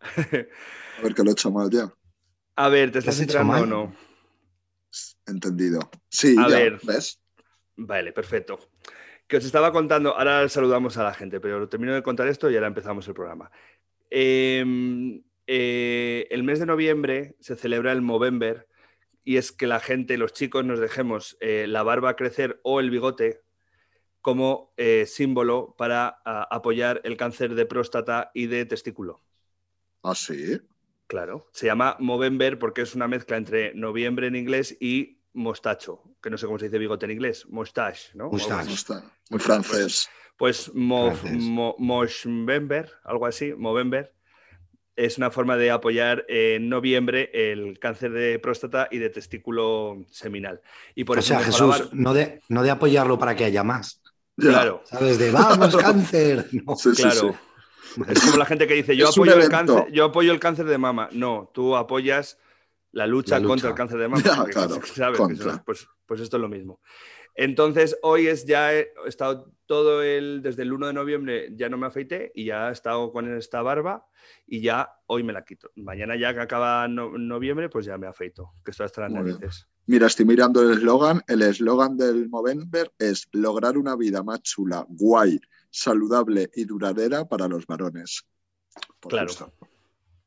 [0.00, 1.92] A ver, que lo he hecho mal ya.
[2.56, 3.94] A ver, ¿te estás entrando o no?
[5.26, 5.90] Entendido.
[6.08, 6.80] Sí, A ya, ver.
[6.82, 7.20] ¿ves?
[7.76, 8.58] Vale, perfecto.
[9.26, 12.54] Que os estaba contando, ahora saludamos a la gente, pero termino de contar esto y
[12.56, 13.50] ahora empezamos el programa.
[14.10, 18.68] Eh, eh, el mes de noviembre se celebra el Movember
[19.24, 22.90] y es que la gente, los chicos, nos dejemos eh, la barba crecer o el
[22.90, 23.40] bigote
[24.20, 29.22] como eh, símbolo para a, apoyar el cáncer de próstata y de testículo.
[30.02, 30.60] Ah, sí.
[31.06, 36.30] Claro, se llama Movember porque es una mezcla entre noviembre en inglés y mostacho, que
[36.30, 38.30] no sé cómo se dice bigote en inglés, mustache, ¿no?
[38.30, 38.72] Mustache.
[38.72, 39.02] está.
[39.28, 40.08] Muy francés.
[40.36, 41.32] Pues Francés.
[41.32, 44.14] mo- Movember, algo así, Movember,
[44.96, 50.60] es una forma de apoyar en noviembre el cáncer de próstata y de testículo seminal.
[50.94, 54.00] Y por o eso sea, Jesús, no de, no de apoyarlo para que haya más.
[54.36, 54.50] Ya.
[54.50, 55.18] Claro, ¿Sabes?
[55.18, 56.46] De vamos, cáncer.
[56.64, 56.76] No.
[56.76, 57.32] Sí, sí, claro.
[57.32, 57.38] sí.
[58.08, 60.78] Es como la gente que dice, yo apoyo, el cáncer, yo apoyo el cáncer de
[60.78, 61.08] mama.
[61.12, 62.38] No, tú apoyas
[62.92, 63.48] la lucha, La lucha.
[63.48, 64.22] contra el cáncer de mama.
[64.24, 66.80] Ya, claro, sabes eso- pues, pues esto es lo mismo.
[67.34, 71.78] Entonces, hoy es ya, he estado todo el, desde el 1 de noviembre ya no
[71.78, 74.04] me afeité y ya he estado con esta barba
[74.46, 75.70] y ya hoy me la quito.
[75.76, 79.22] Mañana ya que acaba no- noviembre, pues ya me afeito, que estoy hasta las Muy
[79.22, 79.38] bien.
[79.40, 79.68] narices.
[79.86, 81.22] Mira, estoy mirando el eslogan.
[81.28, 87.48] El eslogan del Movember es lograr una vida más chula, guay, saludable y duradera para
[87.48, 88.24] los varones.
[89.00, 89.28] Por Claro.
[89.28, 89.52] justo.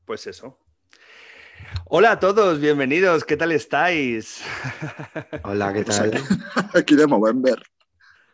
[0.05, 0.57] Pues eso.
[1.85, 4.41] Hola a todos, bienvenidos, ¿qué tal estáis?
[5.43, 6.11] Hola, ¿qué tal?
[6.73, 7.61] aquí, de Movember.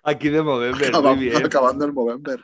[0.04, 1.46] Aquí de Movember, muy bien.
[1.46, 2.44] acabando el Movember.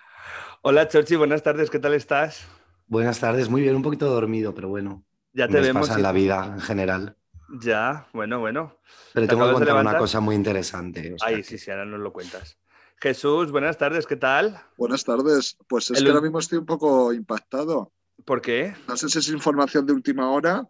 [0.61, 2.45] Hola Chorchi, buenas tardes, ¿qué tal estás?
[2.87, 5.03] Buenas tardes, muy bien, un poquito dormido, pero bueno.
[5.33, 5.81] Ya te Nos vemos.
[5.87, 7.17] pasa en y- la vida en general.
[7.61, 8.79] Ya, bueno, bueno.
[9.13, 11.13] Pero ¿Te tengo que contar una cosa muy interesante.
[11.13, 12.57] o sea Ay, que- sí, sí, ahora nos lo cuentas.
[12.97, 14.59] Jesús, buenas tardes, ¿qué tal?
[14.77, 15.57] Buenas tardes.
[15.67, 17.91] Pues es El- que ahora mismo estoy un poco impactado.
[18.23, 18.73] ¿Por qué?
[18.87, 20.67] No sé si es información de última hora,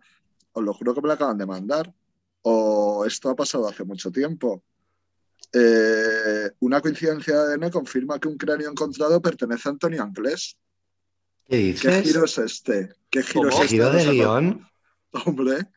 [0.51, 1.93] os lo juro que me la acaban de mandar,
[2.41, 4.63] o esto ha pasado hace mucho tiempo.
[5.53, 10.57] Eh, una coincidencia de ADN confirma que un cráneo encontrado pertenece a Antonio Anglés.
[11.47, 12.03] ¿Qué ¿Qué dices?
[12.03, 12.89] giro es este?
[13.09, 13.49] ¿Qué giro ¿Cómo?
[13.49, 13.67] es este?
[13.67, 14.67] ¿Giro de guion?
[15.25, 15.67] Hombre,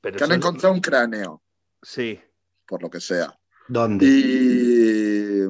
[0.00, 1.40] Pero que han encontrado un cráneo,
[1.80, 2.20] Sí.
[2.66, 3.38] por lo que sea.
[3.68, 4.04] ¿Dónde?
[4.04, 5.42] Y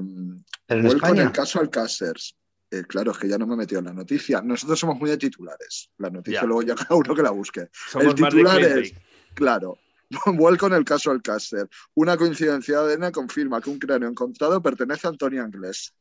[0.66, 1.28] ¿Pero en vuelco en España?
[1.28, 2.36] el caso Alcáceres.
[2.70, 4.40] Eh, claro, es que ya no me he metido en la noticia.
[4.40, 5.90] Nosotros somos muy de titulares.
[5.98, 6.46] La noticia Ya.
[6.46, 7.68] luego ya cada uno que la busque.
[7.90, 8.94] Somos el titular es,
[9.34, 9.76] claro,
[10.26, 11.68] vuelco en el caso Alcácer.
[11.94, 15.94] Una coincidencia de ADN confirma que un cráneo encontrado pertenece a Antonio Anglés.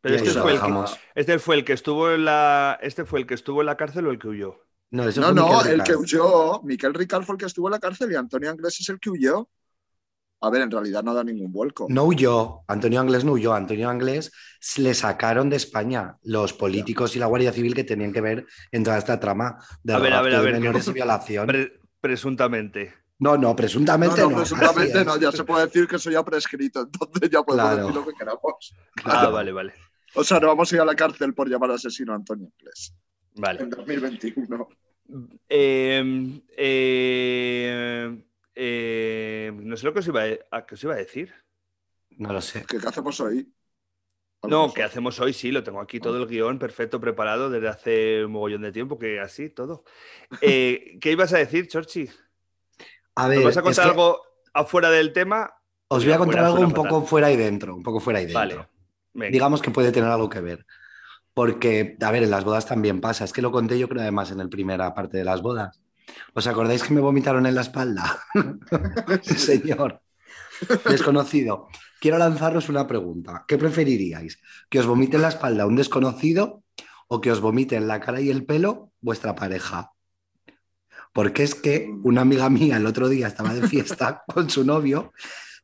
[0.00, 0.84] Pero este fue, el que,
[1.16, 2.78] este fue el que estuvo en la.
[2.82, 4.64] Este fue el que estuvo en la cárcel o el que huyó.
[4.90, 7.72] No, eso No, fue no, el que huyó, Miquel Ricard fue el que estuvo en
[7.72, 9.48] la cárcel y Antonio Anglés es el que huyó.
[10.40, 11.86] A ver, en realidad no da ningún vuelco.
[11.88, 14.30] No huyó, Antonio Anglés no huyó, Antonio Anglés
[14.76, 18.84] le sacaron de España los políticos y la Guardia Civil que tenían que ver en
[18.84, 20.94] toda esta trama de A ver, a ver, rapto a de ver, menores que- y
[20.94, 21.46] violación.
[21.48, 22.94] Pre- presuntamente.
[23.20, 24.36] No, no, presuntamente no, no.
[24.36, 27.86] presuntamente no, ya se puede decir que eso ya ha prescrito, entonces ya podemos Claro.
[27.88, 28.74] decir lo que queramos.
[29.04, 29.72] Ah, vale, vale.
[30.14, 32.94] O sea, no vamos a ir a la cárcel por llamar asesino a Antonio Anglés
[33.34, 33.60] Vale.
[33.62, 34.68] en 2021.
[35.48, 38.22] Eh, eh,
[38.60, 41.32] eh, no sé lo que os iba a, a- que os iba a decir.
[42.18, 42.64] No lo sé.
[42.68, 43.52] ¿Qué, qué hacemos hoy?
[44.42, 44.72] No.
[44.72, 45.32] ¿qué hacemos hoy?
[45.32, 48.98] Sí, lo tengo aquí todo el guion perfecto preparado desde hace un mogollón de tiempo,
[48.98, 49.84] que así, todo.
[50.40, 52.08] Eh, ¿Qué ibas a decir, Chorchi?
[53.16, 55.52] A ver, ¿Nos vas a es contar que algo afuera del tema?
[55.88, 58.26] os voy a contar Fuera algo un poco fuera y dentro, un poco fuera y
[58.26, 58.40] dentro.
[58.40, 58.68] Vale.
[59.14, 59.32] Venga.
[59.32, 60.66] Digamos que puede tener algo que ver.
[61.34, 63.24] Porque, a ver, en las bodas también pasa.
[63.24, 65.80] Es que lo conté yo creo además en la primera parte de las bodas.
[66.34, 68.20] ¿Os acordáis que me vomitaron en la espalda?
[69.22, 70.00] Señor.
[70.88, 71.68] Desconocido.
[72.00, 73.44] Quiero lanzaros una pregunta.
[73.46, 74.38] ¿Qué preferiríais?
[74.68, 76.62] ¿Que os vomite en la espalda un desconocido
[77.08, 79.92] o que os vomite en la cara y el pelo vuestra pareja?
[81.12, 85.12] Porque es que una amiga mía el otro día estaba de fiesta con su novio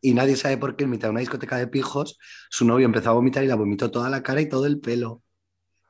[0.01, 2.19] y nadie sabe por qué en mitad de una discoteca de pijos
[2.51, 5.23] su novio empezó a vomitar y la vomitó toda la cara y todo el pelo.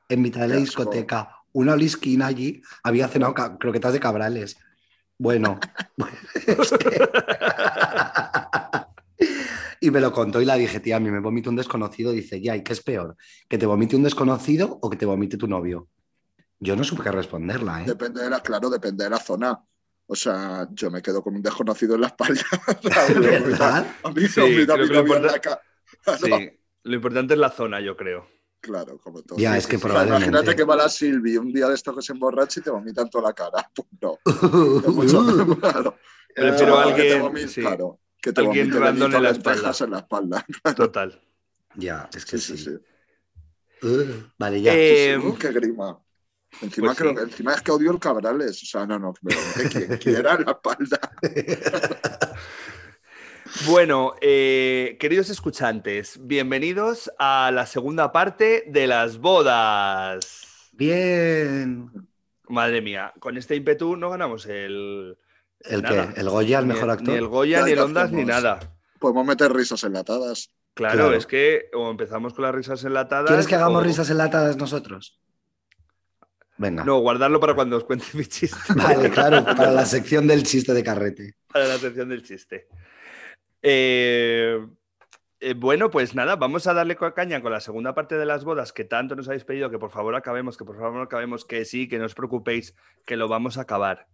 [0.07, 4.57] En mitad de la discoteca, una olisquina allí, había cenado croquetas de cabrales.
[5.17, 5.59] Bueno,
[6.35, 7.09] es que-
[9.79, 12.11] y me lo contó y la dije, tía, a mí me vomita un desconocido.
[12.11, 13.15] Dice, ya, ¿y qué es peor?
[13.47, 15.87] ¿Que te vomite un desconocido o que te vomite tu novio?
[16.59, 17.85] Yo no supe qué responderla, ¿eh?
[17.87, 19.57] Depende de la, claro, depende de la zona.
[20.07, 22.41] O sea, yo me quedo con un desconocido en la espalda.
[22.67, 23.87] A mí ¿Verdad?
[24.03, 25.61] a mí Sí, lo la importa- cara.
[26.17, 26.29] Sí,
[26.83, 28.27] lo importante es la zona, yo creo.
[28.65, 29.37] Claro, como todo.
[29.37, 30.25] Ya, es que probablemente.
[30.27, 33.03] Imagínate que va la Silvi un día de esto que se emborracha y te vomita
[33.03, 33.69] en toda la cara.
[33.75, 34.17] Pues no.
[34.91, 35.97] Mucho- claro.
[36.33, 37.61] Prefiero a que te alguien, sí.
[37.61, 40.45] claro, que te Alguien random Benito en la espalda.
[40.75, 41.21] Total.
[41.75, 42.63] ya, es que Sí, sí.
[42.65, 42.71] sí,
[43.81, 43.87] sí.
[43.87, 44.73] Uh, vale, ya.
[44.75, 45.99] Eh, Uh, qué grima.
[46.61, 47.17] Encima, Pues creo sí.
[47.17, 48.63] que- encima es que odio el Cabrales.
[48.63, 50.99] O sea, no, no, pero que quien quiera la espalda.
[53.63, 60.69] Bueno, eh, queridos escuchantes, bienvenidos a la segunda parte de las bodas.
[60.73, 61.89] Bien.
[62.49, 65.17] Madre mía, con este ímpetu no ganamos el.
[65.61, 66.13] ¿El nada.
[66.13, 66.19] qué?
[66.19, 67.07] ¿El Goya, el mejor actor?
[67.09, 68.59] Ni el Goya, Ya, ni el Ondas, ni nada.
[68.99, 70.51] Podemos meter risas enlatadas.
[70.75, 71.13] Claro, Claro.
[71.15, 73.27] es que o empezamos con las risas enlatadas.
[73.27, 75.19] ¿Quieres que hagamos o- risas enlatadas nosotros?
[76.57, 76.83] Venga.
[76.83, 78.57] No, guardarlo para cuando os cuente mi chiste.
[78.75, 81.35] Vale, claro, para la sección del chiste de carrete.
[81.51, 82.67] para la sección del chiste.
[83.67, 84.63] Eh,
[85.39, 88.71] eh, bueno, pues nada, vamos a darle caña con la segunda parte de las bodas
[88.71, 91.87] que tanto nos habéis pedido que por favor acabemos, que por favor acabemos, que sí,
[91.87, 92.75] que no os preocupéis,
[93.05, 94.07] que lo vamos a acabar.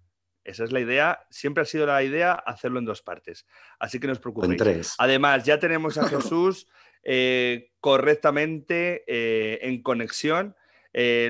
[0.46, 3.46] Esa es la idea, siempre ha sido la idea hacerlo en dos partes.
[3.78, 4.58] Así que no os O en preocupéis.
[4.58, 4.96] tres.
[4.98, 6.68] Además, ya tenemos a Jesús
[7.04, 10.56] eh, correctamente eh, en conexión.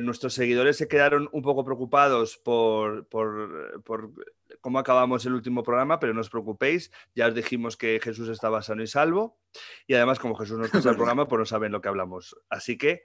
[0.02, 4.12] Nuestros seguidores se quedaron un poco preocupados por, por- por
[4.60, 8.62] cómo acabamos el último programa, pero no os preocupéis, ya os dijimos que Jesús estaba
[8.62, 9.40] sano y salvo.
[9.88, 12.36] Y además, como Jesús nos escucha el programa, pues no saben lo que hablamos.
[12.50, 13.04] Así que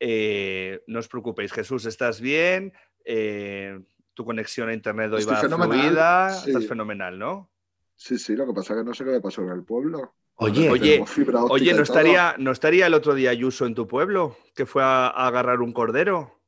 [0.00, 1.52] eh, no os preocupéis.
[1.52, 2.72] Jesús, ¿estás bien?
[3.04, 3.80] Eh,
[4.14, 6.30] tu conexión a internet hoy Estoy va fluida.
[6.30, 6.50] sí.
[6.50, 7.50] Estás fenomenal, ¿no?
[7.96, 10.14] Sí, sí, lo que pasa es que no sé qué le pasó en el pueblo.
[10.36, 11.04] Oye, Oye,
[11.48, 14.36] Oye, ¿no estaría, ¿no estaría el otro día Ayuso en tu pueblo?
[14.54, 16.40] Que fue a, a agarrar un cordero.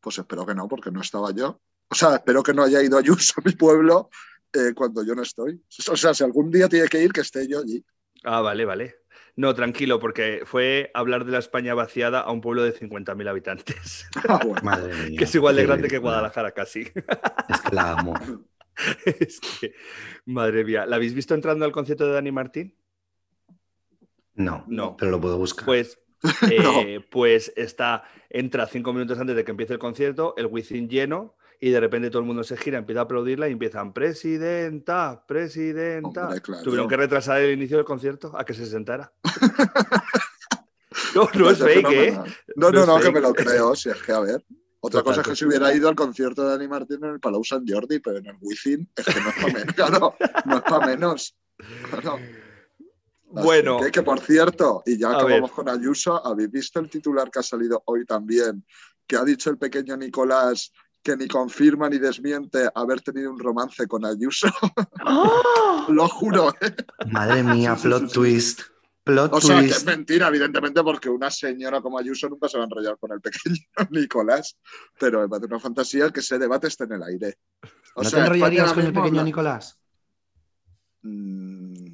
[0.00, 1.60] Pues espero que no, porque no estaba yo.
[1.92, 4.08] O sea, espero que no haya ido Ayuso a mi pueblo
[4.54, 5.62] eh, cuando yo no estoy.
[5.90, 7.84] O sea, si algún día tiene que ir, que esté yo allí.
[8.24, 8.96] Ah, vale, vale.
[9.36, 14.06] No, tranquilo, porque fue hablar de la España vaciada a un pueblo de 50.000 habitantes,
[14.28, 14.60] Ah, bueno.
[14.62, 15.18] madre mía.
[15.18, 15.98] que es igual de grande que.
[15.98, 16.80] Guadalajara casi.
[17.48, 18.14] Es que la amo.
[19.20, 19.74] es que,
[20.24, 22.74] madre mía, ¿la habéis visto entrando al concierto de Dani Martín?
[24.34, 24.96] No, No.
[24.96, 25.66] pero lo puedo buscar.
[25.66, 25.98] Pues,
[26.50, 31.36] eh, pues está, entra cinco minutos antes de que empiece el concierto, el Wizzing lleno,
[31.64, 36.24] y de repente todo el mundo se gira, empieza a aplaudirla y empiezan, presidenta, presidenta.
[36.24, 36.62] Hombre, claro.
[36.64, 39.12] Tuvieron que retrasar el inicio del concierto a que se sentara.
[41.14, 42.18] no, no es fake, ¿eh?
[42.56, 44.44] No, No no, que me lo creo, si es que a ver.
[44.80, 47.20] Otra Total, cosa es que si hubiera ido al concierto de Dani Martín en el
[47.20, 49.74] Palau Sant Jordi, pero en el Wizzing es que no es para menos.
[49.76, 51.36] Claro, no es para menos.
[51.90, 52.18] Claro.
[53.26, 55.64] Bueno, Que, que, por cierto, y ya acabamos ver.
[55.64, 58.66] con Ayuso, ¿habéis visto el titular que ha salido hoy también?
[59.06, 63.86] Que ha dicho el pequeño Nicolás que ni confirma ni desmiente haber tenido un romance
[63.88, 64.48] con Ayuso.
[65.88, 66.74] Lo juro, ¿eh?
[67.10, 68.14] Madre mía, Sí, plot sí, sí.
[68.14, 68.60] twist.
[69.04, 69.86] Plot O sea, que es twist.
[69.88, 73.56] mentira, evidentemente, porque una señora como Ayuso nunca se va a enrollar con el pequeño
[73.90, 74.56] Nicolás.
[74.98, 77.38] Pero me parece una fantasía que ese debate esté en el aire.
[77.96, 79.78] O ¿No sea, te enrollarías España con el pequeño habla- Nicolás?
[81.02, 81.84] Mm,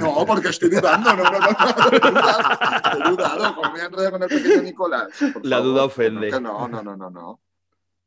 [0.00, 1.14] No, porque estoy dudando.
[1.14, 1.46] No, no, no.
[1.48, 3.54] Estoy dudando.
[3.54, 5.08] ¿Cómo me voy a enrollar con el pequeño Nicolás?
[5.32, 6.30] Por La favor, duda ofende.
[6.40, 7.40] No, no, no, no, no.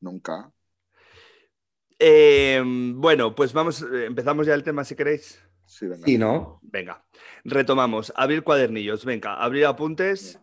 [0.02, 0.52] Nunca.
[2.00, 2.62] eh,
[2.96, 5.40] bueno, pues vamos, empezamos ya el tema si queréis.
[5.66, 6.06] Sí, venga.
[6.06, 6.60] Sí, ¿no?
[6.62, 7.06] Venga,
[7.44, 8.14] retomamos.
[8.16, 10.40] Abrir cuadernillos, venga, abrir apuntes.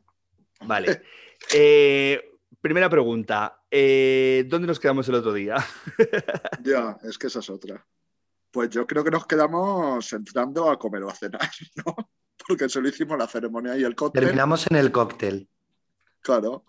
[0.67, 1.03] Vale.
[1.53, 3.61] Eh, primera pregunta.
[3.71, 5.57] eh, ¿Dónde nos quedamos el otro día?
[6.63, 7.87] Ya, es que esa es otra.
[8.51, 11.41] Pues yo creo que nos quedamos entrando a comer o a cenar,
[11.85, 11.95] ¿no?
[12.49, 14.23] Porque solo hicimos la ceremonia y el cóctel.
[14.23, 15.49] Terminamos en el cóctel.
[16.21, 16.65] Claro.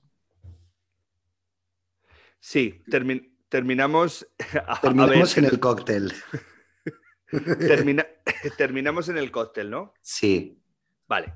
[2.47, 4.27] Sí, termi- terminamos.
[4.67, 6.13] a- Terminamos en el cóctel.
[7.31, 8.05] termina-
[8.57, 9.93] terminamos en el cóctel, ¿no?
[10.01, 10.61] Sí.
[11.07, 11.33] Vale.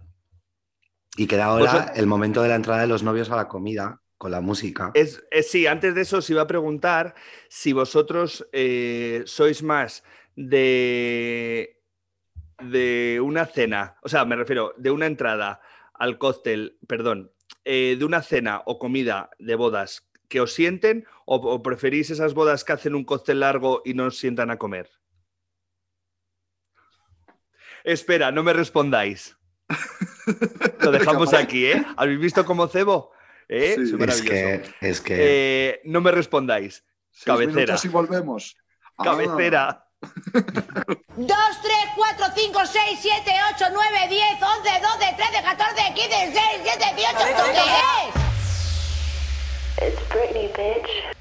[1.18, 4.04] Y queda ahora Vosot- el momento de la entrada de los novios a la comida
[4.20, 4.92] con la música.
[4.94, 7.16] Es, es- sí, antes de eso os iba a preguntar
[7.50, 10.04] si vosotros eh, sois más
[10.36, 11.82] de,
[12.62, 15.60] de una cena, o sea, me refiero, de una entrada
[15.96, 17.32] al cóctel, perdón,
[17.66, 22.34] eh, de una cena o comida de bodas que os sienten o, o preferís esas
[22.34, 24.90] bodas que hacen un cóctel largo y no os sientan a comer.
[27.84, 29.36] Espera, no me respondáis.
[30.82, 31.84] Lo dejamos aquí, ¿eh?
[31.98, 33.12] ¿Habéis visto cómo cebo?
[33.48, 33.76] ¿Eh?
[33.78, 33.96] Sí.
[34.00, 36.86] Es que, es que Eh, no me respondáis.
[37.12, 37.76] Seis Cabecera.
[37.84, 38.56] y volvemos.
[38.98, 39.86] Ah, Cabecera.
[40.02, 40.12] 2,
[41.18, 41.36] 3,
[41.96, 47.20] 4, 5, 6, 7, 8, 9, 10, 11, 12, 13, 14, 15, 16, 17, 18,
[47.28, 48.39] ¿esto qué es?
[49.82, 51.19] It's Britney, bitch.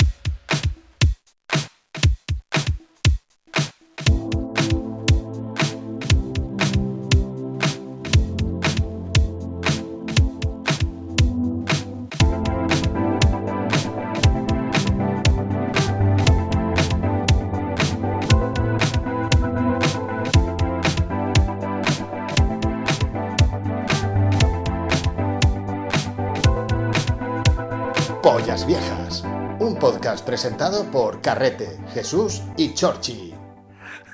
[30.41, 33.35] Presentado por Carrete, Jesús y Chorchi.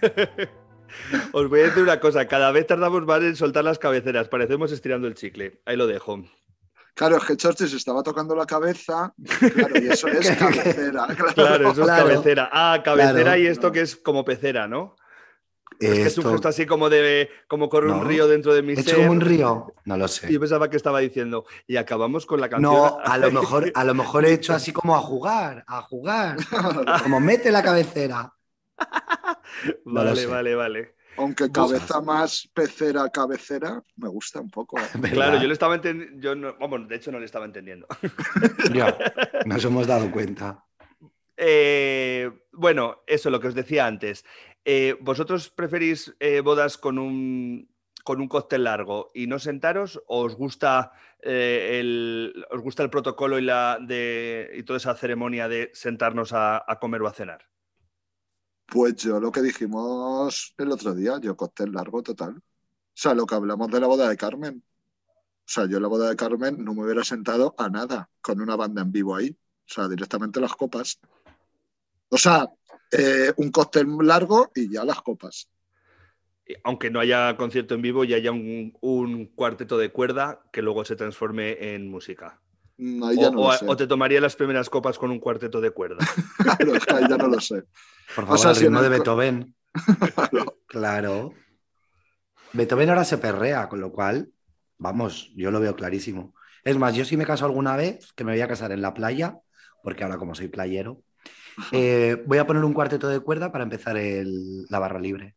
[1.35, 4.73] Os voy a decir una cosa, cada vez tardamos más en soltar las cabeceras, parecemos
[4.73, 5.61] estirando el chicle.
[5.67, 6.25] Ahí lo dejo.
[6.95, 9.13] Claro, es que Chorchi se estaba tocando la cabeza.
[9.55, 11.09] Claro, y eso es cabecera.
[11.09, 12.09] Claro, Claro, eso es Claro.
[12.09, 12.49] cabecera.
[12.51, 13.39] Ah, cabecera Claro.
[13.43, 14.97] y esto que es como pecera, ¿no?
[15.81, 18.63] Es que es un Esto- gesto así como de como corre un río dentro de
[18.63, 18.99] mi ¿He hecho ser.
[19.01, 19.75] como un río?
[19.85, 20.31] No lo sé.
[20.31, 21.45] Y yo pensaba que estaba diciendo.
[21.67, 22.73] Y acabamos con la canción.
[22.73, 26.37] No, a lo mejor, a lo mejor he hecho así como a jugar, a jugar.
[27.03, 28.33] Como mete la cabecera.
[29.85, 30.95] no vale, vale, vale.
[31.17, 34.79] Aunque cabeza más pecera, cabecera, me gusta un poco.
[34.81, 34.83] ¿eh?
[35.13, 36.21] Claro, yo le estaba entendiendo.
[36.21, 37.87] Yo no, vamos, de hecho no le estaba entendiendo.
[38.73, 38.97] Ya,
[39.47, 40.65] nos hemos dado cuenta.
[41.37, 44.25] Eh, bueno, eso lo que os decía antes.
[44.65, 47.69] Eh, ¿Vosotros preferís eh, bodas con un,
[48.03, 50.03] con un cóctel largo y no sentaros?
[50.07, 55.49] ¿O os gusta, eh, el, os gusta el protocolo y, la y toda esa ceremonia
[55.49, 57.45] de sentarnos a, comer o a cenar?
[58.67, 62.37] Pues yo lo que dijimos el otro día, yo cóctel largo total.
[62.37, 64.65] O sea, lo que hablamos de la boda de Carmen.
[65.47, 68.57] O sea, yo la boda de Carmen no me hubiera sentado a nada con una
[68.57, 69.37] banda en vivo ahí.
[69.69, 71.01] O sea, directamente las copas.
[72.15, 72.49] O sea,
[72.93, 75.49] eh, un cóctel largo y ya las copas.
[76.63, 80.85] Aunque no haya concierto en vivo y haya un, un cuarteto de cuerda que luego
[80.85, 82.41] se transforme en música.
[82.77, 83.67] Mm, Ahí ya O, no o- lo sé.
[83.67, 85.99] o te tomaría las primeras copas con un cuarteto de cuerda.
[86.39, 87.65] Claro, es que ahí ya no lo sé.
[88.15, 89.55] Por favor, sea, al si en ritmo el de Beethoven.
[90.15, 90.59] Claro.
[90.69, 91.35] Claro.
[92.53, 94.31] Beethoven ahora se perrea, con lo cual,
[94.79, 96.33] vamos, yo lo veo clarísimo.
[96.63, 98.95] Es más, yo si me caso alguna vez, que me voy a casar en la
[98.95, 99.39] playa,
[99.83, 101.03] porque ahora como soy playero,
[101.71, 105.37] eh, voy a poner un cuarteto de cuerda para empezar el- la barra libre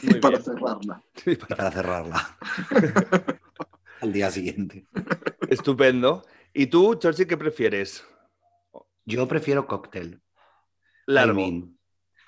[0.00, 0.42] Muy para bien.
[0.42, 1.02] cerrarla.
[1.14, 2.38] Sí, y para- para cerrarla
[4.00, 4.86] al día siguiente.
[5.46, 6.24] Estupendo.
[6.52, 8.04] ¿Y tú, Chorchi, qué prefieres?
[9.04, 10.22] Yo prefiero cóctel.
[11.06, 11.32] Largo.
[11.32, 11.78] I mean,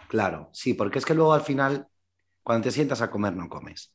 [0.08, 1.88] Claro, sí, porque es que luego al final,
[2.42, 3.94] cuando te sientas a comer, no comes.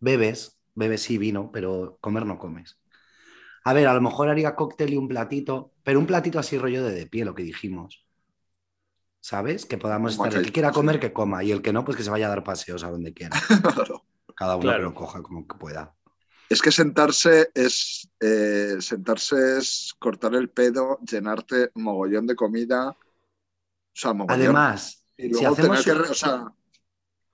[0.00, 2.77] Bebes, bebes sí vino, pero comer no comes.
[3.64, 6.84] A ver, a lo mejor haría cóctel y un platito, pero un platito así rollo
[6.84, 8.04] de de pie, lo que dijimos.
[9.20, 9.66] ¿Sabes?
[9.66, 10.32] Que podamos estar.
[10.34, 10.74] El que quiera sí.
[10.74, 11.42] comer, que coma.
[11.44, 13.36] Y el que no, pues que se vaya a dar paseos a donde quiera.
[13.74, 14.04] Claro.
[14.34, 14.78] Cada uno Claro.
[14.78, 15.94] que lo coja como que pueda.
[16.48, 22.90] Es que sentarse es eh, sentarse es cortar el pedo, llenarte mogollón de comida.
[22.90, 22.96] O
[23.92, 24.40] sea, mogollón.
[24.40, 25.90] Además, y si hacemos, tener que.
[25.92, 26.52] un- re- O sea,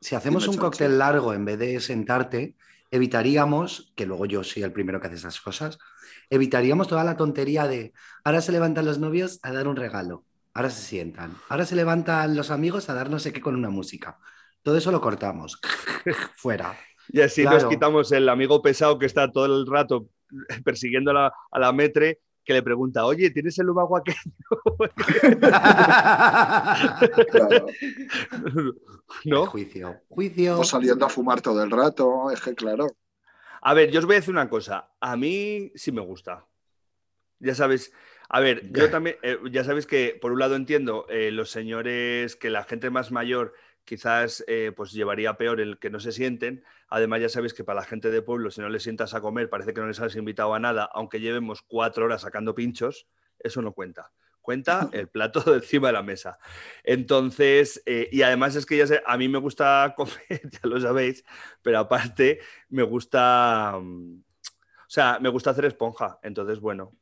[0.00, 2.56] si hacemos un cóctel largo en vez de sentarte,
[2.90, 5.78] evitaríamos, que luego yo soy el primero que hace esas cosas,
[6.30, 7.92] evitaríamos toda la tontería de
[8.24, 12.36] ahora se levantan los novios a dar un regalo, ahora se sientan, ahora se levantan
[12.36, 14.18] los amigos a dar no sé qué con una música.
[14.62, 15.60] Todo eso lo cortamos.
[16.36, 16.74] Fuera.
[17.08, 20.08] Y así nos quitamos el amigo pesado que está todo el rato
[20.64, 24.18] persiguiendo a la, a la metre que le pregunta, oye, ¿tienes el lubago aquello?
[27.30, 27.66] claro.
[29.24, 29.46] ¿No?
[29.46, 30.02] Juicio.
[30.08, 30.60] Juicio.
[30.60, 32.30] O saliendo a fumar todo el rato.
[32.30, 32.86] Es que, claro.
[33.66, 34.90] A ver, yo os voy a decir una cosa.
[35.00, 36.46] A mí sí me gusta.
[37.38, 37.92] Ya sabes,
[38.28, 42.36] a ver, yo también, eh, ya sabéis que por un lado entiendo eh, los señores,
[42.36, 43.54] que la gente más mayor
[43.86, 46.62] quizás eh, pues llevaría peor el que no se sienten.
[46.88, 49.48] Además, ya sabéis que para la gente de pueblo, si no les sientas a comer,
[49.48, 53.62] parece que no les has invitado a nada, aunque llevemos cuatro horas sacando pinchos, eso
[53.62, 54.12] no cuenta.
[54.44, 56.38] Cuenta el plato de encima de la mesa.
[56.82, 60.78] Entonces, eh, y además es que ya sé, a mí me gusta comer, ya lo
[60.78, 61.24] sabéis,
[61.62, 66.18] pero aparte me gusta, mm, o sea, me gusta hacer esponja.
[66.22, 66.92] Entonces, bueno,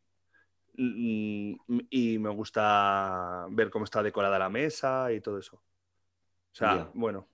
[0.74, 1.54] mm,
[1.90, 5.56] y me gusta ver cómo está decorada la mesa y todo eso.
[5.56, 7.28] O sea, bueno,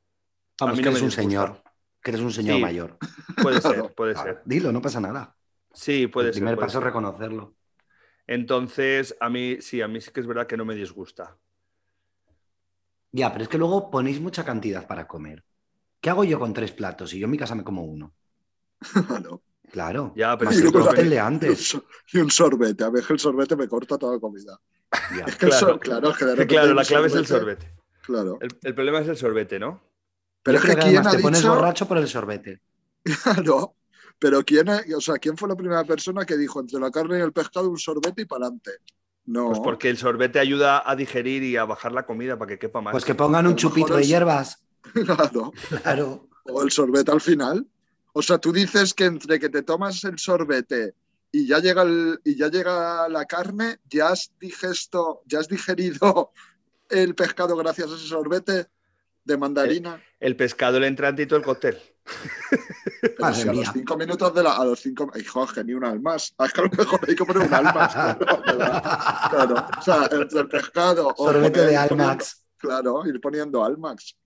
[0.58, 1.22] Vamos, a mí que no eres me un disgusta.
[1.22, 1.62] señor.
[2.02, 2.96] Que eres un señor Sí, mayor.
[3.42, 4.40] puede ser, puede ser.
[4.46, 5.36] Dilo, no pasa nada.
[5.74, 6.40] Sí, puede el ser.
[6.40, 7.57] primer puede paso es reconocerlo.
[8.28, 11.36] Entonces, a mí sí, a mí sí que es verdad que no me disgusta.
[13.12, 15.44] Ya, pero es que luego ponéis mucha cantidad para comer.
[16.00, 17.14] ¿Qué hago yo con tres platos?
[17.14, 18.14] Y yo en mi casa me como uno.
[19.08, 19.42] Claro.
[19.70, 20.12] Claro.
[20.16, 21.76] Ya, pero Más es el de antes.
[22.12, 22.84] y un sorbete.
[22.84, 24.58] A ver, que el sorbete me corta toda la comida.
[25.14, 25.24] Ya.
[25.26, 25.66] Es que el Claro.
[25.66, 27.74] sor- claro, es que claro, la clave es el sorbete.
[28.02, 28.38] Claro.
[28.40, 29.82] El, el problema es el sorbete, ¿no?
[30.42, 31.54] Pero Yo es que que además ha te pones dicho.
[31.54, 32.62] borracho por el sorbete.
[33.22, 33.74] Claro.
[34.18, 37.22] Pero quién, o sea, ¿quién fue la primera persona que dijo entre la carne y
[37.22, 38.72] el pescado un sorbete y para adelante?
[39.26, 39.48] No.
[39.48, 42.80] Pues porque el sorbete ayuda a digerir y a bajar la comida para que quepa
[42.80, 42.92] más.
[42.92, 44.62] Pues que pongan un chupito de hierbas.
[44.92, 45.52] Claro.
[45.82, 46.28] Claro.
[46.44, 47.66] O el sorbete al final.
[48.14, 50.94] O sea, tú dices que entre que te tomas el sorbete
[51.30, 56.32] y ya llega el- y ya llega la carne, ya has digesto, ya has digerido
[56.88, 58.66] el pescado gracias a ese sorbete
[59.24, 60.02] de mandarina.
[60.20, 61.78] El pescado, el entrante y todo el cóctel.
[63.02, 64.56] Pero Madre si a los cinco minutos de la.
[64.56, 65.10] A los cinco.
[65.16, 66.34] Hijo, que ni un almas.
[66.38, 67.94] Es que a lo mejor hay que poner un almas.
[69.30, 69.66] Claro.
[69.78, 71.14] O sea, entre el pescado.
[71.16, 72.44] Sorbete poner- de Almax.
[72.56, 74.16] Claro, ir poniendo almax.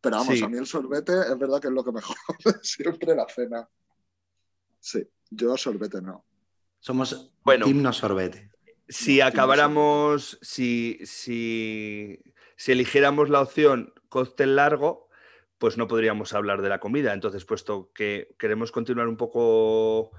[0.00, 0.42] Pero vamos, Sí.
[0.44, 2.16] a mí el sorbete es verdad que es lo que mejor
[2.62, 3.68] siempre la cena.
[4.80, 6.24] Sí, yo sorbete no.
[6.80, 7.66] Somos Bueno.
[7.68, 8.50] himno sorbete.
[8.88, 12.20] Si No, acabáramos, si, si,
[12.56, 15.05] si eligiéramos la opción cóctel largo,
[15.58, 17.12] pues no podríamos hablar de la comida.
[17.12, 20.10] Entonces, puesto que queremos continuar un poco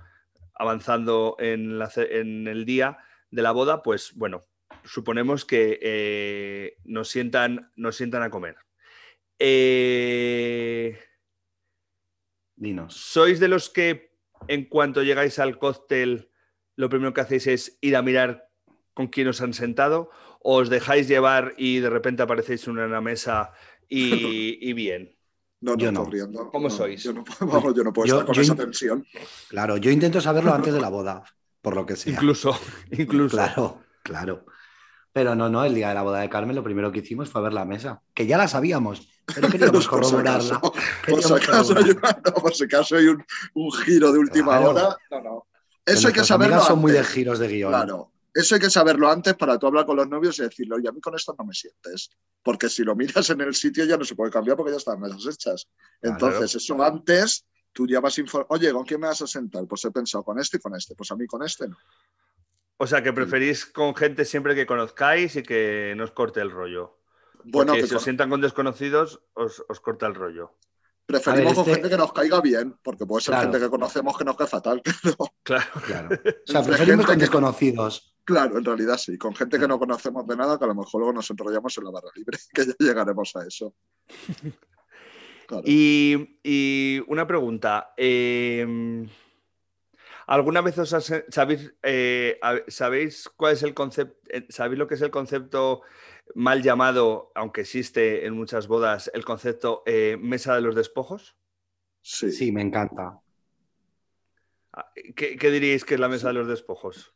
[0.55, 2.97] avanzando en, la ce- en el día
[3.29, 4.45] de la boda, pues bueno,
[4.83, 8.55] suponemos que eh, nos, sientan, nos sientan a comer.
[9.39, 10.97] Eh,
[12.55, 12.95] Dinos.
[12.95, 14.15] ¿Sois de los que
[14.47, 16.31] en cuanto llegáis al cóctel
[16.75, 18.49] lo primero que hacéis es ir a mirar
[18.93, 20.09] con quién os han sentado?
[20.41, 23.51] ¿O os dejáis llevar y de repente aparecéis en una mesa
[23.87, 25.16] y, y bien?
[25.61, 26.03] No, no, Yo no.
[26.03, 26.49] corriendo.
[26.51, 27.01] ¿Cómo No, sois?
[27.03, 29.05] Yo no, puedo- vamos, yo no puedo Yo- estar con yo esa tensión.
[29.49, 31.23] Claro, yo intento saberlo antes de la boda,
[31.61, 32.13] por lo que sea.
[32.13, 32.57] Incluso,
[32.91, 33.35] incluso.
[33.37, 34.45] Claro, claro.
[35.13, 37.41] Pero no, no, el día de la boda de Carmen lo primero que hicimos fue
[37.41, 40.61] ver la mesa, que ya la sabíamos, pero queríamos corroborarla.
[41.09, 41.73] Por si acaso
[42.35, 44.69] por si acaso hay un, un giro de última Claro.
[44.69, 44.97] hora.
[45.09, 45.47] No, no.
[45.83, 47.71] Que Eso hay que saberlo amigas son muy de giros de guion.
[47.71, 48.11] Claro.
[48.39, 50.91] Eso hay que saberlo antes para tú hablar con los novios y decirle, oye, a
[50.91, 52.11] mí con esto no me sientes.
[52.43, 54.99] Porque si lo miras en el sitio ya no se puede cambiar porque ya están
[54.99, 55.67] mesas hechas.
[56.01, 59.65] Entonces, eso antes, tú ya vas informando, oye, ¿con quién me vas a sentar?
[59.67, 60.93] Pues he pensado con este y con este.
[60.95, 61.77] Pues a mí con este no.
[62.77, 66.51] O sea, que preferís con gente siempre que conozcáis y que no os corte el
[66.51, 66.99] rollo.
[67.43, 70.53] Bueno, Porque que si os con- sientan con desconocidos, os, os corta el rollo.
[71.07, 73.51] preferimos ver, con este- gente que nos caiga bien, porque puede ser Claro.
[73.51, 74.81] gente que conocemos que nos cae fatal.
[75.43, 75.81] Claro, Claro.
[75.85, 76.09] Claro.
[76.47, 78.13] O sea, preferimos con que- desconocidos.
[78.27, 79.17] Claro, en realidad sí.
[79.17, 81.83] Con gente que no conocemos de nada, que a lo mejor luego nos enrollamos en
[81.85, 83.73] la barra libre, que ya llegaremos a eso.
[85.47, 85.63] Claro.
[85.65, 87.93] Y, y una pregunta.
[87.97, 89.07] eh,
[90.27, 94.17] ¿Alguna vez os has- sabéis, eh, sabéis cuál es el concepto?
[94.49, 95.81] ¿Sabéis lo que es el concepto
[96.35, 101.37] mal llamado, aunque existe en muchas bodas, el concepto eh, mesa de los despojos?
[102.01, 102.31] sí.
[102.31, 103.21] Sí, me encanta.
[104.73, 107.13] Ah, ¿Qué, qué diríais que es la mesa de los despojos?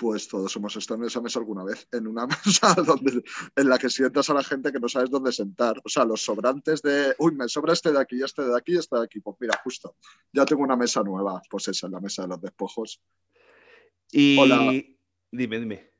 [0.00, 3.22] Pues todos hemos estado en esa mesa alguna vez, en una mesa donde,
[3.54, 5.78] en la que sientas a la gente que no sabes dónde sentar.
[5.84, 8.96] O sea, los sobrantes de, uy, me sobra este de aquí, este de aquí, este
[8.96, 9.20] de aquí.
[9.20, 9.96] Pues mira, justo,
[10.32, 11.42] ya tengo una mesa nueva.
[11.50, 12.98] Pues esa es la mesa de los despojos.
[14.10, 14.72] Y Hola.
[15.30, 15.92] dime, dime.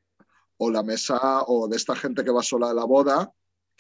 [0.57, 3.31] O la mesa, o de esta gente que va sola a la boda,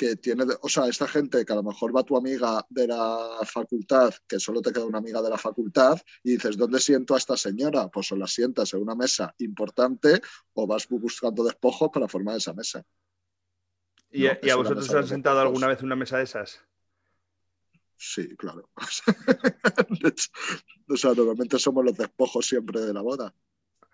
[0.00, 3.40] que tiene, o sea, esta gente que a lo mejor va tu amiga de la
[3.44, 7.18] facultad, que solo te queda una amiga de la facultad, y dices, ¿dónde siento a
[7.18, 7.88] esta señora?
[7.88, 10.22] Pues o la sientas en una mesa importante
[10.54, 12.82] o vas buscando despojos para formar esa mesa.
[14.10, 16.62] ¿Y, No, y a vosotros os han sentado alguna vez en una mesa de esas?
[17.98, 18.70] Sí, claro.
[20.02, 20.30] Hecho,
[20.88, 23.34] o sea, normalmente somos los despojos siempre de la boda.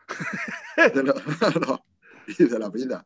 [0.95, 1.14] De la-
[1.66, 1.85] no,
[2.29, 3.05] y de la vida.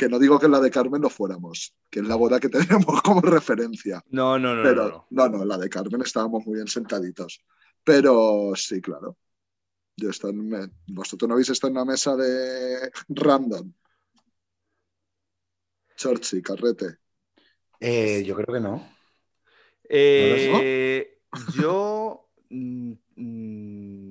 [0.00, 2.48] Que no digo que en la de Carmen no fuéramos, que es la boda que
[2.48, 4.02] tenemos como referencia.
[4.08, 5.36] No, no, no, Pero no, no.
[5.36, 7.44] no, en la de Carmen estábamos muy bien sentaditos.
[7.84, 9.18] Pero sí, claro.
[9.98, 13.70] Yo estoy en me- Vosotros no habéis estado en una mesa de random.
[15.98, 16.96] Chorchi, carrete.
[17.78, 18.82] Eh, yo creo que no.
[19.86, 21.18] Eh,
[21.54, 22.26] yo.
[22.48, 24.09] mm, mm,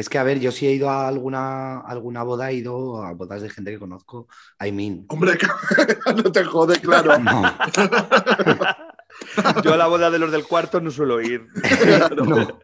[0.00, 3.12] Es que, a ver, yo sí he ido a alguna, alguna boda, he ido a
[3.12, 4.28] bodas de gente que conozco.
[4.64, 5.04] I mean.
[5.08, 5.36] Hombre,
[6.16, 7.18] no te jode, claro.
[7.18, 7.42] No,
[9.62, 11.46] Yo a la boda de los del cuarto no suelo ir.
[11.82, 12.24] Claro.
[12.24, 12.60] no.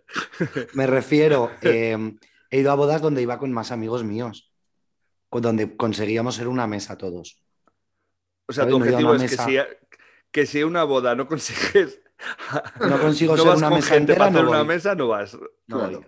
[0.73, 2.15] Me refiero, eh,
[2.51, 4.53] he ido a bodas donde iba con más amigos míos,
[5.29, 7.43] con- donde conseguíamos ser una mesa todos.
[8.49, 8.71] O sea, ¿Sabes?
[8.71, 9.57] tu objetivo es que si,
[10.31, 12.01] que si una boda no consigues.
[12.81, 14.69] No consigo no ser vas una con mesa gente entera, para hacer no una voy.
[14.69, 15.37] mesa, no vas.
[15.67, 16.05] No Claro.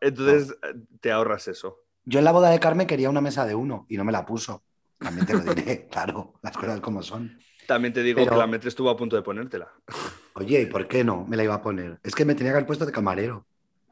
[0.00, 0.56] Entonces
[1.00, 1.80] te ahorras eso.
[2.04, 4.24] Yo en la boda de Carmen quería una mesa de uno y no me la
[4.26, 4.62] puso.
[4.98, 7.38] También te lo diré, claro, las cosas como son.
[7.66, 9.72] También te digo Pero- que la Metre estuvo a punto de ponértela.
[10.34, 11.98] Oye, ¿y por qué no me la iba a poner?
[12.02, 13.46] Es que me tenía que haber puesto de camarero.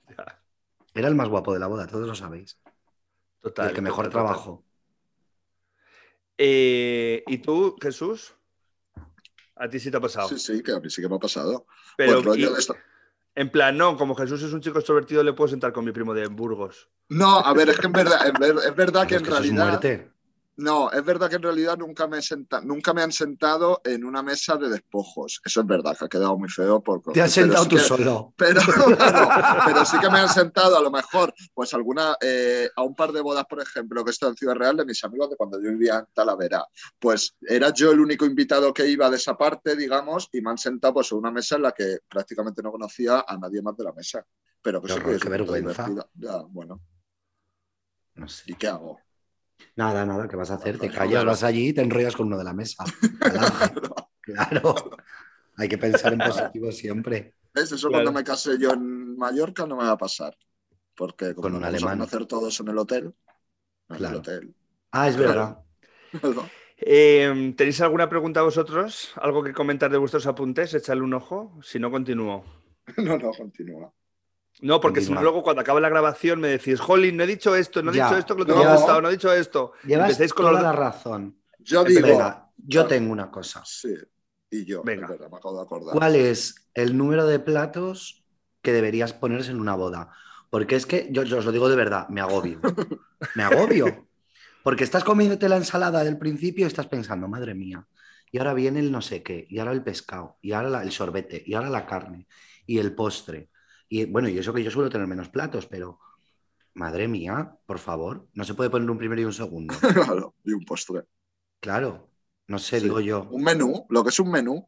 [0.08, 0.40] Ya,
[0.94, 2.58] Era el más guapo de la boda, todos lo sabéis.
[2.66, 3.68] Y Total.
[3.68, 4.34] el que mejor total, total.
[4.34, 4.64] trabajó.
[6.38, 8.34] Eh, ¿Y tú, Jesús?
[9.56, 10.28] A ti sí te ha pasado.
[10.28, 11.66] Sí, sí, que a mí sí que me ha pasado.
[11.96, 12.76] Pero Pues rollo y- de esto-
[13.34, 16.14] en plan, no, como Jesús es un chico extrovertido, le puedo sentar con mi primo
[16.14, 16.88] de Burgos.
[17.08, 19.30] No, a ver, es que en verdad, en ver- es verdad que en es que
[19.30, 19.68] eso es realidad.
[19.68, 20.09] muerte.
[20.60, 24.04] No, es verdad que en realidad nunca me, he senta- nunca me han sentado en
[24.04, 25.40] una mesa de despojos.
[25.42, 26.82] Eso es verdad, que ha quedado muy feo.
[26.82, 27.00] Por...
[27.12, 28.34] Te has sentado sí tú que- solo.
[28.36, 28.60] Pero,
[29.86, 33.22] sí que me han sentado a lo mejor, pues alguna, eh, a un par de
[33.22, 35.70] bodas, por ejemplo, que he estado en Ciudad Real de mis amigos de cuando yo
[35.70, 36.62] vivía en Talavera.
[36.98, 40.58] Pues era yo el único invitado que iba de esa parte, digamos, y me han
[40.58, 43.84] sentado pues en una mesa en la que prácticamente no conocía a nadie más de
[43.84, 44.26] la mesa.
[44.60, 45.86] Pero que Qué vergüenza.
[46.14, 46.82] Ya, bueno,
[48.14, 48.42] No sé.
[48.46, 49.00] ¿y qué hago?
[49.76, 50.78] Nada, nada, ¿qué vas a hacer?
[50.78, 52.84] Te callas, vas allí y te enrollas con uno de la mesa.
[54.22, 54.74] Claro.
[55.56, 57.34] Hay que pensar en positivo siempre.
[57.52, 57.72] ¿Ves?
[57.72, 58.04] Eso Claro.
[58.04, 60.36] cuando me case yo en Mallorca no me va a pasar.
[60.94, 61.98] Porque como Con un vamos a alemán.
[61.98, 63.14] conocer todos en el hotel.
[63.88, 64.14] En Claro.
[64.14, 64.54] el hotel.
[64.92, 65.58] Ah, es verdad.
[66.82, 69.12] Eh, ¿Tenéis alguna pregunta vosotros?
[69.16, 70.72] ¿Algo que comentar de vuestros apuntes?
[70.74, 71.58] Echadle un ojo.
[71.62, 72.44] Si no, continúo.
[72.98, 73.92] No, no, continúa.
[74.62, 77.54] No, porque si no, luego cuando acaba la grabación me decís, Jolín, no he dicho
[77.56, 78.06] esto, no he Ya.
[78.06, 78.70] dicho esto, que lo tengo No.
[78.70, 79.72] apuntado, no he dicho esto.
[79.84, 81.38] Llevas con toda los- la razón.
[81.58, 82.06] Yo digo.
[82.06, 83.62] Venga, yo tengo una cosa.
[83.64, 83.94] Sí,
[84.50, 85.08] y yo, Venga.
[85.08, 85.94] me acabo de acordar.
[85.94, 88.24] ¿Cuál es el número de platos
[88.62, 90.10] que deberías ponerse en una boda?
[90.50, 92.60] Porque es que, yo, yo os lo digo de verdad, me agobio.
[93.36, 94.08] Me agobio.
[94.62, 97.86] Porque estás comiéndote la ensalada del principio y estás pensando, madre mía,
[98.30, 100.90] y ahora viene el no sé qué, y ahora el pescado, y ahora la- el
[100.90, 102.26] sorbete, y ahora la carne,
[102.66, 103.50] y el postre.
[103.92, 105.98] Y bueno, y eso que yo suelo tener menos platos, pero
[106.74, 109.74] madre mía, por favor, no se puede poner un primero y un segundo.
[110.30, 111.02] Claro, y un postre.
[111.58, 112.08] Claro,
[112.46, 112.84] no sé, Sí.
[112.84, 113.26] digo yo.
[113.30, 114.66] Un menú, lo que es un menú.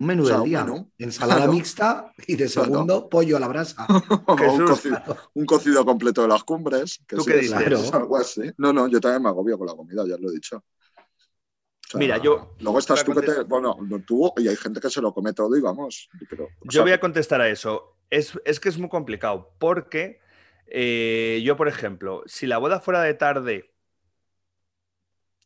[0.00, 0.64] Un menú O sea, del un día.
[0.64, 0.92] menú.
[0.96, 1.52] Ensalada Claro.
[1.52, 2.68] mixta y de Claro.
[2.70, 3.86] segundo pollo a la brasa.
[3.88, 3.88] o
[4.54, 5.02] un, cocido,
[5.34, 7.00] un cocido completo de las cumbres.
[7.06, 7.58] que ¿Tú sí qué es- dices?
[7.58, 7.80] Claro.
[7.92, 8.42] algo así.
[8.56, 10.56] No, no, yo también me agobio con la comida, ya lo he dicho.
[10.56, 13.26] O sea, Mira, yo, Luego estás tú que te.
[13.32, 16.08] Para Bueno, tú y hay gente que se lo come todo y vamos.
[16.30, 17.97] Pero, yo sea, voy a contestar a eso.
[18.10, 20.20] Es, es que es muy complicado, porque
[20.66, 23.74] eh, yo, por ejemplo, si la boda fuera de tarde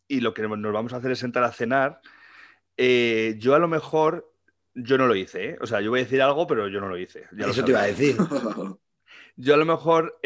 [0.09, 2.01] y lo que nos vamos a hacer es sentar a cenar,
[2.77, 4.33] eh, yo a lo mejor,
[4.75, 5.59] yo no lo hice, ¿eh?
[5.61, 7.27] O sea, yo voy a decir algo, pero yo no lo hice.
[7.33, 8.17] ya lo Eso te iba a decir.
[9.35, 10.21] Yo a lo mejor,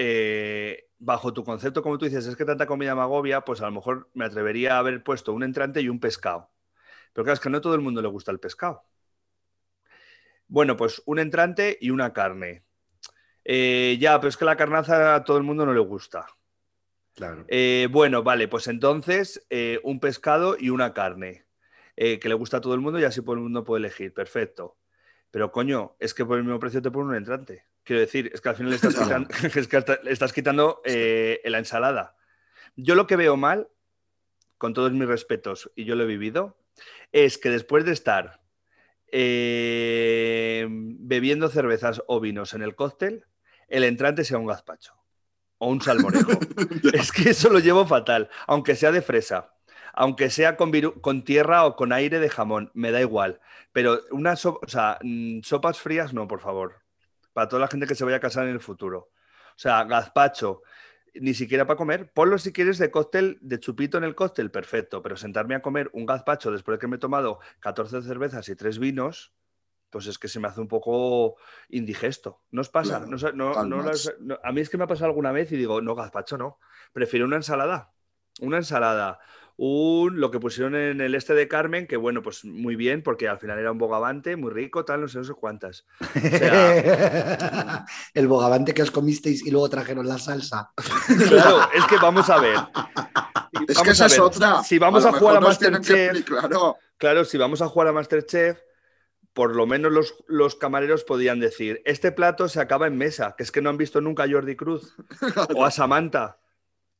[0.99, 3.70] bajo tu concepto, como tú dices, es que tanta comida me agobia, pues a lo
[3.70, 6.51] mejor me atrevería a haber puesto un entrante y un pescado.
[7.12, 8.85] Pero claro, es que no a todo el mundo le gusta el pescado.
[10.48, 12.62] Bueno, pues un entrante y una carne.
[13.44, 16.26] Eh, ya, pero es que la carnaza a todo el mundo no le gusta.
[17.14, 17.44] Claro.
[17.48, 21.44] Eh, bueno, vale, pues entonces eh, un pescado y una carne
[21.96, 24.12] que le gusta a todo el mundo y así todo el mundo puede elegir.
[24.12, 24.76] Perfecto.
[25.30, 27.64] Pero coño, es que por el mismo precio te ponen un entrante.
[27.85, 30.82] Quiero decir, es que al final le estás quitando, es que hasta- le estás quitando
[30.85, 32.14] la ensalada.
[32.74, 33.70] Yo lo que veo mal,
[34.59, 36.59] con todos mis respetos, y yo lo he vivido,
[37.12, 38.42] es que después de estar
[39.12, 43.25] eh, bebiendo cervezas o vinos en el cóctel,
[43.69, 44.95] el entrante sea un gazpacho
[45.59, 46.33] o un salmorejo.
[46.92, 49.55] es que eso lo llevo fatal, aunque sea de fresa,
[49.95, 53.40] aunque sea con, con tierra o con aire de jamón, me da igual.
[53.73, 56.83] Pero una so- o sea, mm, sopas frías no, por favor.
[57.33, 59.11] Para toda la gente que se vaya a casar en el futuro.
[59.57, 60.62] O sea, gazpacho,
[61.20, 62.12] ni siquiera para comer.
[62.12, 65.02] Ponlo si quieres de cóctel, de chupito en el cóctel, perfecto.
[65.02, 68.57] Pero sentarme a comer un gazpacho después de que me he tomado 14 cervezas y
[68.57, 69.33] 3 vinos,
[69.90, 71.37] pues es que se me hace un poco
[71.68, 72.42] indigesto.
[72.50, 73.00] ¿No os pasa?
[73.52, 73.66] Claro,
[74.20, 76.59] no- a mí es que me ha pasado alguna vez y digo, no, gazpacho no.
[76.92, 77.92] Prefiero una ensalada.
[78.40, 79.18] Una ensalada.
[79.59, 83.27] Un, lo que pusieron en el este de Carmen, que bueno, pues muy bien, porque
[83.27, 85.87] al final era un bogavante, muy rico, tal, no sé, no sé cuántas.
[88.14, 90.73] el bogavante que os comisteis y luego trajeron la salsa.
[91.29, 92.57] Claro, es que vamos a ver.
[93.69, 94.62] Es Vamos que esa a es otra.
[94.62, 98.59] Si vamos a, jugar a Masterchef, Claro, claro, si vamos a jugar a Masterchef,
[99.33, 103.45] por lo menos los, los camareros podían decir, este plato se acaba en mesa, que
[103.45, 104.95] es que no han visto nunca a Jordi Cruz
[105.55, 106.38] o a Samantha.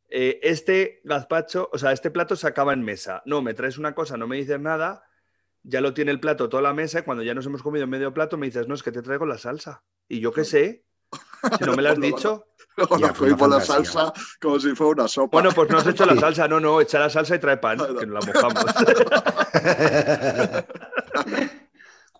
[0.09, 3.23] Eh, este gazpacho, o sea, este plato se acaba en mesa.
[3.27, 5.05] No, me traes una cosa, no me dices nada,
[5.63, 8.15] ya lo tiene el plato toda la mesa y cuando ya nos hemos comido medio
[8.15, 9.83] plato me dices, no, es que te traigo la salsa.
[10.09, 10.85] Y yo qué sé,
[11.59, 12.47] si no me lo has dicho.
[12.77, 15.39] fue una comimos la salsa como si fuera una sopa.
[15.39, 17.79] Bueno, pues no has hecho la salsa, no, no, echa la salsa y trae pan,
[17.99, 18.65] que nos la mojamos.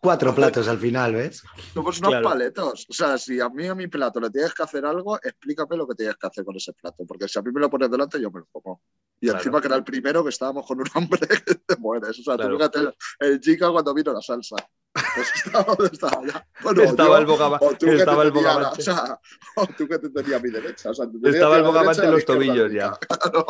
[0.07, 1.43] Cuatro platos al final, ¿ves?
[1.75, 2.29] Somos unos Claro.
[2.29, 2.87] paletos.
[2.89, 5.87] O sea, si a mí a mi plato le tienes que hacer algo, explícame lo
[5.87, 7.05] que tienes que hacer con ese plato.
[7.07, 8.83] Porque si a mí me lo pones delante, yo me lo como.
[9.21, 9.39] Y Claro.
[9.39, 12.11] encima que era el primero que estábamos con un hambre que te mueres.
[12.21, 12.51] O sea, Claro.
[12.53, 14.57] tú fíjate el, el chica cuando vino la salsa.
[14.93, 16.47] Pues estaba, estaba ya.
[16.63, 19.21] Bueno, Estaba yo- el bogava- o tú que estaba te el tenía o sea,
[19.57, 20.91] o tú que te tenía a mi derecha.
[20.91, 22.93] O sea, te Estaba el bogavante en los tobillos ya.
[23.09, 23.47] Claro.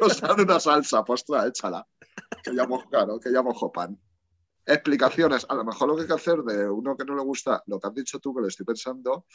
[0.00, 1.84] Nos dan una salsa, pues trae, échala.
[2.44, 3.98] Que ya mojo, claro, que ya mojo pan.
[4.66, 5.46] Explicaciones.
[5.48, 7.78] A lo mejor lo que hay que hacer de uno que no le gusta, lo
[7.80, 9.26] que has dicho tú, que lo estoy pensando,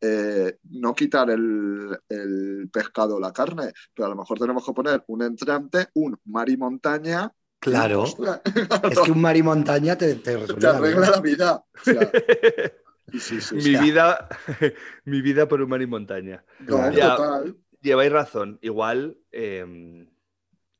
[0.00, 4.72] eh, no quitar el, el pescado o la carne, pero a lo mejor tenemos que
[4.72, 7.30] poner un entrante, un mar y montaña.
[7.58, 8.04] Claro.
[8.90, 11.10] Es que un mar y montaña te, te te la arregla vida.
[11.10, 11.64] la vida.
[11.74, 12.10] O sea,
[13.20, 14.28] sí, sí, mi, vida,
[15.04, 16.42] mi vida por un mar y montaña.
[16.60, 17.16] No, Ya.
[17.16, 17.56] total.
[17.82, 18.58] Lleváis razón.
[18.62, 20.06] Igual, eh,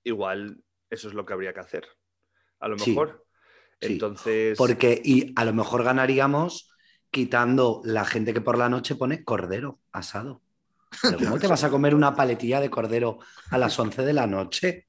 [0.05, 1.87] igual eso es lo que habría que hacer.
[2.61, 3.25] A lo mejor.
[3.27, 3.30] sí.
[3.81, 4.57] Entonces.
[4.59, 6.71] Porque, y a lo mejor ganaríamos
[7.11, 10.43] quitando la gente que por la noche pone cordero asado.
[11.03, 13.19] Pero ¿Cómo te vas a comer una paletilla de cordero
[13.51, 14.87] a las 11 de la noche?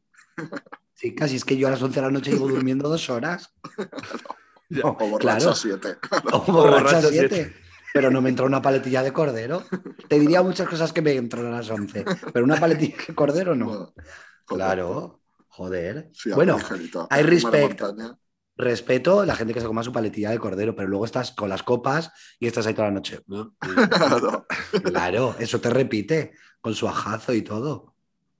[0.93, 3.53] Sí, casi es que yo a las 11 de la noche llevo durmiendo dos horas.
[4.73, 5.97] No, O borracha claro, siete.
[6.31, 7.53] o borracha borracha siete.
[7.93, 9.65] Pero no me entró una paletilla de cordero.
[10.07, 13.53] Te diría muchas cosas que me entran a las 11, pero una paletilla de cordero
[13.53, 13.67] no.
[13.67, 13.93] Bueno,
[14.45, 16.09] Claro, joder.
[16.13, 16.57] sí, bueno,
[17.09, 17.81] hay respect.
[18.61, 21.63] Respeto la gente que se coma su paletilla de cordero, pero luego estás con las
[21.63, 23.19] copas y estás ahí toda la noche.
[23.59, 24.45] Claro.
[24.83, 27.95] Claro, eso te repite con su ajazo y todo.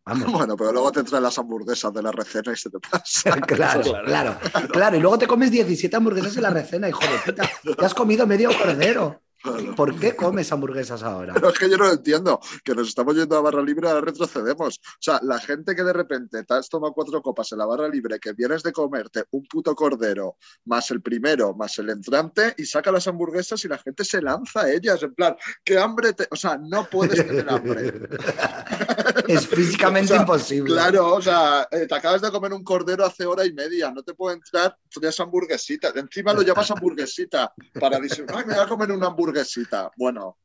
[0.06, 0.32] Vamos.
[0.32, 3.32] Bueno, pero luego te traen las hamburguesas de la recena y se te pasa.
[3.48, 4.04] Claro, Claro.
[4.06, 4.40] claro,
[4.72, 4.98] claro.
[4.98, 7.50] Y luego te comes 17 hamburguesas en la recena, hijo de puta.
[7.78, 9.22] Te has comido medio cordero.
[9.42, 9.76] Claro.
[9.76, 11.34] ¿Por qué comes hamburguesas ahora?
[11.34, 14.02] Pero es que yo no lo entiendo, que nos estamos yendo a barra libre, ahora
[14.02, 14.78] retrocedemos.
[14.78, 17.88] O sea, la gente que de repente te has tomado cuatro copas en la barra
[17.88, 22.66] libre, que vienes de comerte un puto cordero, más el primero, más el entrante, y
[22.66, 26.28] saca las hamburguesas y la gente se lanza a ellas, en plan, qué hambre te...
[26.30, 27.94] O sea, no puedes tener hambre.
[29.28, 30.74] Es físicamente O sea, imposible.
[30.74, 34.04] Claro, o sea, eh, te acabas de comer un cordero hace hora y media, no
[34.04, 35.96] te puede entrar tres hamburguesitas.
[35.96, 39.92] Encima lo llamas hamburguesita para decir, ay, me voy a comer una hamburguesita.
[39.98, 40.38] Bueno,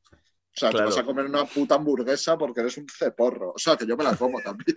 [0.57, 0.89] o sea, Claro.
[0.89, 3.53] te vas a comer una puta hamburguesa porque eres un ceporro.
[3.55, 4.77] O sea, que yo me la como también.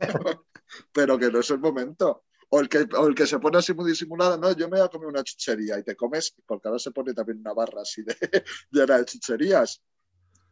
[0.92, 2.24] Pero que no es el momento.
[2.48, 4.86] O el, que, o el que se pone así muy disimulado, no, yo me voy
[4.86, 8.02] a comer una chuchería y te comes, porque ahora se pone también una barra así
[8.02, 8.14] de
[8.70, 9.82] llena de chucherías.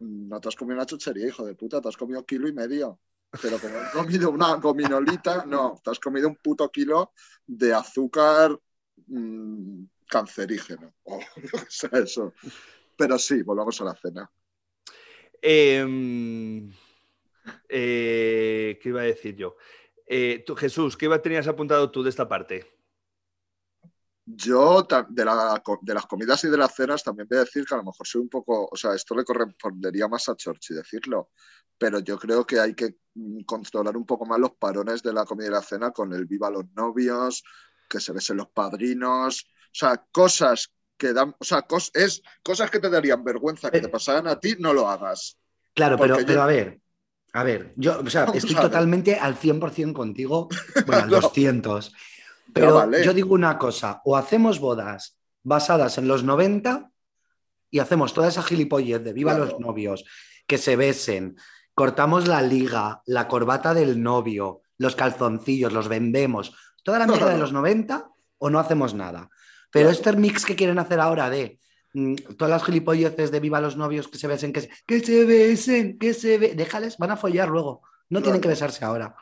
[0.00, 2.98] No te has comido una chuchería, hijo de puta, te has comido kilo y medio.
[3.42, 7.12] Pero como has comido una gominolita, no, te has comido un puto kilo
[7.46, 8.58] de azúcar
[9.06, 10.94] mm, cancerígeno.
[11.04, 11.20] O
[11.68, 12.32] sea eso.
[12.96, 14.30] Pero sí, volvamos a la cena.
[15.40, 16.70] Em,
[17.68, 19.56] eh, ¿Qué iba a decir yo?
[20.06, 22.79] Eh, Jesús, ¿qué tenías apuntado tú de esta parte?
[24.36, 27.74] Yo, de, la de las comidas y de las cenas, también voy a decir que
[27.74, 31.30] a lo mejor soy un poco, o sea, esto le correspondería más a Chorchi decirlo,
[31.78, 35.24] pero yo creo que hay que mm, controlar un poco más los parones de la
[35.24, 37.42] comida y la cena con el viva los novios,
[37.88, 42.70] que se besen los padrinos, o sea, cosas que dan, o sea, cos- es, cosas
[42.70, 45.38] que te darían vergüenza que te pasaran a ti, no lo hagas.
[45.74, 46.80] Claro, pero, yo- pero a ver,
[47.32, 50.48] a ver, yo o sea, estoy totalmente al 100% contigo,
[50.86, 51.20] bueno, al No.
[51.20, 51.92] 200.
[52.52, 53.04] Pero vale.
[53.04, 56.90] yo digo una cosa, o hacemos bodas basadas en los 90
[57.70, 59.50] y hacemos toda esa gilipollez de viva Claro.
[59.50, 60.04] los novios,
[60.46, 61.36] que se besen,
[61.74, 67.38] cortamos la liga, la corbata del novio, los calzoncillos, los vendemos, toda la mierda de
[67.38, 69.30] los 90 o no hacemos nada.
[69.70, 69.90] Pero Claro.
[69.98, 71.60] este mix que quieren hacer ahora de
[71.92, 75.24] mm, todas las gilipolleces de viva los novios que se besen, que se, que se
[75.24, 79.14] besen, que se besen, déjales, van a follar luego, no tienen que besarse ahora.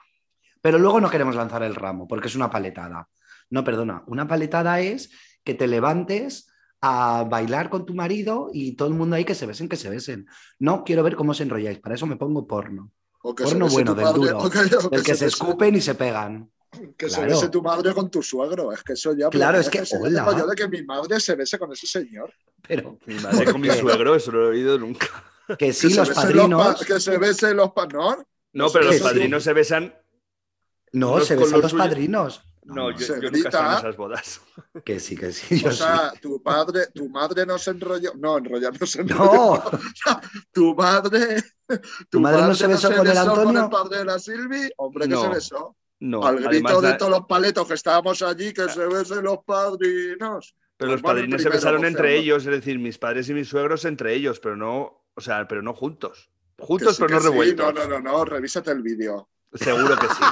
[0.60, 3.08] Pero luego no queremos lanzar el ramo porque es una paletada.
[3.50, 5.10] No, perdona, una paletada es
[5.44, 6.48] que te levantes
[6.80, 9.88] a bailar con tu marido y todo el mundo ahí que se besen, que se
[9.90, 10.26] besen.
[10.58, 12.90] No quiero ver cómo os enrolláis, para eso me pongo porno.
[13.22, 15.94] O que Porno bueno, del duro, o que, o El que se escupen y se
[15.96, 16.48] pegan.
[16.96, 18.72] Que se bese tu madre con tu suegro.
[18.72, 19.28] Es que eso ya.
[19.30, 20.36] Claro, es que, ese hola.
[20.38, 22.32] yo de que mi madre se bese con ese señor.
[22.66, 25.06] Pero Mi madre con mi suegro, eso no lo he oído nunca.
[25.58, 26.78] que sí, que los padrinos.
[26.78, 28.70] pa- que se besen los pa- ¿no?
[28.70, 29.02] Pero los sí.
[29.02, 29.94] padrinos se besan.
[30.92, 32.42] No, Los se con besan los los padrinos.
[32.64, 34.40] No, yo, Se yo nunca estaba en esas bodas.
[34.84, 35.58] Que sí, que sí.
[35.60, 35.78] Yo O sí.
[35.78, 38.12] sea, tu padre, tu madre no se enrolló.
[38.16, 39.32] No, enrollar no se enrolló.
[39.54, 39.64] No,
[40.52, 41.42] Tu madre.
[42.10, 43.64] ¿Tu madre no se besó con el Antonio?
[43.64, 44.70] el padre de la Silvi?
[44.76, 45.22] Hombre, que No.
[45.22, 45.76] se besó.
[46.00, 49.24] No, Al grito además, de la- todos los paletos que estábamos allí, que se besen
[49.24, 50.54] los padrinos.
[50.76, 53.48] pero los Bueno, el padrinos se besaron entre ellos, es decir, mis padres y mis
[53.48, 56.30] suegros entre ellos, pero no, o sea, pero no juntos.
[56.58, 57.28] Juntos, sí, pero no sí.
[57.28, 57.74] revueltos.
[57.74, 59.28] No, no, no, no, revísate el vídeo.
[59.58, 60.22] Seguro que sí.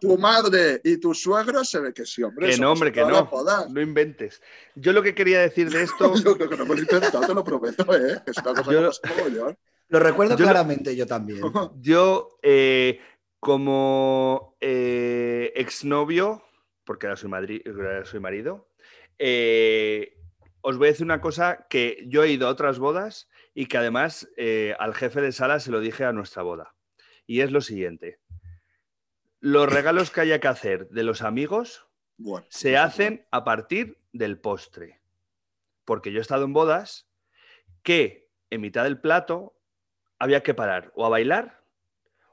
[0.00, 2.50] Tu madre y tu suegro se ve que sí, hombre.
[2.50, 3.28] que no, hombre, que no.
[3.70, 4.40] No inventes.
[4.74, 7.26] Yo lo que quería decir de esto, Yo creo que no me lo he intentado,
[7.26, 8.20] te lo prometo, ¿eh?
[8.26, 9.58] Es una cosa Yo- que pasa mogollón.
[9.88, 11.40] lo recuerdo Yo lo- claramente yo también.
[11.80, 13.00] yo eh,
[13.40, 16.42] como eh, exnovio,
[16.84, 18.68] porque ahora soy, madri- ahora soy marido,
[19.18, 20.16] eh,
[20.62, 23.78] os voy a decir una cosa que yo he ido a otras bodas y que
[23.78, 26.74] además eh, al jefe de sala se lo dije a nuestra boda.
[27.26, 28.19] Y es lo siguiente.
[29.40, 31.86] Los regalos que haya que hacer de los amigos
[32.18, 35.00] Bueno, se hacen a partir del postre.
[35.84, 37.08] Porque yo he estado en bodas
[37.82, 39.56] que en mitad del plato
[40.18, 41.64] había que parar o a bailar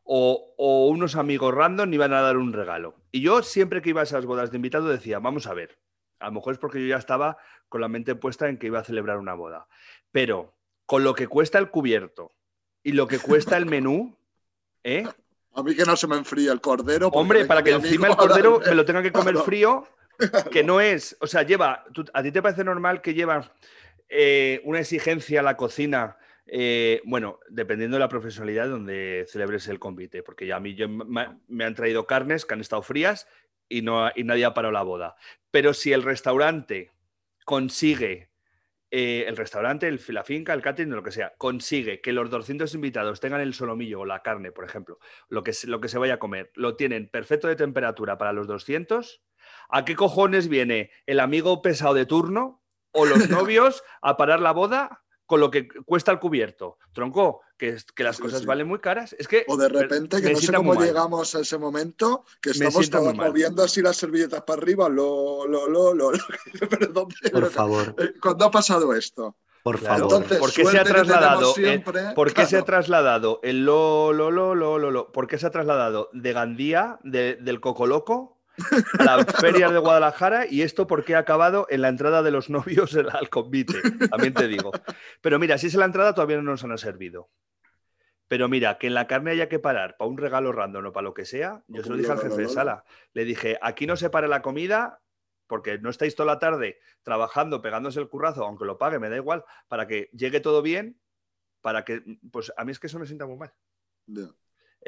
[0.03, 2.95] o, o unos amigos random iban a dar un regalo.
[3.11, 5.79] Y yo siempre que iba a esas bodas de invitado decía, vamos a ver,
[6.19, 7.37] a lo mejor es porque yo ya estaba
[7.69, 9.67] con la mente puesta en que iba a celebrar una boda,
[10.11, 12.35] pero con lo que cuesta el cubierto
[12.83, 14.17] y lo que cuesta el menú,
[14.83, 15.05] ¿eh?
[15.57, 17.07] A mí que no se me enfría el cordero.
[17.09, 19.45] Hombre, para que encima el cordero me lo tenga que comer Claro.
[19.45, 19.87] frío,
[20.51, 23.51] que no es, o sea, lleva, tú- ¿a ti te parece normal que lleva
[24.07, 26.17] eh, una exigencia a la cocina?
[26.49, 30.87] eh, bueno, dependiendo de la profesionalidad donde celebres el convite, porque ya a mí yo,
[30.87, 33.27] me, me han traído carnes que han estado frías
[33.67, 35.17] y, no, y nadie ha parado la boda.
[35.51, 36.91] Pero si el restaurante
[37.43, 38.29] consigue,
[38.91, 42.73] eh, el restaurante, el, la finca, el catering, lo que sea, consigue que los 200
[42.73, 45.97] invitados tengan el solomillo o la carne, por ejemplo, lo que, se- lo que se
[45.97, 49.21] vaya a comer, lo tienen perfecto de temperatura para los 200,
[49.69, 54.51] ¿a qué cojones viene el amigo pesado de turno o los novios a parar la
[54.51, 56.77] boda con lo que cuesta el cubierto?
[56.93, 58.45] Tronco, que, es- que las Sí, cosas sí.
[58.47, 59.13] valen muy caras.
[59.19, 60.83] Es que O de repente, me que no sé cómo mal.
[60.87, 65.67] llegamos a ese momento, que estamos todos moviendo así las servilletas para arriba, lo, lo,
[65.67, 66.11] lo, lo.
[67.31, 69.35] Por favor, Eh, ¿Cuándo ha pasado esto?
[69.63, 70.07] por Claro.
[70.09, 70.13] favor.
[70.23, 74.13] Entonces, ¿Por qué se ha trasladado, eh, siempre, ¿Por qué se ha trasladado el lo,
[74.13, 75.11] lo, lo, lo, lo, lo?
[75.11, 78.36] ¿Por qué se ha trasladado de Gandía, de- del Cocoloco,
[78.99, 80.45] a la feria de Guadalajara?
[80.47, 84.33] Y esto por qué ha acabado en la entrada de los novios al- convite, también
[84.33, 84.71] te digo.
[85.21, 87.29] Pero mira, si es la entrada todavía no nos han servido.
[88.27, 91.05] Pero mira, que en la carne haya que parar para un regalo random o para
[91.05, 92.83] lo que sea, yo se lo dije al jefe de sala.
[93.13, 95.01] Le dije, aquí no se para la comida
[95.47, 99.15] porque no estáis toda la tarde trabajando, pegándose el currazo, aunque lo pague, me da
[99.15, 100.99] igual, para que llegue todo bien,
[101.61, 103.53] para que, pues a mí es que eso me sienta muy mal.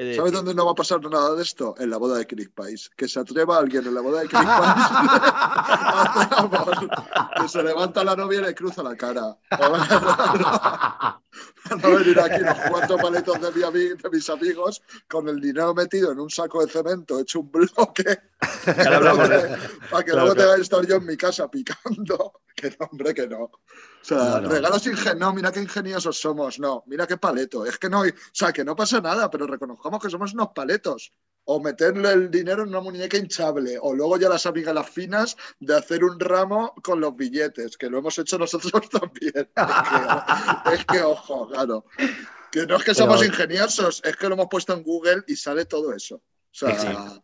[0.06, 1.76] De ¿Sabes dónde no va a pasar nada de esto?
[1.78, 2.90] En la boda de Chris Pais.
[2.96, 4.76] Que se atreva alguien en la boda de Chris Pais.
[7.42, 9.38] Que se levanta la novia y le cruza la cara.
[11.70, 15.74] Van a venir aquí los cuatro paletos de, mi de mis amigos con el dinero
[15.74, 18.20] metido en un saco de cemento hecho un bloque.
[18.66, 20.36] Para que Claro, luego claro.
[20.36, 22.34] tenga que estar yo en mi casa picando.
[22.56, 23.44] Que no, hombre, que no.
[23.44, 23.52] O
[24.02, 25.20] sea, No, regalos ingeniosos.
[25.20, 26.60] No, mira qué ingeniosos somos.
[26.60, 27.66] No, mira qué paleto.
[27.66, 28.02] Es que no.
[28.02, 29.46] O sea, que no pasa nada, pero
[29.98, 31.12] que somos unos paletos.
[31.46, 33.80] O meterle el dinero en una muñeca hinchable.
[33.82, 37.90] O luego ya las amigas las finas de hacer un ramo con los billetes, que
[37.90, 39.34] lo hemos hecho nosotros también.
[39.34, 41.86] Es que, es que, ojo, claro.
[42.52, 45.36] Que no es que somos Pero- ingeniosos, es que lo hemos puesto en Google y
[45.36, 46.18] sale todo eso.
[46.18, 46.22] O
[46.52, 47.22] sea,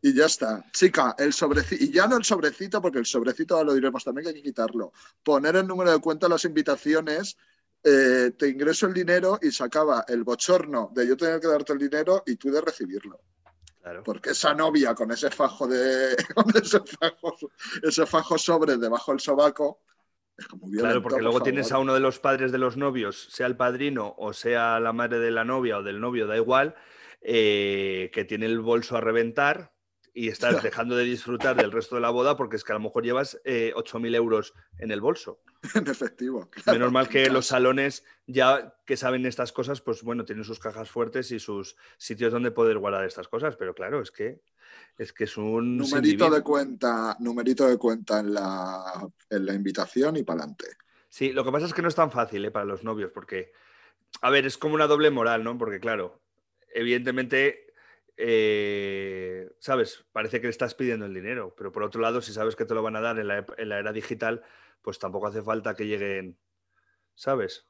[0.00, 0.64] y ya está.
[0.72, 4.22] Chica, el sobrecito, y ya no el sobrecito, porque el sobrecito ahora lo diremos también
[4.24, 4.92] que hay que quitarlo.
[5.22, 7.36] Poner el número de cuenta en las invitaciones,
[7.82, 11.72] eh, te ingreso el dinero y se acaba el bochorno de yo tener que darte
[11.72, 13.20] el dinero y tú de recibirlo.
[13.80, 14.02] claro.
[14.02, 16.16] Porque esa novia con ese fajo de.
[16.34, 17.36] con ese fajo,
[17.82, 19.82] ese fajo sobre debajo del sobaco.
[20.36, 22.76] Es como violento, Claro, porque por luego tienes a uno de los padres de los
[22.76, 26.36] novios, sea el padrino o sea la madre de la novia o del novio, da
[26.36, 26.74] igual,
[27.22, 29.72] eh, que tiene el bolso a reventar
[30.16, 32.80] y estás dejando de disfrutar del resto de la boda porque es que a lo
[32.80, 35.40] mejor llevas eh, 8.000 euros en el bolso.
[35.74, 36.50] En efectivo.
[36.66, 40.90] Menos mal que los salones ya que saben estas cosas, pues bueno, tienen sus cajas
[40.90, 44.40] fuertes y sus sitios donde poder guardar estas cosas, pero claro, es que
[44.98, 50.16] es que es un Numerito de cuenta, numerito de cuenta en la, en la invitación
[50.16, 50.66] y para adelante.
[51.08, 52.50] Sí, lo que pasa es que no es tan fácil ¿eh?
[52.50, 53.52] para los novios, porque,
[54.22, 55.56] a ver, es como una doble moral, ¿no?
[55.56, 56.20] Porque, claro,
[56.74, 57.72] evidentemente,
[58.16, 60.04] eh, ¿sabes?
[60.12, 62.74] Parece que le estás pidiendo el dinero, pero por otro lado, si sabes que te
[62.74, 64.42] lo van a dar en la, en la era digital,
[64.82, 66.38] pues tampoco hace falta que lleguen,
[67.14, 67.66] ¿sabes?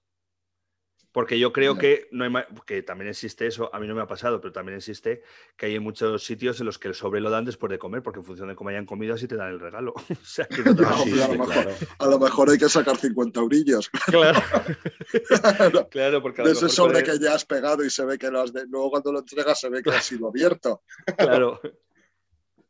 [1.16, 4.06] Porque yo creo que, no hay que también existe eso, a mí no me ha
[4.06, 5.22] pasado, pero también existe
[5.56, 8.18] que hay muchos sitios en los que el sobre lo dan después de comer, porque
[8.18, 9.94] en función de cómo hayan comido, así te dan el regalo.
[10.10, 11.70] o sea, que no te a lo mejor, claro.
[11.98, 16.64] a lo mejor hay que sacar 50 brillos Claro, claro, porque a lo de ese
[16.66, 18.90] mejor sobre puede- que ya has pegado y se ve que lo has de- luego
[18.90, 20.82] cuando lo entregas se ve que ha sido abierto.
[21.16, 21.58] Claro.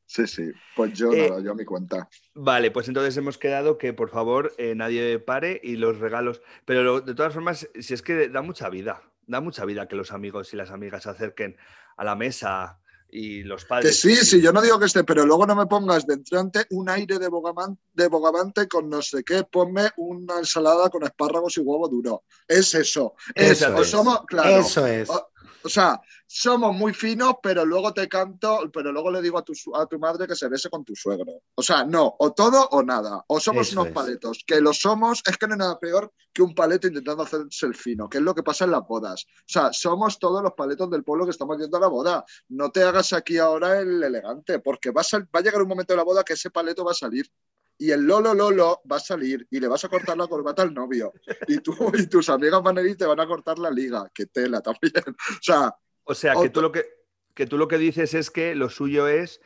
[0.06, 0.50] Sí, sí.
[0.76, 2.08] Pues yo Eh, nada, yo a mi cuenta.
[2.34, 6.40] Vale, pues entonces hemos quedado que por favor eh, nadie pare y los regalos.
[6.64, 9.96] Pero lo- de todas formas, si es que da mucha vida, da mucha vida que
[9.96, 11.56] los amigos y las amigas se acerquen
[11.96, 14.00] a la mesa y los Que padres.
[14.00, 16.88] sí, sí, yo no digo que esté, pero luego no me pongas de entrante un
[16.88, 21.60] aire de, bogaman- de bogavante con no sé qué, ponme una ensalada con espárragos y
[21.60, 22.24] huevo duro.
[22.46, 23.14] Es eso.
[23.34, 23.88] Es, Eso o es.
[23.90, 25.08] somos, claro, Eso es.
[25.08, 25.30] O,
[25.66, 29.52] o sea, somos muy finos, pero luego te canto, pero luego le digo a tu,
[29.74, 31.42] a tu madre que se bese con tu suegro.
[31.56, 33.24] O sea, no, o todo o nada.
[33.26, 33.92] O somos Eso unos es.
[33.92, 34.44] paletos.
[34.46, 37.74] Que lo somos, es que no hay nada peor que un paleto intentando hacerse el
[37.74, 39.26] fino, que es lo que pasa en las bodas.
[39.40, 42.24] O sea, somos todos los paletos del pueblo que estamos yendo a la boda.
[42.48, 45.92] No te hagas aquí ahora el elegante, porque va a, va a llegar un momento
[45.92, 47.28] de la boda que ese paleto va a salir.
[47.78, 50.72] Y el Lolo Lolo va a salir y le vas a cortar la corbata al
[50.74, 51.12] novio.
[51.48, 54.10] Y tú y tus amigas van a ir y te van a cortar la liga.
[54.14, 54.92] Que tela también.
[55.06, 55.74] O sea,
[56.04, 56.84] O sea, que tú, lo que,
[57.34, 59.40] que tú lo que dices es que lo suyo es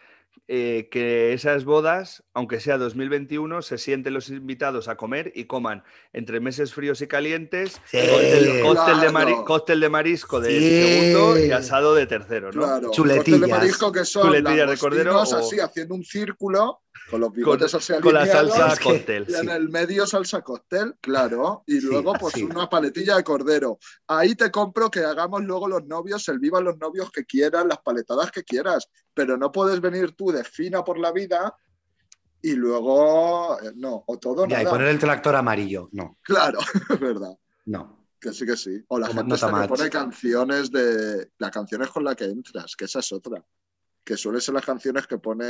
[0.47, 5.83] eh, que esas bodas, aunque sea 2021, se sienten los invitados a comer y coman
[6.12, 7.99] entre meses fríos y calientes, Sí.
[7.99, 9.45] cóctel, cóctel de mari- Claro.
[9.45, 11.03] cóctel de marisco de Sí.
[11.03, 12.62] segundo y asado de tercero, ¿no?
[12.62, 12.91] claro.
[12.93, 13.41] Chuletillas.
[13.41, 17.31] cóctel de marisco que son Chuletillas de cordero o- así haciendo un círculo con los
[17.31, 19.27] Con, bigotes así con la salsa cóctel.
[19.29, 21.63] Y en el medio salsa cóctel, claro.
[21.67, 23.79] Y Sí, luego, pues una paletilla de cordero.
[24.07, 27.79] Ahí te compro que hagamos luego los novios, el viva los novios que quieras, las
[27.79, 28.89] paletadas que quieras.
[29.15, 31.55] Pero no puedes venir tú de fina por la vida
[32.43, 33.59] y luego.
[33.61, 34.71] eh, No, o todo Ya, y nada.
[34.77, 35.89] poner el tractor amarillo.
[35.93, 36.59] No, Claro,
[36.91, 37.33] es verdad.
[37.67, 37.99] no.
[38.21, 38.85] Que sí, que sí.
[38.89, 39.69] O la Como gente match.
[39.71, 41.31] pone canciones de.
[41.39, 43.43] Las canciones con las que entras, que esa es otra.
[44.11, 45.47] Que suelen ser las canciones que pone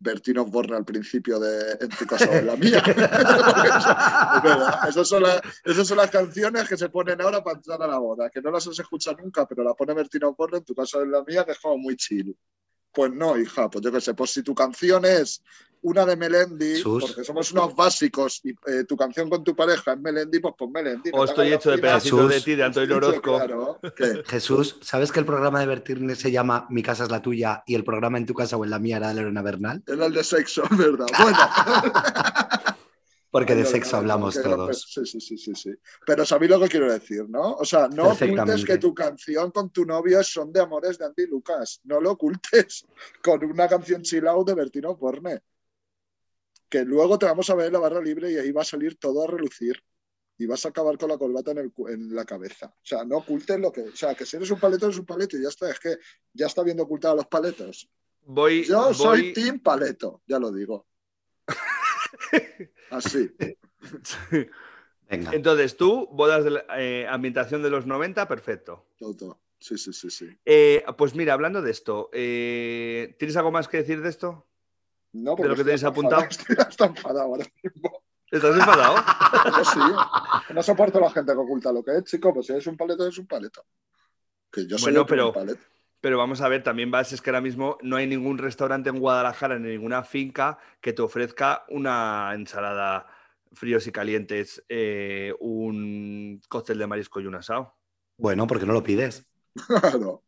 [0.00, 2.82] Bertino Borne al principio de En tu casa o en la mía.
[4.88, 7.98] Esas son, las, esas son las canciones que se ponen ahora para entrar a la
[7.98, 10.98] boda, que no las has escuchado nunca, pero la pone Bertino Borne en tu casa
[10.98, 12.36] o en la mía, que es como muy chill.
[12.90, 15.40] Pues no, hija, pues yo qué sé, pues si tu canción es
[15.86, 17.04] una de Melendi, Sus.
[17.04, 20.72] porque somos unos básicos y eh, tu canción con tu pareja es Melendi, pues pon
[20.72, 21.10] Melendi.
[21.12, 23.78] O estoy hecho de pedacitos de ti, de Antonio Orozco.
[24.26, 27.76] Jesús, ¿sabes que el programa de Bertirne se llama Mi casa es la tuya y
[27.76, 29.84] el programa en tu casa o en la mía era de Lorena Bernal?
[29.86, 31.06] Era el de sexo, ¿verdad?
[31.22, 31.38] Bueno.
[33.30, 34.86] Porque de sexo hablamos todos.
[34.92, 35.70] Sí, sí, sí, sí, sí.
[36.04, 37.52] Pero sabéis lo que quiero decir, ¿no?
[37.56, 41.26] O sea, no ocultes que tu canción con tu novio son de amores de Andy
[41.26, 41.80] Lucas.
[41.84, 42.86] No lo ocultes
[43.22, 45.42] con una canción chill out de Bertino Porne.
[46.68, 48.96] Que luego te vamos a ver en la barra libre y ahí va a salir
[48.98, 49.82] todo a relucir.
[50.38, 52.66] Y vas a acabar con la corbata en, el cu- en la cabeza.
[52.66, 53.82] O sea, no ocultes lo que.
[53.82, 55.70] O sea, que si eres un paleto, eres un paleto y ya está.
[55.70, 55.96] Es que
[56.34, 57.88] ya está viendo ocultado los paletos.
[58.22, 60.86] Voy, Yo soy Team Paleto, ya lo digo.
[62.90, 63.30] Así.
[65.08, 65.30] Venga.
[65.32, 68.86] Entonces, tú, bodas de la- eh, ambientación de los 90, perfecto.
[68.98, 69.40] Todo.
[69.58, 70.28] Sí, sí, sí, sí.
[70.44, 74.45] Eh, pues mira, hablando de esto, eh, ¿tienes algo más que decir de esto?
[75.22, 76.22] No, ¿De porque lo que estoy tenéis hasta apuntado?
[76.22, 78.02] enfadado, Estoy hasta enfadado ahora mismo.
[78.30, 78.96] ¿Estás enfadado?
[79.56, 79.64] Yo
[80.46, 80.54] sí.
[80.54, 82.34] No soporto a la gente que oculta lo que es, chico.
[82.34, 83.64] Pues si eres un paleto, eres un paleto.
[84.50, 85.60] Que yo soy Bueno, pero- paleto.
[85.98, 89.00] Pero vamos a ver, también vas, es que ahora mismo no hay ningún restaurante en
[89.00, 93.06] Guadalajara ni ninguna finca que te ofrezca una ensalada
[93.52, 97.74] fríos y calientes, eh, un cóctel de marisco y un asado.
[98.18, 99.26] Bueno, porque no lo pides.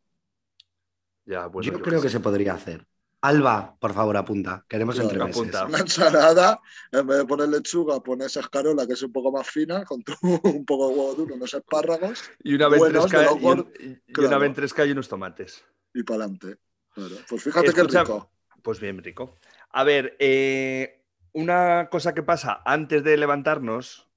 [1.25, 2.87] Ya, bueno, Yo yo creo que se podría hacer.
[3.21, 4.65] Alba, por favor, apunta.
[4.69, 5.37] Queremos Claro, entre meses.
[5.37, 5.65] apunta.
[5.65, 6.61] Una ensalada,
[6.91, 10.13] en vez de poner lechuga, pones escarola, que es un poco más fina, con tu-
[10.43, 14.39] un poco de huevo duro, unos espárragos Y una ventresca, y, un- y una claro.
[14.39, 15.65] ventresca y unos tomates.
[15.93, 16.57] y para adelante.
[16.93, 17.15] Claro.
[17.27, 18.31] Pues fíjate Escucha- qué rico.
[18.61, 19.35] Pues bien, rico.
[19.71, 21.03] A ver, eh,
[21.33, 24.07] una cosa que pasa antes de levantarnos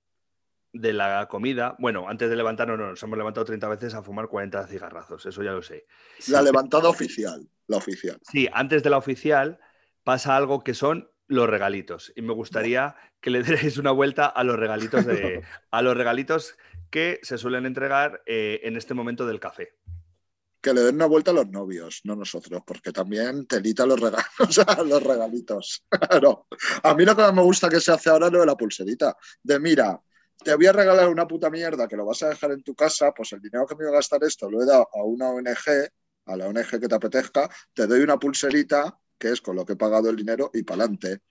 [0.72, 4.28] de la comida, bueno, antes de levantarnos no, nos hemos levantado 30 veces a fumar
[4.28, 5.86] 40 cigarrazos, eso ya lo sé.
[6.28, 7.46] La levantada oficial.
[7.66, 8.18] La oficial.
[8.30, 9.58] Sí, antes de la oficial
[10.04, 14.44] pasa algo que son los regalitos y me gustaría que le deis una vuelta a
[14.44, 16.56] los regalitos de a los regalitos
[16.90, 19.74] que se suelen entregar eh, en este momento del café.
[20.60, 24.58] Que le den una vuelta a los novios, no nosotros, porque también telita los regalos,
[24.66, 25.84] a los regalitos.
[25.90, 26.46] Claro.
[26.82, 28.56] A mí lo que más me gusta que se hace ahora es lo de la
[28.56, 29.16] pulserita.
[29.42, 29.98] De mira,
[30.44, 33.12] te voy a regalar una puta mierda que lo vas a dejar en tu casa,
[33.12, 35.88] pues el dinero que me voy a gastar esto lo he dado a una ONG,
[36.26, 39.74] a la ONG que te apetezca, te doy una pulserita, que es con lo que
[39.74, 41.22] he pagado el dinero, y para adelante.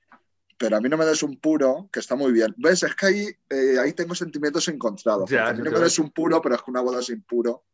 [0.57, 2.53] Pero a mí no me des un puro, que está muy bien.
[2.57, 2.83] ¿Ves?
[2.83, 5.29] Es que ahí, eh, ahí tengo sentimientos encontrados.
[5.29, 7.65] Ya, a mí no me des un puro, pero es que una boda sin puro.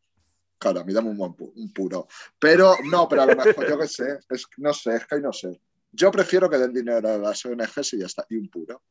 [0.57, 2.07] Claro, a mí dame un, buen pu- un puro.
[2.39, 5.22] Pero no, pero a lo mejor yo qué sé, es, no sé, es que ahí
[5.22, 5.59] no sé.
[5.91, 8.82] Yo prefiero que den dinero a las ONGs y ya está, y un puro.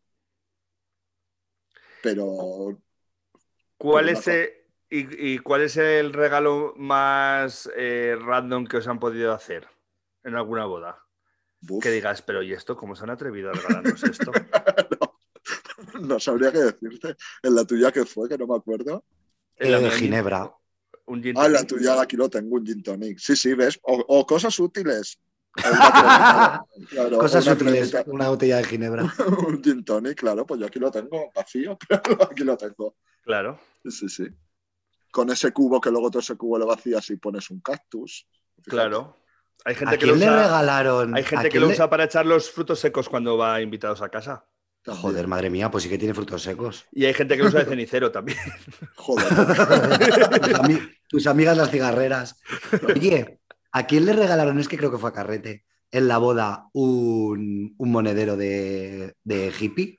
[2.03, 2.79] Pero
[3.79, 8.99] ¿Cuál es, eh, y, y cuál es el regalo más eh, random que os han
[8.99, 9.67] podido hacer
[10.25, 11.03] en alguna boda?
[11.83, 12.77] Que digas, pero ¿y esto?
[12.77, 14.31] ¿Cómo se han atrevido a regalarnos esto?
[15.01, 17.17] no, no sabría qué decirte.
[17.43, 19.05] En la tuya que fue, que no me acuerdo.
[19.57, 20.53] En la Eh, un gin- Ginebra.
[21.07, 23.19] Un gin Ah, la tuya aquí lo tengo, un gin tonic.
[23.19, 23.79] Sí, sí, ¿ves?
[23.83, 25.19] O, o cosas útiles.
[26.91, 28.11] Claro, Cosas una útiles, cremita.
[28.11, 29.05] una botella de Ginebra.
[29.49, 32.97] un gin tonic, claro, pues yo aquí lo tengo vacío, pero aquí lo tengo.
[33.23, 33.59] Claro.
[33.83, 34.29] Sí, sí, sí.
[35.17, 38.27] Con ese cubo que luego todo ese cubo lo vacías y pones un cactus.
[38.57, 38.71] Fíjate.
[38.71, 39.17] Claro.
[39.65, 41.17] Hay gente ¿A que lo le regalaron?
[41.17, 44.03] hay ¿A gente que lo le- usa para echar los frutos secos cuando va invitados
[44.03, 44.45] a casa.
[44.83, 45.03] También.
[45.03, 46.85] Joder, madre mía, pues sí que tiene frutos secos.
[46.93, 48.37] Y hay gente que lo usa de cenicero también.
[48.97, 49.27] Joder.
[49.27, 52.39] tus, ami- tus amigas las cigarreras.
[52.87, 53.41] Oye,
[53.73, 54.59] ¿a quién le regalaron?
[54.61, 55.65] Es que creo que fue a Carrete.
[55.91, 59.99] en la boda un, un monedero de, de hippie?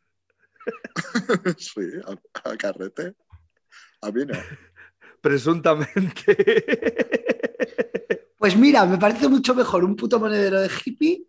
[1.57, 3.15] Sí, a, a carrete.
[4.01, 4.37] A mí no.
[5.21, 6.37] Presuntamente.
[8.37, 11.23] Pues mira, me parece mucho mejor un puto monedero de hippie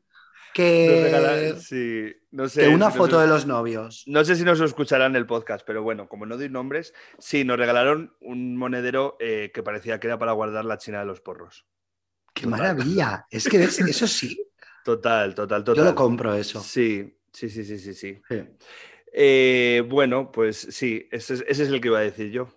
[0.54, 4.04] que, regalan- sí, no sé, que una si nos- foto de los novios.
[4.06, 7.56] No sé si nos escucharán el podcast, pero bueno, como no doy nombres, sí, nos
[7.58, 11.64] regalaron un monedero eh, que parecía que era para guardar la china de los porros.
[12.34, 13.26] ¡Qué maravilla!
[13.30, 14.44] Es que ves, eso sí,
[14.84, 15.84] Total, total, yo total.
[15.86, 16.60] lo compro eso.
[16.62, 18.20] Sí, sí, sí, sí, sí, sí.
[18.28, 18.42] Sí.
[19.12, 22.48] Eh, bueno, pues sí, ese es, ese es el que iba a decir yo.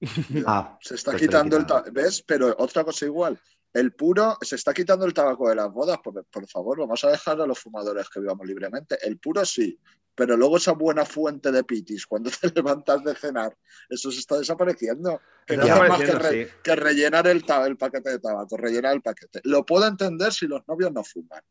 [0.46, 1.90] Ah, Se está Pues quitando el tabaco.
[1.92, 2.22] ¿Ves?
[2.22, 3.38] Pero otra cosa igual.
[3.72, 5.98] El puro, se está quitando el tabaco de las bodas.
[6.02, 8.98] Por, por favor, vamos a dejar a los fumadores que vivamos libremente.
[9.06, 9.78] El puro sí.
[10.14, 13.54] Pero luego esa buena fuente de pitis, cuando te levantas de cenar,
[13.90, 15.20] eso se está desapareciendo.
[15.46, 16.52] Que no más que, desapareciendo, re- sí.
[16.62, 19.40] que rellenar el, el paquete de tabaco, rellenar el paquete.
[19.44, 21.42] Lo puedo entender si los novios no fuman.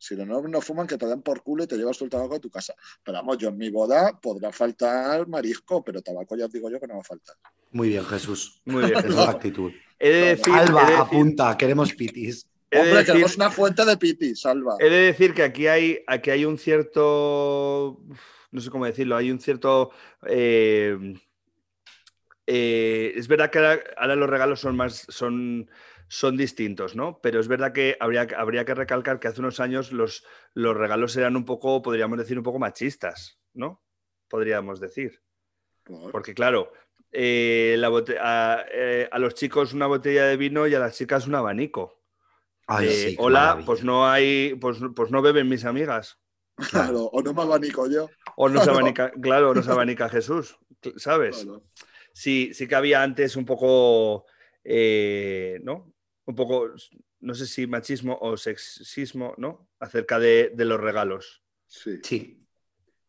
[0.00, 2.10] Si los novios no fuman, que te den por culo y te llevas tú el
[2.10, 2.72] tabaco a tu casa.
[3.04, 6.78] Pero vamos, yo en mi boda podrá faltar marisco, pero tabaco ya os digo yo
[6.78, 7.36] que no va a faltar.
[7.72, 8.62] muy bien, Jesús.
[8.64, 9.24] Muy bien, Esa es Jesús.
[9.26, 9.72] la actitud.
[9.98, 12.46] He de decir, he de Alba, decir- apunta, queremos pitis.
[12.70, 14.76] he de Hombre, decir- tenemos una fuente de pitis, Salva.
[14.78, 18.00] He de decir que aquí hay, aquí hay un cierto,
[18.52, 19.90] no sé cómo decirlo, hay un cierto...
[20.26, 20.96] eh,
[22.46, 25.68] eh, es verdad que ahora, ahora los regalos son más, son,
[26.08, 27.20] son distintos, ¿no?
[27.22, 31.16] Pero es verdad que habría, habría que recalcar que hace unos años los, los regalos
[31.16, 33.82] eran un poco, podríamos decir, un poco machistas, ¿no?
[34.28, 35.22] Podríamos decir.
[35.84, 36.72] Por- Porque claro,
[37.12, 37.88] eh, la
[38.20, 42.02] a, eh, a los chicos una botella de vino y a las chicas un abanico.
[42.66, 43.66] Ay, Eh, sí, hola, maravilla.
[43.66, 46.18] pues no hay, pues, pues no beben mis amigas.
[46.70, 48.10] Claro, o no me abanico yo.
[48.36, 48.78] O no se Claro.
[48.78, 50.58] abanica, claro, no se abanica Jesús,
[50.96, 51.44] ¿sabes?
[51.44, 51.62] Claro.
[52.12, 54.26] Sí, sí que había antes un poco,
[54.64, 55.92] eh, ¿no?
[56.28, 56.70] Un poco,
[57.20, 59.70] no sé si machismo o sexismo, ¿no?
[59.80, 61.42] Acerca de, de los regalos.
[61.66, 62.00] Sí.
[62.04, 62.46] Sí.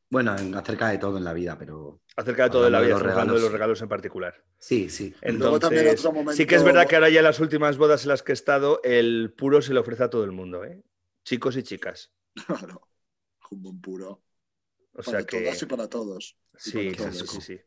[0.09, 2.87] Bueno, en- acerca de todo en la vida, pero Acerca de todo de la vida,
[2.87, 3.81] de los estamos hablando de los regalos.
[3.81, 4.41] en particular.
[4.57, 5.13] sí, sí.
[5.21, 7.77] Luego también Entonces, otro momento- sí que es verdad que ahora ya en las últimas
[7.77, 10.63] bodas en las que he estado, el puro se le ofrece a todo el mundo,
[10.63, 10.81] ¿eh?
[11.25, 12.13] Chicos y chicas.
[12.47, 12.87] Claro.
[13.51, 14.23] Un buen puro.
[14.93, 16.37] O Para sea que todas y para todos.
[16.55, 17.29] sí, para sí, todos.
[17.31, 17.59] sí, sí.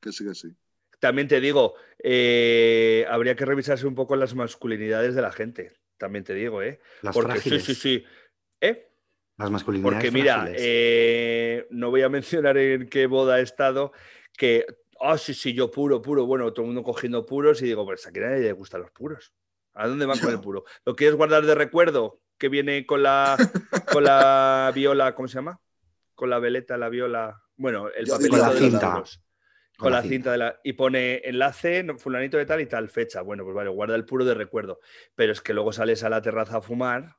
[0.00, 0.48] Que sí, que sí.
[1.00, 5.72] También te digo, eh, habría que revisarse un poco las masculinidades de la gente.
[5.96, 6.78] También te digo, ¿eh?
[7.00, 7.64] Las Porque frágiles.
[7.64, 8.04] sí, sí, sí.
[8.60, 8.86] ¿Eh?
[9.38, 13.92] Las masculinidades Porque mira, eh, no voy a mencionar en qué boda he estado,
[14.36, 14.66] que,
[15.00, 18.06] ah, sí, sí, yo puro, puro, bueno, todo el mundo cogiendo puros y digo, pues
[18.06, 19.32] a quién nadie le gustan los puros.
[19.72, 20.64] ¿A dónde van con el puro?
[20.84, 22.20] ¿Lo quieres guardar de recuerdo?
[22.36, 23.36] Que viene con la,
[23.90, 25.58] con la viola, ¿cómo se llama?
[26.14, 27.42] Con la veleta, la viola.
[27.56, 29.04] Bueno, el papelito Con la de cinta.
[29.80, 30.60] Con, la cinta de la.
[30.62, 33.22] Y pone enlace, fulanito de tal y tal fecha.
[33.22, 34.80] Bueno, pues vale, guarda el puro de recuerdo.
[35.14, 37.16] Pero es que luego sales a la terraza a fumar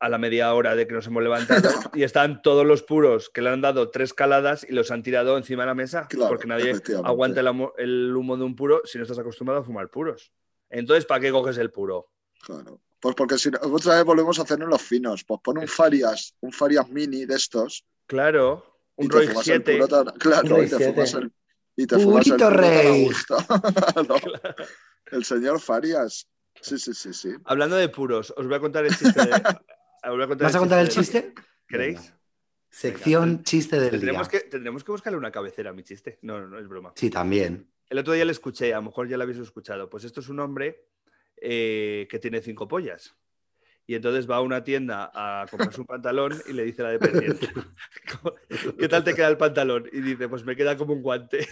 [0.00, 3.42] a la media hora de que nos hemos levantado y están todos los puros que
[3.42, 6.46] le han dado tres caladas y los han tirado encima de la mesa Claro, porque
[6.46, 6.72] nadie
[7.02, 10.32] aguanta el, el humo de un puro si no estás acostumbrado a fumar puros.
[10.70, 12.12] Entonces, ¿para qué coges el puro?
[12.40, 12.80] Claro.
[13.00, 15.24] Pues porque si no, otra vez volvemos a hacernos los finos.
[15.24, 17.84] Pues pon un Farias, un Farias mini de estos.
[18.06, 19.72] Claro, un Roy fumas el 7.
[19.74, 20.92] puro tan- Claro, Roy y te 7.
[20.92, 21.32] fumas el.
[21.78, 23.04] Y te fumas el Rey.
[23.04, 23.36] gusto.
[23.94, 24.16] Claro.
[25.12, 26.28] El señor Farias.
[26.60, 27.30] Sí, sí, sí, sí.
[27.44, 29.20] Hablando de puros, os voy a contar el chiste.
[29.24, 29.30] De...
[29.30, 31.34] os voy a contar ¿Vas a contar el chiste?
[31.68, 32.00] ¿Queréis?
[32.00, 32.18] Venga.
[32.68, 34.00] Sección chiste del día.
[34.00, 36.18] Tendremos que, tendremos que buscarle una cabecera a mi chiste.
[36.22, 36.92] No, no, no es broma.
[36.96, 37.70] Sí, también.
[37.88, 39.88] El otro día le escuché, a lo mejor ya lo habéis escuchado.
[39.88, 40.88] Pues esto es un hombre
[41.36, 43.14] eh, que tiene cinco pollas.
[43.88, 46.90] Y entonces va a una tienda a comprarse un pantalón y le dice a la
[46.90, 47.48] dependiente,
[48.78, 49.88] ¿qué tal te queda el pantalón?
[49.90, 51.48] Y dice, pues me queda como un guante.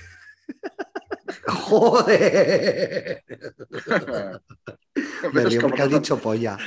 [1.46, 3.24] ¡Joder!
[5.32, 6.58] Me ¿Ves río porque has dicho polla.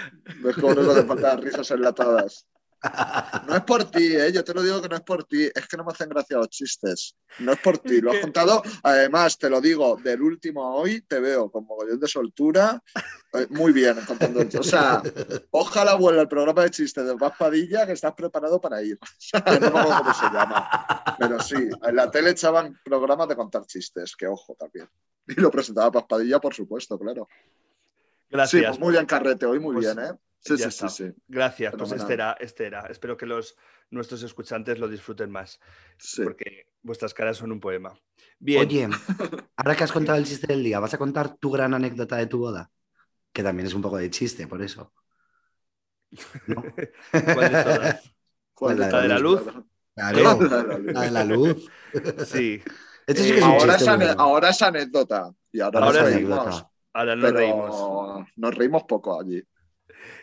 [0.41, 2.47] ves cómo nos hacen falta las risas enlatadas?
[3.47, 4.31] No es por ti, ¿eh?
[4.31, 6.37] yo te lo digo que no es por ti, es que no me hacen gracia
[6.37, 7.15] los chistes.
[7.39, 8.61] No es por ti, lo has contado.
[8.83, 12.81] Además, te lo digo, del último a hoy te veo con mogollón de soltura.
[13.33, 15.01] eh, muy bien contando O sea,
[15.51, 18.97] ojalá vuelva el programa de chistes de Paz Padilla que estás preparado para ir.
[19.59, 21.15] No me acuerdo cómo se llama.
[21.17, 24.87] Pero sí, en la tele echaban programas de contar chistes, que ojo también.
[25.27, 27.27] Y lo presentaba Paz Padilla, por supuesto, claro.
[28.29, 28.61] Gracias.
[28.61, 30.13] Sí, pues muy bien, Carrete, hoy muy Pues bien, ¿eh?
[30.39, 30.89] Sí, ya sí, sí, está.
[30.89, 31.11] sí.
[31.27, 32.81] Gracias, pues este era, este era.
[32.87, 33.55] Espero que los,
[33.89, 35.59] nuestros escuchantes lo disfruten más,
[35.97, 36.23] sí.
[36.23, 37.93] porque vuestras caras son un poema.
[38.39, 38.87] Bien, Oye,
[39.57, 42.27] ahora que has contado el chiste del día, ¿vas a contar tu gran anécdota de
[42.27, 42.71] tu boda?
[43.33, 44.93] Que también es un poco de chiste, por eso.
[46.47, 46.63] ¿No?
[47.33, 48.13] ¿cuál de todas?
[48.53, 49.41] ¿Cuál La de la luz?
[49.43, 49.59] Claro,
[49.93, 50.93] La de la luz.
[50.93, 51.69] la de la luz.
[52.25, 52.61] Sí,
[53.07, 53.91] Esto sí que es un Ahora es, chiste.
[53.91, 54.21] ane- bueno.
[54.21, 55.31] ahora es anécdota.
[55.51, 56.65] Y ahora, Ahora nos reímos.
[56.93, 58.27] ahora nos pero reímos.
[58.35, 59.43] nos reímos poco allí.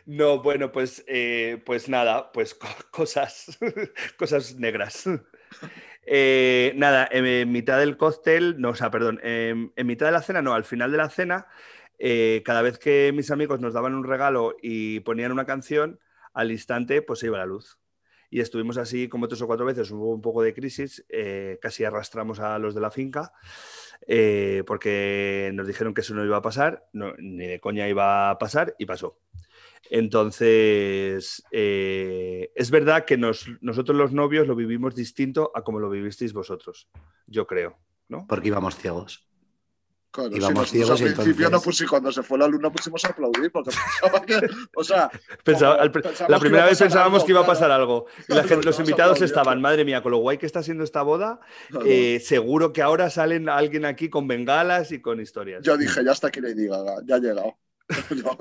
[0.07, 3.59] No, bueno, pues, eh, pues nada, pues co- cosas,
[4.19, 5.09] cosas negras.
[6.07, 10.43] Eh, nada, en, mitad del cóctel, no, o sea, perdón, en, mitad de la cena,
[10.43, 11.47] no, al final de la cena,
[11.99, 15.99] eh, cada vez que mis amigos nos daban un regalo y ponían una canción,
[16.33, 17.79] al instante, pues se iba la luz.
[18.31, 21.05] Y estuvimos así como tres o cuatro veces, hubo un poco de crisis,
[21.61, 23.33] casi arrastramos a los de la finca,
[24.67, 28.39] porque nos dijeron que eso no iba a pasar, no, ni de coña iba a
[28.39, 29.19] pasar, y pasó.
[29.91, 35.89] Entonces, eh, es verdad que nos- nosotros los novios lo vivimos distinto a como lo
[35.91, 36.89] vivisteis vosotros,
[37.27, 37.79] yo creo,
[38.09, 38.27] ¿no?
[38.29, 39.23] Porque íbamos ciegos.
[40.11, 42.73] Claro, Íbamos nosotros ciegos al principio no entonces- pusimos, cuando se fue la luz no
[42.73, 45.11] pusimos a aplaudir porque pensaba que, o sea,
[45.45, 47.59] Pensaba- como al pr- pensábamos la primera vez pensábamos algo, que iba a claro.
[47.59, 48.07] pasar algo.
[48.17, 50.85] Y la Claro, gente- los invitados estaban, madre mía, con lo guay que está haciendo
[50.85, 51.85] esta boda, Claro.
[51.87, 55.63] eh, seguro que ahora salen alguien aquí con bengalas y con historias.
[55.63, 57.55] Yo dije, ya está aquí Lady Gaga, ya ha llegado.
[58.25, 58.37] No.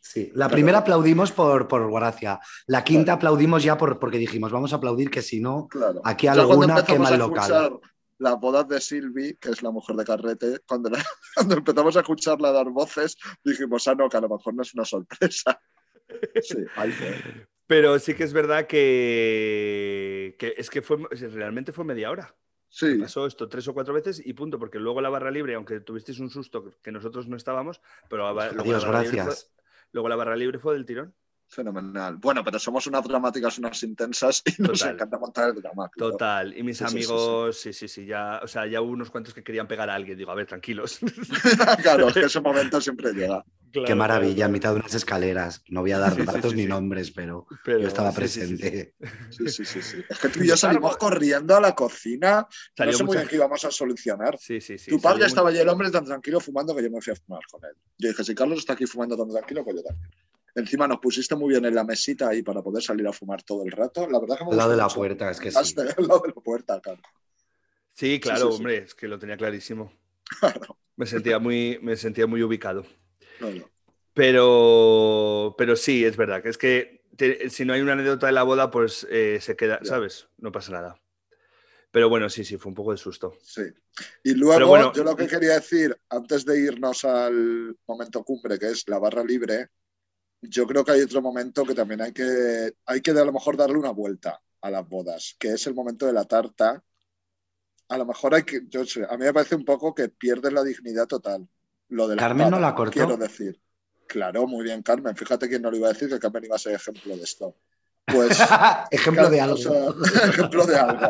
[0.00, 2.40] Sí, la primera aplaudimos por, por gracia.
[2.66, 6.00] La quinta aplaudimos ya por, porque dijimos, vamos a aplaudir que si no, Claro.
[6.04, 7.42] aquí alguna quema el a local.
[7.50, 7.72] escuchar
[8.18, 11.04] Las bodas de Silvi, que es la mujer de Carrete, cuando, la-
[11.36, 14.74] cuando empezamos a escucharla dar voces, dijimos, ah, no, que a lo mejor no es
[14.74, 15.60] una sorpresa.
[16.42, 17.14] Sí, ahí fue.
[17.66, 20.98] Pero sí que es verdad que, que es que fue,
[21.32, 22.34] realmente fue media hora.
[22.72, 25.80] Sí, Pasó esto tres o cuatro veces y punto, porque luego la barra libre, aunque
[25.80, 29.50] tuvisteis un susto que nosotros no estábamos, pero la luego, Adiós, la barra libre gracias.
[29.52, 29.62] fue,
[29.92, 31.12] luego la barra libre fue del tirón.
[31.48, 32.16] fenomenal.
[32.18, 34.94] Bueno, pero somos unas dramáticas, unas intensas y nos Total.
[34.94, 35.88] encanta montar el drama.
[35.90, 36.12] claro.
[36.12, 36.56] Total.
[36.56, 37.12] Y mis Sí, sí, sí, sí.
[37.12, 39.96] amigos, sí, sí, sí, ya, o sea, ya hubo unos cuantos que querían pegar a
[39.96, 40.16] alguien.
[40.16, 41.00] Digo, a ver, tranquilos.
[41.82, 43.44] claro, es que ese momento siempre llega.
[43.72, 45.62] Claro, Qué maravilla, claro, en mitad de unas escaleras.
[45.68, 48.94] No voy a dar Sí, sí, datos sí, ni nombres, pero, pero yo estaba presente.
[49.30, 50.04] Sí, sí, sí, sí.
[50.08, 52.46] Es que tú y yo salimos corriendo a la cocina.
[52.76, 54.36] Salió no sé muy bien qué íbamos a solucionar.
[54.38, 54.90] Sí, sí, sí.
[54.90, 57.16] tu padre estaba muy- allí el hombre tan tranquilo fumando que yo me fui a
[57.16, 57.76] fumar con él.
[57.98, 60.10] Yo dije, si Carlos está aquí fumando tan tranquilo, pues yo también.
[60.56, 63.62] Encima nos pusiste muy bien en la mesita ahí para poder salir a fumar todo
[63.64, 64.08] el rato.
[64.10, 64.96] La verdad que me Al lado de la mucho.
[64.96, 65.74] puerta, es que sí.
[65.78, 67.00] Al lado de la puerta, claro.
[67.92, 69.92] Sí, claro, hombre, es que lo tenía clarísimo.
[70.40, 72.84] Claro, Me sentía muy, me sentía muy ubicado.
[73.40, 73.70] Claro.
[74.14, 78.32] Pero, pero sí, es verdad, que es que te- si no hay una anécdota de
[78.32, 79.80] la boda, pues eh, se queda.
[79.82, 80.28] ¿sabes?
[80.38, 81.00] No pasa nada.
[81.90, 83.34] Pero bueno, sí, sí, fue un poco de susto.
[83.42, 83.62] Sí.
[84.22, 88.68] Y luego, bueno- yo lo que quería decir, antes de irnos al momento cumbre, que
[88.70, 89.68] es la barra libre,
[90.42, 93.56] yo creo que hay otro momento que también hay que, hay que a lo mejor
[93.56, 96.82] darle una vuelta a las bodas, que es el momento de la tarta.
[97.88, 100.52] A lo mejor hay que, yo sé, a mí me parece un poco que pierdes
[100.52, 101.48] la dignidad total.
[101.90, 102.92] Lo de la ¿Carmen no espada, la cortó?
[102.92, 103.60] Quiero decir.
[104.06, 105.14] Claro, muy bien, Carmen.
[105.14, 107.56] Fíjate quién no lo iba a decir, que Carmen iba a ser ejemplo de esto.
[108.06, 108.38] Pues
[108.90, 109.56] Ejemplo de o algo.
[109.56, 109.88] sea,
[110.28, 111.06] ejemplo de algo.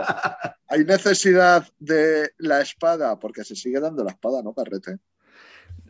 [0.68, 3.18] ¿Hay necesidad de la espada?
[3.18, 4.98] Porque se sigue dando la espada, ¿no, Carrete?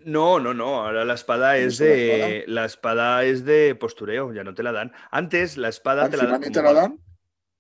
[0.05, 0.82] No, no, no.
[0.84, 2.45] Ahora la espada ¿No es de.
[2.47, 4.93] La espada es de postureo, ya no te la dan.
[5.11, 6.41] Antes la espada te la ¿Encima dan.
[6.43, 7.01] como te la dan?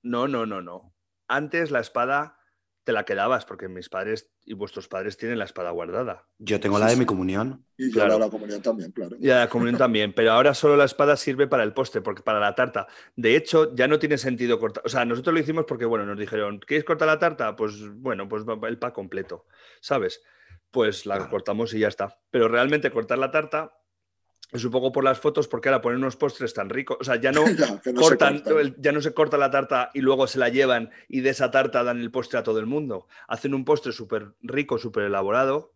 [0.02, 0.94] No, no, no, no.
[1.28, 2.38] Antes la espada
[2.84, 6.26] te la quedabas, porque mis padres y vuestros padres tienen la espada guardada.
[6.38, 6.98] Yo tengo Sí, la de sí.
[7.00, 7.64] mi comunión.
[7.76, 8.18] Y yo Claro.
[8.18, 9.16] la, la comunión también, claro.
[9.20, 12.22] Y a la comunión también, pero ahora solo la espada sirve para el postre, porque
[12.22, 12.86] para la tarta.
[13.16, 14.82] De hecho, ya no tiene sentido cortar.
[14.86, 17.54] O sea, nosotros lo hicimos porque, bueno, nos dijeron, ¿quieres cortar la tarta?
[17.54, 19.44] Pues bueno, pues va- va el pa completo,
[19.80, 20.22] ¿sabes?
[20.70, 21.30] Pues la Claro.
[21.30, 22.18] cortamos y ya está.
[22.30, 23.72] Pero realmente cortar la tarta
[24.52, 26.96] es un poco por las fotos, porque ahora ponen unos postres tan ricos.
[27.00, 29.50] O sea, ya no Ya, que no se cortan, el- ya no se corta la
[29.50, 32.58] tarta y luego se la llevan y de esa tarta dan el postre a todo
[32.58, 33.06] el mundo.
[33.28, 35.72] Hacen un postre súper rico, súper elaborado.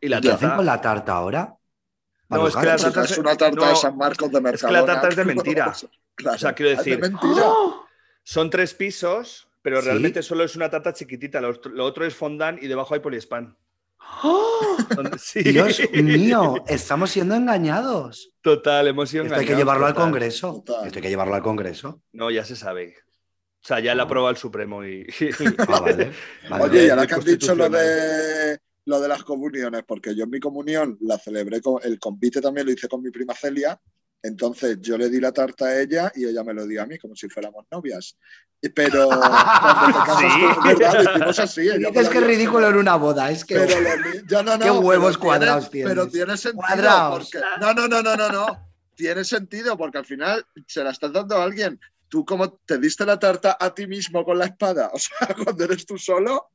[0.00, 0.56] Y la ¿Qué hacen tarta.
[0.56, 1.56] con la tarta ahora?
[2.28, 4.40] ¿Para No, es que la tarta es se- una tarta no, de San Marcos de
[4.40, 4.54] Mercadona.
[4.78, 5.72] es que la tarta es de mentira.
[6.14, 6.36] Claro.
[6.36, 7.42] O sea, quiero Ah, es de decir- mentira.
[7.44, 7.84] ¡Oh!
[8.22, 9.86] Son tres pisos, pero ¿Sí?
[9.86, 11.40] realmente solo es una tarta chiquitita.
[11.40, 13.56] Lo, otro- lo otro es fondant y debajo hay poliespan.
[14.22, 14.76] ¡Oh!
[15.18, 15.42] Sí.
[15.42, 18.32] Dios mío, estamos siendo engañados.
[18.40, 19.94] Total, hemos sido Esto hay que engañados, llevarlo al.
[19.94, 20.62] Congreso.
[20.64, 20.86] Total.
[20.86, 22.02] Esto hay que llevarlo al Congreso.
[22.12, 22.94] No, ya se sabe.
[23.62, 24.06] O sea, ya la Ah.
[24.06, 25.06] aprobado el Supremo y.
[25.68, 26.12] Ah, vale.
[26.50, 26.64] vale.
[26.64, 30.30] Oye, y ahora que has dicho lo de, lo de las comuniones, porque yo en
[30.30, 33.78] mi comunión la celebré con el convite también lo hice con mi prima Celia.
[34.24, 36.98] Entonces yo le di la tarta a ella y ella me lo dio a mí,
[36.98, 38.16] como si fuéramos novias.
[38.74, 40.40] Pero cuando te casas ¿Sí?
[40.40, 41.60] tú, es verdad, hicimos así.
[41.60, 43.56] ella Dices que es ridículo en una boda, es que...
[43.56, 43.90] Pero lo
[44.26, 46.04] ya no, no, Qué huevos pero cuadrados tiene, tienes.
[46.04, 46.66] Pero tiene sentido.
[46.66, 47.30] Cuadrados.
[47.30, 48.68] Porque, no, no, no, no, no, no.
[48.94, 51.78] Tiene sentido porque al final se la estás dando a alguien.
[52.08, 55.64] Tú como te diste la tarta a ti mismo con la espada, o sea, cuando
[55.64, 56.48] eres tú solo,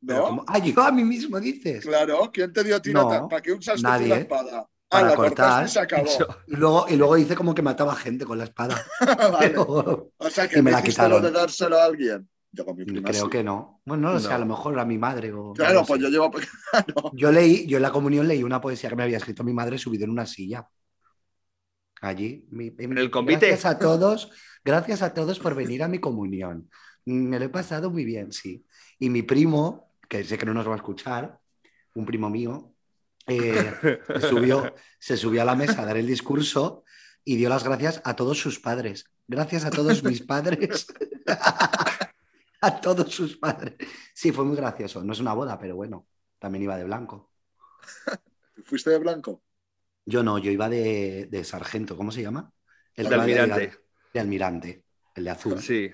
[0.00, 0.22] ¿no?
[0.24, 1.84] como- Ah, yo a mí mismo dices.
[1.84, 3.28] Claro, ¿quién te dio a ti No, la tarta?
[3.28, 4.08] ¿Para qué usaste tú nadie.
[4.08, 4.66] la espada?
[4.90, 5.64] Para ah, la cortar.
[5.66, 6.04] y se acabó.
[6.48, 8.84] Y luego, y luego dice como que mataba gente con la espada.
[9.00, 9.50] Vale.
[9.50, 11.22] Pero O sea, que Y me la quitaron.
[11.22, 12.28] de dárselo a alguien.
[12.52, 13.30] Yo con mi prima creo sí.
[13.30, 13.80] que no.
[13.84, 14.34] Bueno, no lo sé, No.
[14.34, 15.32] a lo mejor a mi madre.
[15.32, 16.04] O, Claro, no pues sé.
[16.06, 16.30] yo llevo.
[16.72, 17.12] Claro.
[17.14, 19.78] Yo leí, yo en la comunión leí una poesía que me había escrito mi madre
[19.78, 20.66] subido en una silla.
[22.00, 22.46] allí.
[22.50, 23.46] Mi- ¿En el convite?
[23.48, 24.30] Gracias a todos,
[24.64, 26.68] gracias a todos por venir a mi comunión.
[27.04, 28.64] Me lo he pasado muy bien, sí.
[28.98, 31.38] Y mi primo, que sé que no nos va a escuchar,
[31.94, 32.74] un primo mío,
[33.30, 36.84] eh, se, subió, se subió a la mesa a dar el discurso
[37.24, 39.04] y dio las gracias a todos sus padres.
[39.28, 40.86] Gracias a todos mis padres.
[42.60, 43.74] a todos sus padres.
[44.12, 45.02] Sí, fue muy gracioso.
[45.04, 46.06] No es una boda, pero bueno,
[46.38, 47.30] también iba de blanco.
[48.64, 49.42] ¿Fuiste de blanco?
[50.04, 52.52] Yo no, yo iba de, de sargento, ¿cómo se llama?
[52.94, 53.72] El De almirante.
[54.12, 55.60] De, almirante, el de azul.
[55.60, 55.90] Sí.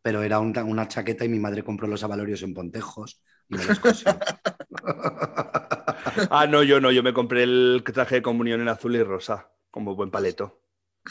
[0.00, 3.64] Pero era un- una chaqueta y mi madre compró los avalorios en Pontejos y me
[3.64, 4.18] los cosió.
[6.30, 9.50] Ah, no, yo no, yo me compré el traje de comunión en azul y rosa,
[9.70, 10.60] como buen paleto.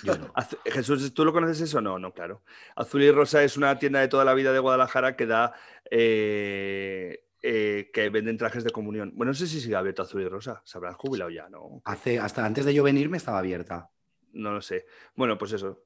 [0.04, 0.34] Yo no.
[0.66, 1.82] Jesús, ¿tú lo conoces eso?
[1.82, 2.44] No, no, claro.
[2.76, 5.54] Azul y Rosa es una tienda de toda la vida de Guadalajara que da
[5.90, 9.14] eh, eh, que venden trajes de comunión.
[9.16, 10.62] Bueno, no sé si sigue abierto Azul y Rosa.
[10.66, 11.82] Se habrán jubilado ya, ¿no?
[11.86, 13.90] Hace, hasta antes de yo venirme estaba abierta.
[14.34, 14.86] No lo sé.
[15.16, 15.84] Bueno, pues eso.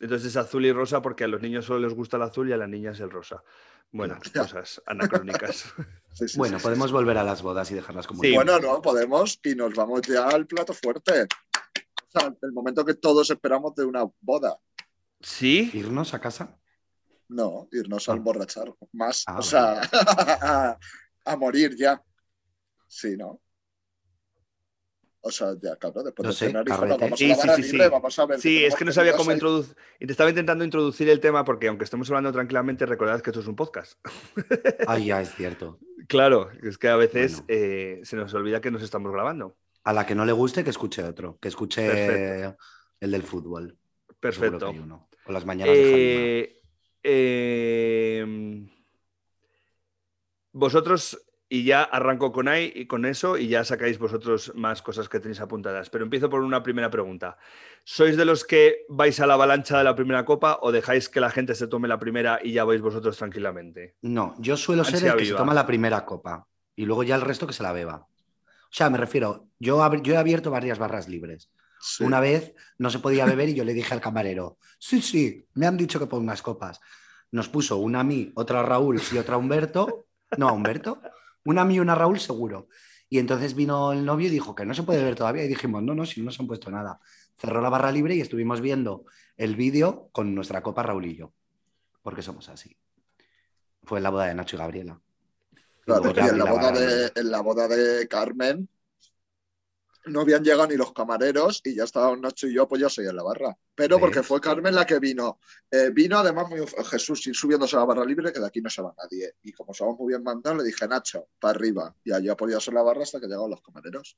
[0.00, 2.52] Entonces es azul y rosa porque a los niños solo les gusta el azul y
[2.52, 3.42] a las niñas el rosa.
[3.92, 5.72] Bueno, cosas anacrónicas.
[6.14, 6.92] Sí, sí, Bueno, sí, podemos sí.
[6.92, 8.20] volver a las bodas y dejarlas como.
[8.20, 11.22] Bueno, no, podemos y nos vamos ya al plato fuerte.
[11.24, 14.56] O sea, el momento que todos esperamos de una boda.
[15.20, 15.72] ¿Sí?
[15.74, 16.56] ¿Irnos a casa?
[17.26, 18.14] No, irnos a Ah.
[18.14, 19.24] emborrachar más.
[19.26, 20.78] Ah, o sea, a,
[21.24, 22.00] a morir ya.
[22.86, 23.40] Sí, ¿no?
[25.26, 27.40] O sea, ya, claro, después No de sé, cenar, nos vamos Sí, a la sí,
[27.48, 27.90] barra sí, libre, sí.
[27.90, 28.40] vamos a ver.
[28.40, 29.74] Sí, es que no sabía cómo introducir.
[29.98, 33.40] Y te estaba intentando introducir el tema porque aunque estemos hablando tranquilamente, recordad que esto
[33.40, 33.98] es un podcast.
[34.86, 35.78] Ay, ya es cierto.
[36.08, 37.46] Claro, es que a veces Bueno.
[37.48, 39.56] eh, se nos olvida que nos estamos grabando.
[39.84, 41.38] A la que no le guste, que escuche otro.
[41.40, 42.58] Que escuche Perfecto.
[43.00, 43.78] el del fútbol.
[44.20, 44.70] Perfecto.
[44.70, 45.08] uno.
[45.26, 46.42] O las mañanas de.
[46.42, 46.60] Eh,
[47.02, 48.66] eh,
[50.52, 51.18] vosotros,
[51.54, 55.20] y ya arranco con ahí y con eso, y ya sacáis vosotros más cosas que
[55.20, 55.88] tenéis apuntadas.
[55.88, 57.38] Pero empiezo por una primera pregunta.
[57.84, 61.20] ¿Sois de los que vais a la avalancha de la primera copa o dejáis que
[61.20, 63.94] la gente se tome la primera y ya vais vosotros tranquilamente?
[64.02, 66.44] No, yo suelo ser el que se toma la primera copa
[66.74, 67.98] y luego ya el resto que se la beba.
[67.98, 71.52] O sea, me refiero, yo, yo he abierto varias barras libres.
[71.80, 72.02] Sí.
[72.02, 75.68] Una vez no se podía beber y yo le dije al camarero, sí, sí, me
[75.68, 76.80] han dicho que pongas copas.
[77.30, 80.06] Nos puso una a mí, otra a Raúl y otra a Humberto.
[80.36, 81.00] No, a Humberto.
[81.44, 82.68] Una a mí y una a Raúl seguro.
[83.08, 85.44] Y entonces vino el novio y dijo que no se puede beber todavía.
[85.44, 87.00] Y dijimos, no, no, si no se han puesto nada.
[87.36, 89.04] Cerró la barra libre y estuvimos viendo
[89.36, 91.32] el vídeo con nuestra copa Raúl y yo.
[92.02, 92.76] Porque somos así.
[93.82, 95.00] Fue en la boda de Nacho y Gabriela.
[95.84, 98.68] Claro, y en la, boda de, en la boda de Carmen
[100.06, 103.16] no habían llegado ni los camareros y ya estábamos Nacho y yo apoyados ahí en
[103.16, 103.56] la barra.
[103.74, 105.38] Pero porque fue Carmen la que vino.
[105.70, 108.70] Eh, vino además muy, Jesús ir subiéndose a la barra libre que de aquí no
[108.70, 109.34] se va nadie.
[109.42, 111.94] Y como somos muy bien mandados, le dije Nacho, para arriba.
[112.04, 114.16] Y allí apoyados en la barra hasta que llegaron los camareros.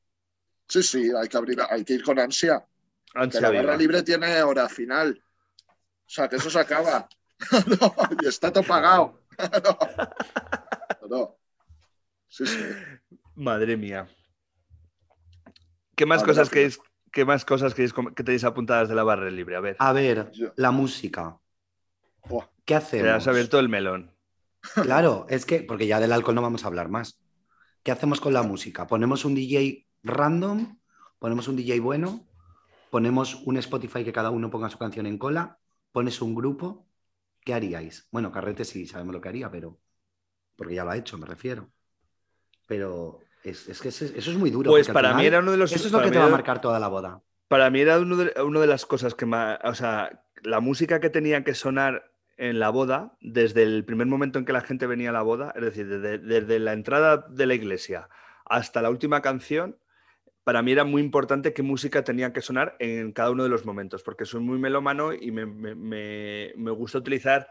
[0.68, 2.66] Sí, sí, hay que abrir, hay que ir con ansia.
[3.14, 5.22] La barra libre tiene hora final.
[5.68, 7.08] O sea, que eso se acaba.
[7.66, 9.20] No, y está todo pagado.
[11.02, 11.08] No.
[11.08, 11.38] No.
[12.28, 12.58] Sí, sí.
[13.36, 14.08] Madre mía.
[15.96, 16.78] ¿Qué más cosas queréis,
[17.12, 19.56] qué más cosas queréis que tenéis apuntadas de la barra libre?
[19.56, 21.38] A ver, A ver, Yo- la música.
[22.28, 22.46] Buah.
[22.64, 23.10] ¿Qué te hacemos?
[23.10, 24.12] has abierto el melón.
[24.82, 27.20] Claro, es que, porque ya del alcohol no vamos a hablar más.
[27.82, 28.86] ¿Qué hacemos con la música?
[28.86, 30.78] ¿Ponemos un DJ random?
[31.18, 32.26] ¿Ponemos un DJ bueno?
[32.90, 35.58] ¿Ponemos un Spotify que cada uno ponga su canción en cola?
[35.92, 36.86] ¿Pones un grupo?
[37.44, 38.08] ¿Qué haríais?
[38.10, 39.78] Bueno, Carrete sí sabemos lo que haría, pero.
[40.56, 41.70] Porque ya lo ha hecho, me refiero.
[42.66, 44.70] Pero es, es que eso es, muy duro.
[44.70, 45.72] Pues para mí era uno de los.
[45.72, 47.22] Eso es lo que te va a marcar toda la boda.
[47.48, 49.58] Para mí era uno de, una de las cosas que más.
[49.64, 54.38] O sea, la música que tenía que sonar en la boda, desde el primer momento
[54.38, 57.46] en que la gente venía a la boda, es decir, desde, desde la entrada de
[57.46, 58.08] la iglesia
[58.44, 59.76] hasta la última canción,
[60.44, 63.64] para mí era muy importante qué música tenía que sonar en cada uno de los
[63.64, 67.48] momentos, porque soy muy melómano y me, me- me- me gusta utilizar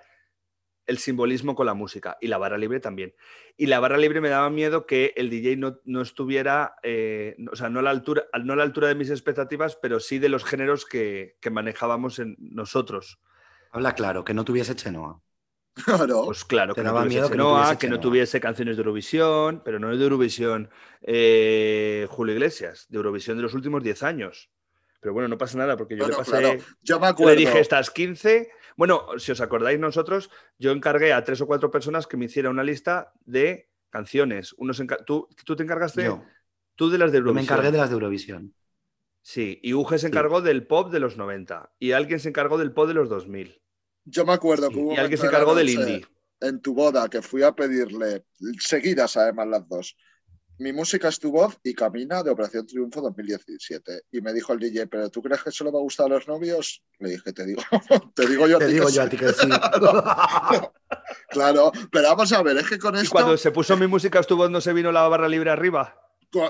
[0.87, 3.15] el simbolismo con la música y la barra libre también.
[3.57, 7.55] Y la barra libre me daba miedo que el DJ no, no estuviera, eh, o
[7.55, 10.29] sea, no a, la altura, no a la altura de mis expectativas, pero sí de
[10.29, 13.19] los géneros que, que manejábamos en nosotros.
[13.71, 15.21] Habla claro, que no tuviese Chenoa.
[15.83, 16.23] Claro.
[16.25, 18.01] Pues claro, que no, daba tuviese miedo que no Chenoa, tuviese que no Chenoa.
[18.01, 20.69] tuviese canciones de Eurovisión, pero no de Eurovisión
[21.01, 24.49] eh, Julio Iglesias, de Eurovisión de los últimos 10 años.
[25.01, 26.31] Pero bueno, no pasa nada, porque yo Bueno, le pasé...
[26.31, 26.59] claro.
[26.81, 27.33] Yo me Yo acuerdo.
[27.33, 28.49] le dije estas 15.
[28.75, 32.49] Bueno, si os acordáis nosotros, yo encargué a tres o cuatro personas que me hiciera
[32.49, 34.53] una lista de canciones.
[34.57, 36.23] Unos ¿Tú, tú te encargaste Yo,
[36.75, 37.53] tú de las de yo me Eurovisión.
[37.55, 38.53] encargué de las de Eurovisión.
[39.21, 42.73] Sí, y Uge se encargó del pop de los 90 y alguien se encargó del
[42.73, 43.59] pop de los 2000
[44.03, 46.05] Yo me acuerdo que hubo y alguien se encargó del indie.
[46.41, 48.25] En tu boda, que fui a pedirle,
[48.59, 49.97] seguidas además las dos,
[50.57, 54.03] mi música es tu voz y camina de Operación Triunfo 2017.
[54.11, 56.27] Y me dijo el DJ, ¿pero tú crees que solo va a gustar a los
[56.27, 56.81] novios?
[56.99, 57.61] Le dije, te digo,
[58.15, 59.09] te digo yo a Te ti digo que yo a sí".
[59.11, 59.49] ti que sí.
[61.29, 63.11] Claro, pero vamos a ver, es que con Y esto.
[63.11, 65.99] cuando se puso mi música, estuvo no se vino la barra libre arriba.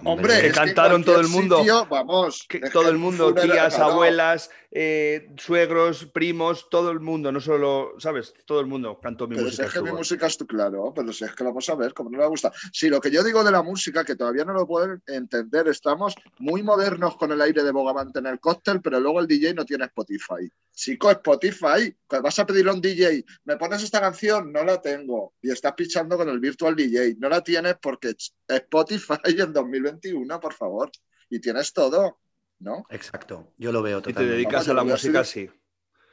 [0.04, 1.60] Hombre, que es cantaron todo el mundo.
[1.60, 2.46] sitio, vamos.
[2.50, 7.94] Que es todo el mundo, tías, abuelas, eh, suegros, primos, todo el mundo, no solo,
[7.98, 8.34] ¿sabes?
[8.46, 9.68] Todo el mundo cantó mi Pero si música.
[9.68, 12.10] es que mi música es tu, claro, pero si es que vamos a ver, como
[12.10, 12.52] no le gusta.
[12.74, 16.14] Si lo que yo digo de la música, que todavía no lo pueden entender, estamos
[16.40, 19.64] muy modernos con el aire de Bogavante en el cóctel, pero luego el DJ no
[19.64, 20.52] tiene Spotify.
[20.74, 24.52] Chico, Spotify, vas a pedirle a un DJ, ¿me pones esta canción?
[24.52, 25.36] No la tengo.
[25.42, 27.16] Y estás pichando con el virtual DJ.
[27.18, 28.14] No la tienes porque
[28.46, 30.92] Spotify en 2021, por favor.
[31.30, 32.20] Y tienes todo,
[32.60, 32.86] ¿no?
[32.90, 34.34] Exacto, yo lo veo Y te totalmente.
[34.38, 35.60] dedicas a la música, seguir- sí.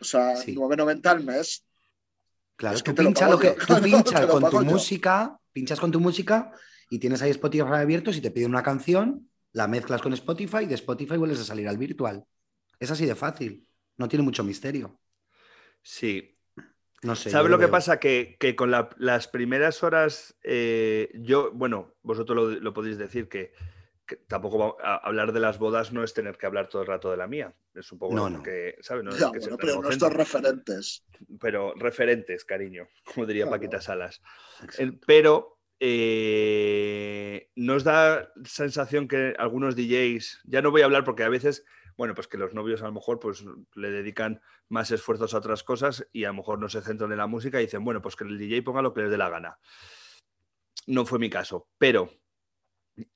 [0.00, 0.54] O sea, Sí.
[0.54, 1.64] 9.90 al mes.
[2.56, 3.66] Claro, Es que tú te lo pinchas lo que tú
[4.40, 4.64] con tu yo.
[4.64, 6.52] música, pinchas con tu música
[6.90, 10.66] y tienes ahí Spotify abierto, si te piden una canción, la mezclas con Spotify y
[10.66, 12.24] de Spotify vuelves a salir al virtual.
[12.80, 13.66] Es así de fácil,
[13.96, 14.98] no tiene mucho misterio.
[15.82, 16.36] Sí.
[17.02, 17.30] No sé.
[17.30, 17.98] ¿Sabes lo que pasa?
[17.98, 23.28] Que, que con la- las primeras horas, eh, yo, bueno, vosotros lo, lo podéis decir,
[23.28, 23.52] que,
[24.06, 26.88] que tampoco va- a- hablar de las bodas no es tener que hablar todo el
[26.88, 27.54] rato de la mía.
[27.74, 28.42] Es un poco No, lo no.
[28.42, 29.04] que, ¿sabes?
[29.04, 31.04] No es que bueno, pero nuestros referentes.
[31.40, 33.56] pero referentes, cariño, como diría Claro.
[33.56, 34.20] Paquita Salas.
[34.78, 41.24] El- pero eh, nos da sensación que algunos DJs, ya no voy a hablar porque
[41.24, 41.64] a veces,
[41.96, 43.44] bueno, pues que los novios a lo mejor pues
[43.74, 47.18] le dedican más esfuerzos a otras cosas y a lo mejor no se centran en
[47.18, 49.28] la música y dicen, bueno, pues que el DJ ponga lo que les dé la
[49.30, 49.58] gana.
[50.86, 52.10] No fue mi caso, pero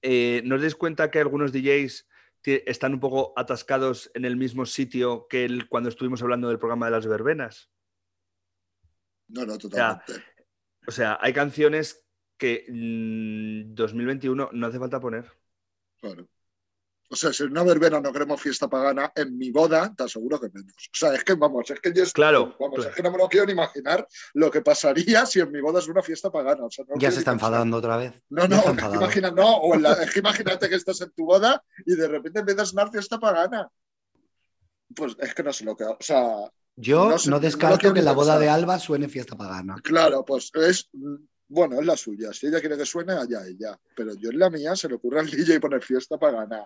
[0.03, 2.07] eh, ¿no os dais cuenta que algunos DJs
[2.45, 6.87] están un poco atascados en el mismo sitio que el, cuando estuvimos hablando del programa
[6.87, 7.71] de las verbenas?
[9.29, 10.13] No, no, totalmente.
[10.87, 12.07] O sea, hay canciones
[12.39, 15.33] que mm, 2021 no hace falta poner.
[16.01, 16.29] Claro.
[17.09, 20.41] O sea, si en una verbena no queremos fiesta pagana, en mi boda te aseguro
[20.41, 20.73] que menos.
[20.77, 22.91] O sea, es que vamos, es que yo estoy- Claro, vamos, claro.
[22.91, 25.79] es que no me lo quiero ni imaginar lo que pasaría si en mi boda
[25.79, 26.65] es una fiesta pagana.
[26.65, 28.13] O sea, no lo Ya se está enfadando otra vez.
[28.29, 28.61] No, no,
[28.95, 32.09] imagina, no, o en la- es que imagínate que estás en tu boda y de
[32.09, 33.69] repente empieza a sonar fiesta pagana.
[34.95, 35.85] Pues es que no sé lo que.
[35.85, 39.77] O sea, Yo No sé, descarto que en la boda de Alba suene fiesta pagana.
[39.83, 40.89] claro, pues es.
[41.49, 42.33] Bueno, es la suya.
[42.33, 43.79] Si ella quiere que suene, allá ella.
[43.95, 46.65] Pero yo en la mía se le ocurre al DJ poner fiesta pagana.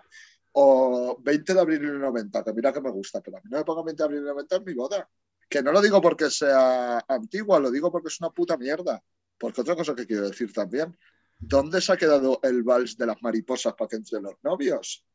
[0.53, 3.59] O 20 de abril del 90, que mira que me gusta, pero a mí no
[3.59, 5.09] me pongan 20 de abril del 90 en mi boda.
[5.47, 9.01] Que no lo digo porque sea antigua, lo digo porque es una puta mierda.
[9.37, 10.97] Porque otra cosa que quiero decir también,
[11.37, 15.05] ¿dónde se ha quedado el vals de las mariposas para que entre los novios?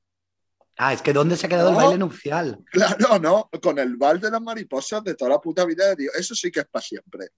[0.78, 2.62] Ah, es que ¿dónde se ha quedado el baile nupcial?
[2.70, 6.14] Claro, no, con el vals de las mariposas de toda la puta vida de Dios.
[6.16, 7.28] Eso sí que es para siempre.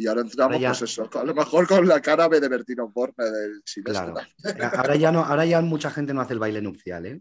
[0.00, 2.48] Y ahora entramos, Ahora ya- pues eso, a lo mejor con la cara B de
[2.48, 3.84] Bertino Borne del cine.
[3.90, 4.14] Claro.
[4.78, 7.20] Ahora ya, no, ahora ya mucha gente no hace el baile nupcial, ¿eh?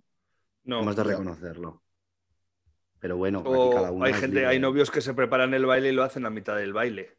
[0.63, 0.79] No.
[0.81, 1.83] Hemos de reconocerlo.
[2.99, 4.47] Pero bueno, aquí O cada uno hay gente, libre.
[4.47, 7.17] hay novios que se preparan el baile y lo hacen a mitad del baile,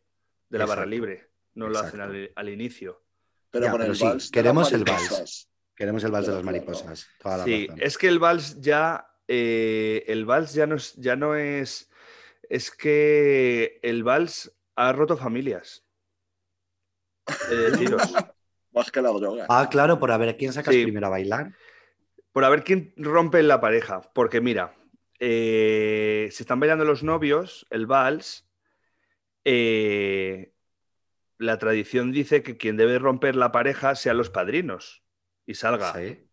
[0.48, 1.28] de la barra libre.
[1.54, 3.02] No lo hacen al, al inicio.
[3.50, 4.30] Pero Ya, con pero el sí, vals.
[4.30, 5.50] queremos el vals.
[5.76, 7.06] Queremos el vals de las mariposas.
[7.22, 7.82] Toda la Sí, razón.
[7.82, 9.06] es que el vals ya.
[9.28, 11.90] eh, el vals ya no es, ya no es.
[12.48, 14.52] Es que el vals
[14.88, 15.84] ha roto familias.
[17.50, 18.02] He de deciros.
[18.72, 19.46] Más que la droga.
[19.48, 20.84] Ah, claro, por a ver quién sacas Sí.
[20.84, 21.54] primero a bailar.
[22.32, 24.00] Por a ver quién rompe la pareja.
[24.14, 24.76] Porque mira,
[25.18, 28.48] eh, si están bailando los novios, el vals,
[29.44, 30.52] eh,
[31.38, 35.02] la tradición dice que quien debe romper la pareja sean los padrinos
[35.46, 36.28] y salga Sí,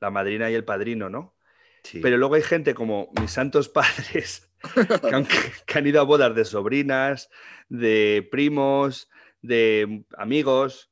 [0.00, 1.36] la madrina y el padrino, ¿no?
[1.82, 2.00] sí.
[2.00, 4.50] Pero luego hay gente como mis santos padres
[5.08, 5.26] que han,
[5.66, 7.30] que han ido a bodas de sobrinas,
[7.68, 9.08] de primos,
[9.42, 10.90] de amigos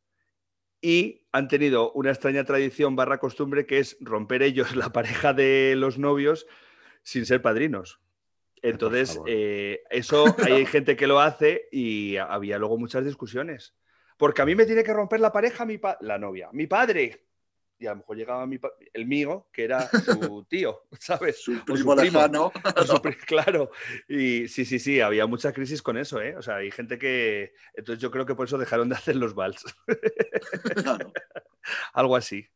[0.80, 5.74] y han tenido una extraña tradición barra costumbre que es romper ellos la pareja de
[5.76, 6.46] los novios
[7.02, 8.00] sin ser padrinos.
[8.62, 9.28] Entonces, favor.
[9.30, 13.74] eh, eso hay gente que lo hace y había luego muchas discusiones.
[14.18, 17.29] Porque a mí me tiene que romper la pareja mi la novia, mi padre.
[17.80, 18.60] Y a lo mejor llegaba mi
[18.92, 19.88] el mío, que era
[20.38, 21.42] su tío, ¿sabes?
[21.42, 22.18] Su O primo primo.
[22.18, 22.52] lejano.
[22.76, 23.70] O su pri- claro.
[24.06, 26.36] Y sí, sí, sí, había mucha crisis con eso, ¿eh?
[26.36, 27.54] O sea, hay gente que.
[27.74, 29.64] Entonces yo creo que por eso dejaron de hacer los vals.
[30.74, 31.12] Claro.
[31.94, 32.46] Algo así.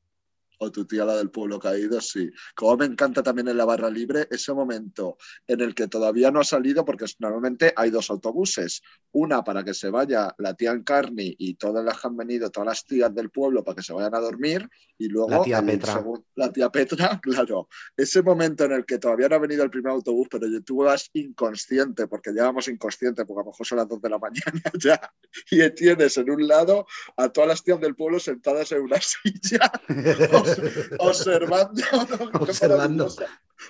[0.64, 2.30] O tu tía, la del pueblo caído, sí.
[2.54, 6.40] Como me encanta también en la barra libre ese momento en el que todavía no
[6.40, 8.82] ha salido, porque normalmente hay dos autobuses.
[9.12, 12.66] Una para que se vaya la tía Encarni y todas las que han venido, todas
[12.66, 14.68] las tías del pueblo, para que se vayan a dormir.
[14.96, 16.04] Y luego La tía Petra.
[16.36, 17.68] la tía Petra, claro.
[17.96, 20.76] Ese momento en el que todavía no ha venido el primer autobús, pero yo tú
[20.76, 24.62] vas inconsciente, porque llevamos inconsciente, porque a lo mejor son las dos de la mañana
[24.80, 25.12] ya.
[25.50, 26.86] Y tienes en un lado
[27.16, 29.70] a todas las tías del pueblo sentadas en una silla
[30.98, 31.82] observando.
[31.92, 32.40] ¿no?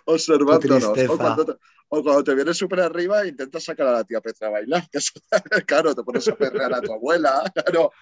[0.07, 0.59] Observando.
[0.61, 1.13] tristeza.
[1.13, 1.53] O cuando, te,
[1.89, 4.89] o cuando te vienes súper arriba e intentas sacar a la tía Petra a bailar.
[4.91, 4.99] Que
[5.67, 7.93] claro, te pones a perrear a tu abuela, claro,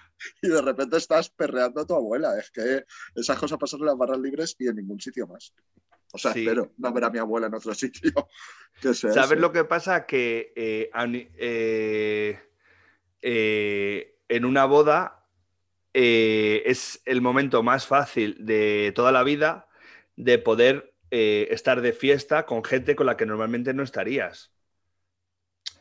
[0.41, 2.37] y de repente estás perreando a tu abuela.
[2.39, 5.53] Es que esas cosas pasan en las barras libres y en ningún sitio más.
[6.13, 6.41] O sea, Sí.
[6.41, 8.11] espero no ver a mi abuela en otro sitio.
[8.79, 9.39] Que sea ¿Sabes ese.
[9.41, 10.05] lo que pasa?
[10.05, 10.89] Que eh,
[11.37, 12.39] eh,
[13.21, 15.22] eh, en una boda
[15.93, 19.67] eh, es el momento más fácil de toda la vida
[20.15, 24.51] de poder eh, estar de fiesta con gente con la que normalmente no estarías.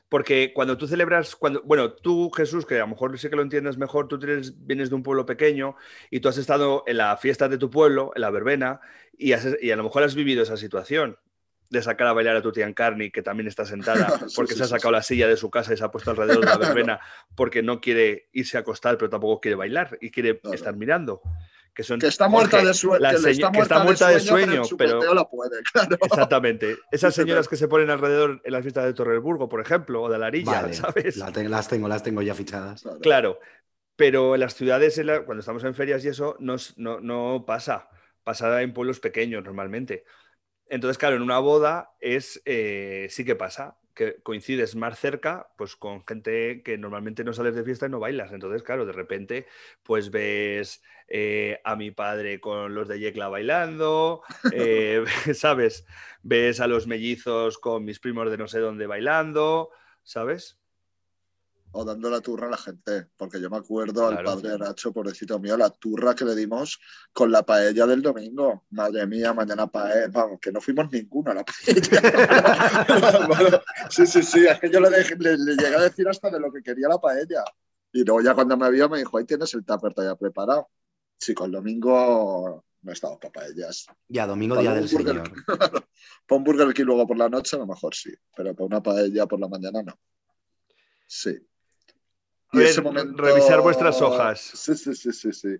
[0.08, 3.42] Porque cuando tú celebras, cuando, bueno, tú Jesús, que a lo mejor sí que lo
[3.42, 5.74] entiendes mejor, tú tienes- vienes de un pueblo pequeño
[6.10, 8.80] y tú has estado en la fiesta de tu pueblo, en la verbena,
[9.16, 9.32] y,
[9.62, 11.18] y a lo mejor has vivido esa situación
[11.72, 14.06] de sacar a bailar a tu tía Encarni, que también está sentada,
[14.36, 14.96] porque sí, se ha sacado sí.
[14.96, 17.00] la silla de su casa y se ha puesto alrededor de la verbena,
[17.34, 21.22] porque no quiere irse a acostar, pero tampoco quiere bailar y quiere estar mirando.
[21.74, 24.20] Que, son, Que está muerta Jorge, de, sue- que está que muerta está muerta de
[24.20, 25.96] sueño, su pero- la puede, claro.
[26.02, 26.76] Exactamente.
[26.90, 30.16] Esas señoras que se ponen alrededor en las fiestas de Torreburgo, por ejemplo, o de
[30.16, 31.16] Alarilla, Vale, ¿sabes?
[31.16, 32.82] la te- las tengo, las tengo ya fichadas.
[32.82, 33.00] Claro.
[33.00, 33.38] Claro,
[33.96, 37.44] pero en las ciudades, en la- cuando estamos en ferias y eso, no, no, no
[37.46, 37.88] pasa.
[38.22, 40.04] Pasa en pueblos pequeños normalmente.
[40.72, 45.76] Entonces, claro, en una boda es eh, sí que pasa, que coincides más cerca pues
[45.76, 48.32] con gente que normalmente no sales de fiesta y no bailas.
[48.32, 49.46] Entonces, claro, de repente
[49.82, 54.22] pues ves eh, a mi padre con los de Yecla bailando,
[54.54, 55.04] eh,
[55.34, 55.84] ¿sabes?
[56.22, 59.68] Ves a los mellizos con mis primos de no sé dónde bailando,
[60.02, 60.61] ¿sabes?
[61.74, 64.92] O dando la turra a la gente, porque yo me acuerdo al padre de Nacho,
[64.92, 66.78] pobrecito mío, la turra que le dimos
[67.12, 68.64] con la paella del domingo.
[68.70, 73.26] Madre mía, mañana paella, vamos, que no fuimos ninguno a la paella.
[73.26, 73.60] Bueno,
[73.90, 76.38] sí, sí, sí, es que yo le, dejé- le- le llegué a decir hasta de
[76.40, 77.42] lo que quería la paella.
[77.92, 80.68] Y luego ya cuando me vio me dijo, ahí tienes el tupper ya preparado.
[81.18, 83.86] Chico, el domingo no estamos para paellas.
[84.08, 85.44] Ya, domingo, Para día del Burger Señor.
[86.26, 88.82] Para un Burger King luego por la noche a lo mejor sí, pero para una
[88.82, 89.98] paella por la mañana no.
[91.06, 91.38] Sí.
[92.52, 92.74] A ver,
[93.16, 94.40] revisar vuestras hojas.
[94.54, 95.56] Sí, sí, sí, sí, sí.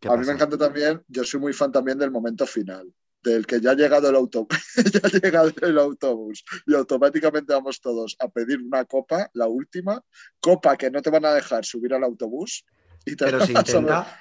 [0.00, 3.46] ¿Qué A mí me encanta también, yo soy muy fan también del momento final, del
[3.46, 4.48] que ya ha llegado el autobús,
[4.92, 10.02] ya ha llegado el autobús y automáticamente vamos todos a pedir una copa, la última,
[10.40, 12.64] copa que no te van a dejar subir al autobús.
[13.04, 14.18] Y te Pero se intenta.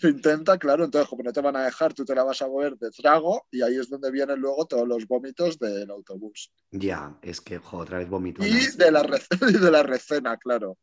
[0.00, 2.48] Se intenta, claro, entonces como no te van a dejar, tú te la vas a
[2.48, 6.50] beber de trago y ahí es donde vienen luego todos los vómitos del autobús.
[6.72, 8.42] Ya, es que, jo, otra vez vomito.
[8.42, 10.76] Y de la, rec- y de la recena, claro.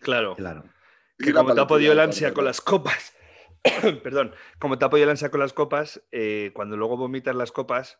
[0.00, 0.36] Claro.
[0.36, 0.64] Claro.
[1.18, 3.14] Y que la como te ha podido el ansia con las copas,
[4.02, 7.50] perdón, como te ha podido el ansia con las copas, eh, cuando luego vomitas las
[7.52, 7.98] copas,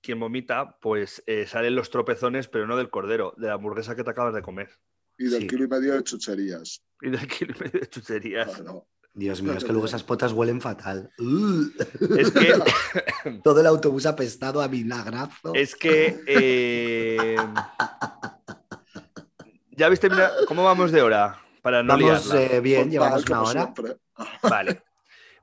[0.00, 4.04] quien vomita, pues eh, salen los tropezones, pero no del cordero, de la hamburguesa que
[4.04, 4.70] te acabas de comer.
[5.18, 5.46] Y del Sí.
[5.48, 6.82] kilo y medio de chucherías.
[7.02, 8.54] Y del kilo y medio de chucherías.
[8.54, 8.86] Claro.
[9.14, 11.10] Dios mío, es que luego esas potas huelen fatal.
[12.16, 12.54] Es que,
[13.42, 15.54] Todo el autobús apestado a vinagrazo.
[15.54, 16.20] es que.
[16.28, 17.34] eh,
[19.78, 21.40] ¿Ya viste mira, cómo vamos de hora?
[21.62, 23.62] Para no Vamos eh, bien, llevamos una hora.
[23.62, 23.96] siempre.
[24.42, 24.82] Vale.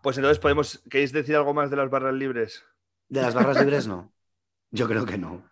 [0.01, 0.83] Pues entonces podemos.
[0.89, 2.65] ¿Queréis decir algo más de las barras libres?
[3.07, 4.11] De las barras libres, no.
[4.71, 5.49] Yo creo que no.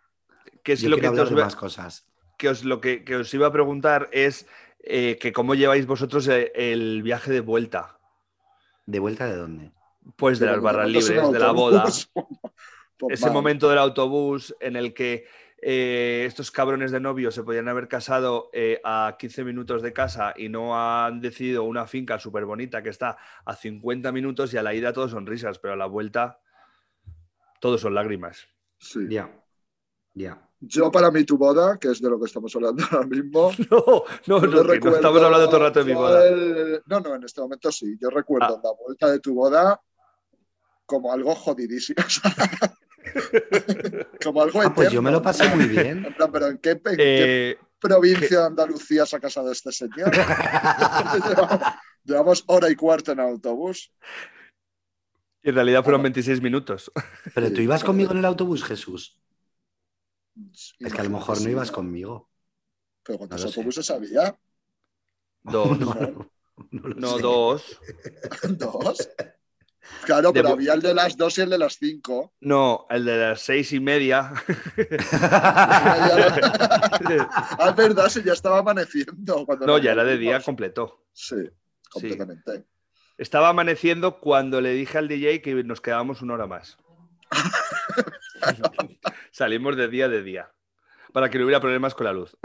[0.63, 2.05] ¿Qué es Yo lo que quiero te hablar os de más cosas.
[2.37, 4.47] que os, lo que, que os iba a preguntar es
[4.79, 7.99] eh, que cómo lleváis vosotros eh, el viaje de vuelta.
[8.85, 9.71] ¿De vuelta de dónde?
[10.17, 11.85] Pues de Pero las barras libres, de la boda.
[12.97, 15.25] pues Ese momento del autobús en el que
[15.65, 20.33] eh, estos cabrones de novios se podían haber casado eh, a 15 minutos de casa
[20.35, 24.63] y no han decidido una finca súper bonita que está a 50 minutos y a
[24.63, 26.39] la ida todos son risas, pero a la vuelta
[27.59, 28.47] todos son lágrimas.
[28.77, 29.07] Sí.
[29.09, 29.29] Ya.
[30.13, 30.47] Ya.
[30.59, 33.51] Yo para mí tu boda, que es de lo que estamos hablando ahora mismo.
[33.69, 36.27] No, no, no, que no recuerdo- estamos hablando todo el rato de mi boda.
[36.27, 37.97] el- No, no, en este momento sí.
[37.99, 38.61] Yo recuerdo Ah.
[38.63, 39.81] la vuelta de tu boda
[40.85, 41.97] como algo jodidísimo.
[44.23, 46.03] como algo Ah, pues yo me lo pasé muy bien.
[46.05, 46.81] En plan, pero ¿en qué, en
[47.13, 50.11] qué Eh, provincia de Andalucía se ha casado este señor?
[51.27, 51.61] llevamos,
[52.03, 53.91] llevamos hora y cuarto en autobús.
[55.43, 56.91] en realidad fueron 26 minutos.
[57.33, 59.19] Pero tú ibas conmigo en el autobús, Jesús.
[60.83, 62.29] Es que a lo mejor sí, no ibas conmigo.
[63.03, 63.57] Pero ¿cuántos No lo sé.
[63.57, 64.37] autobuses había?
[65.43, 65.79] Dos.
[65.79, 66.31] No, no,
[66.71, 67.19] no lo No, sé.
[67.19, 67.81] dos.
[68.49, 69.09] ¿Dos?
[70.05, 72.33] Claro, pero había el de las dos y el de las cinco.
[72.41, 74.33] No, el de las seis y media.
[75.13, 76.99] ah,
[77.69, 79.45] es verdad, si ya estaba amaneciendo.
[79.45, 81.05] cuando no, ya era de día completo.
[81.13, 81.49] Sí,
[81.89, 82.65] completamente.
[83.17, 86.77] Estaba amaneciendo cuando le dije al DJ que nos quedábamos una hora más.
[89.31, 90.51] Salimos de día de día.
[91.11, 92.37] Para que no hubiera problemas con la luz.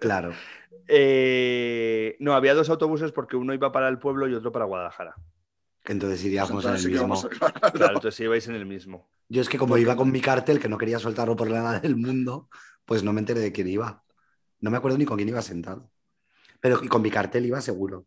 [0.00, 0.32] Claro.
[0.86, 5.14] Eh, no, había dos autobuses porque uno iba para el pueblo y otro para Guadalajara.
[5.86, 7.14] Entonces iríamos en Entonces el mismo.
[7.40, 9.08] a- Claro, entonces ibais en el mismo.
[9.28, 11.96] Yo es que como iba con mi cartel, que no quería soltarlo por nada del
[11.96, 12.48] mundo,
[12.84, 14.02] pues no me enteré de quién iba.
[14.60, 15.90] No me acuerdo ni con quién iba sentado.
[16.60, 18.06] Pero y con mi cartel iba seguro.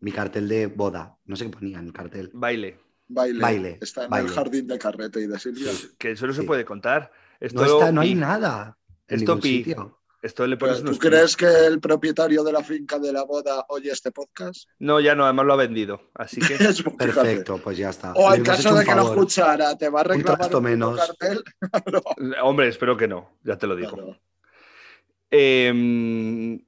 [0.00, 1.16] Mi cartel de boda.
[1.24, 2.30] No sé qué ponía en el cartel.
[2.34, 2.78] Baile.
[3.06, 3.40] Baile.
[3.40, 4.28] Baile, Está en baile.
[4.28, 5.70] el jardín de Carrete y de Silvia.
[5.98, 7.12] Que eso no se puede contar.
[7.38, 8.76] Esto, No, está, no hay nada.
[9.06, 9.58] En Esto ningún pi.
[9.58, 10.00] sitio.
[10.24, 13.66] Esto le Pero, pones ¿Tú crees que el propietario de la finca de la boda
[13.68, 14.70] oye este podcast?
[14.78, 16.00] No, ya no, además lo ha vendido.
[16.14, 16.56] Así que.
[16.98, 18.14] Perfecto, pues ya está.
[18.14, 20.96] O en caso de que lo escuchara, te va a reclamar un menos.
[20.98, 21.44] cartel.
[22.42, 23.90] Hombre, espero que no, ya te lo digo.
[23.90, 24.18] Claro.
[25.30, 26.58] Eh,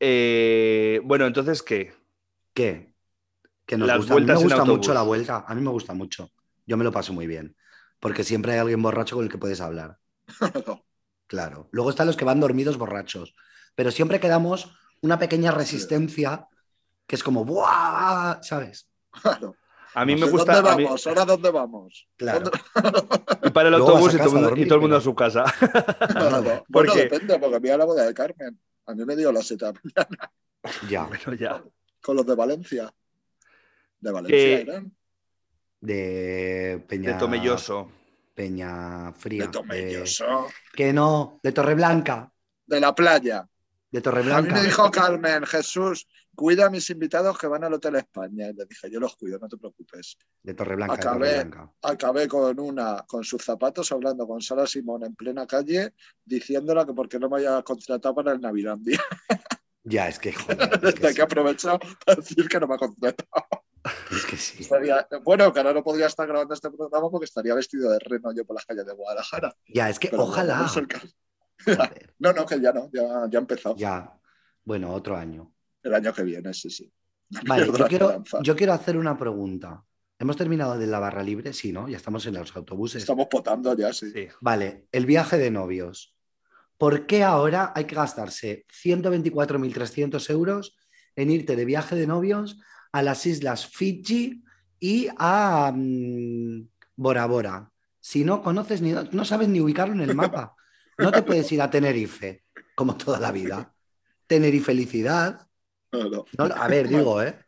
[0.00, 1.94] eh, bueno, entonces, ¿qué?
[2.52, 2.92] ¿Qué?
[3.64, 4.14] Que nos Las gusta.
[4.14, 5.44] A mí me gusta mucho la vuelta.
[5.46, 6.32] A mí me gusta mucho.
[6.66, 7.54] Yo me lo paso muy bien.
[8.00, 10.00] Porque siempre hay alguien borracho con el que puedes hablar.
[11.26, 11.68] Claro.
[11.72, 13.34] Luego están los que van dormidos borrachos.
[13.74, 14.70] Pero siempre quedamos
[15.02, 16.46] una pequeña resistencia
[17.06, 18.42] que es como ¡buah!
[18.42, 18.88] ¿Sabes?
[19.10, 19.54] Claro.
[19.94, 20.54] A mí No me ¿De gusta.
[20.56, 21.06] ¿Dónde a mí- vamos?
[21.06, 22.08] ¿Ahora dónde vamos?
[22.16, 22.50] Claro.
[23.44, 24.80] y para el Luego autobús a y todo, el a mundo, dormir, y todo el
[24.82, 25.44] mundo a pero- su casa.
[26.08, 26.42] Claro.
[26.42, 28.60] Bueno, Porque- depende, porque mira la boda de Carmen.
[28.86, 29.72] A mí me dio la seta
[30.88, 31.04] Ya.
[31.08, 31.62] Bueno, ya.
[32.02, 32.92] con los de Valencia.
[34.00, 34.92] De Valencia Eh, eran.
[35.80, 37.12] De Peña.
[37.12, 37.90] De Tomelloso.
[38.36, 39.44] Peña Fría.
[39.44, 40.46] De Tomelloso.
[40.74, 42.30] Que no, de Torreblanca.
[42.66, 43.48] De la playa.
[43.90, 44.54] De A mí Torreblanca.
[44.54, 48.50] me dijo Carmen, Jesús, cuida a mis invitados que van al Hotel España.
[48.50, 50.18] Y le dije, yo los cuido, no te preocupes.
[50.42, 50.96] De Torreblanca.
[50.96, 51.28] de Acabé.
[51.30, 51.72] Torreblanca.
[51.80, 56.92] Acabé con una, con sus zapatos, hablando con Sara Simón en plena calle, diciéndola que
[56.92, 59.00] por qué no me había contratado para el Navilandia.
[59.84, 60.80] Ya, es que joder.
[60.82, 63.65] Es que, que sí, aprovechado para decir que no me ha contratado.
[64.10, 64.62] Es que sí.
[64.62, 68.32] Estaría- bueno, que ahora no podría estar grabando este programa porque estaría vestido de reno
[68.32, 69.54] yo por las calles de Guadalajara.
[69.68, 70.58] Ya, es que Pero ojalá.
[70.58, 70.68] no
[72.18, 73.76] No, no, que ya no, ya, ya ha empezado.
[73.76, 74.12] ya.
[74.64, 75.52] Bueno, otro año.
[75.82, 76.92] El año que viene, sí, sí.
[77.46, 79.84] Vale, yo quiero, yo quiero hacer una pregunta.
[80.18, 81.52] ¿Hemos terminado de la barra libre?
[81.52, 81.88] Sí, ¿no?
[81.88, 83.02] Ya estamos en los autobuses.
[83.02, 84.10] Estamos potando ya, sí.
[84.10, 84.28] Sí.
[84.40, 86.16] Vale, el viaje de novios.
[86.78, 90.76] ¿Por qué ahora hay que gastarse 124.300 euros
[91.14, 92.58] en irte de viaje de novios
[92.96, 94.42] a las islas Fiji
[94.80, 96.66] y a mm,
[96.96, 97.70] Bora Bora?
[98.00, 100.56] Si no conoces ni no sabes ni ubicarlo en el mapa.
[100.96, 102.44] No te puedes ir a Tenerife,
[102.74, 103.74] como toda la vida.
[104.26, 105.46] Tenerife felicidad.
[105.92, 107.38] No, a ver, digo, ¿eh?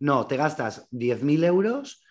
[0.00, 2.02] No, te gastas 10.000 euros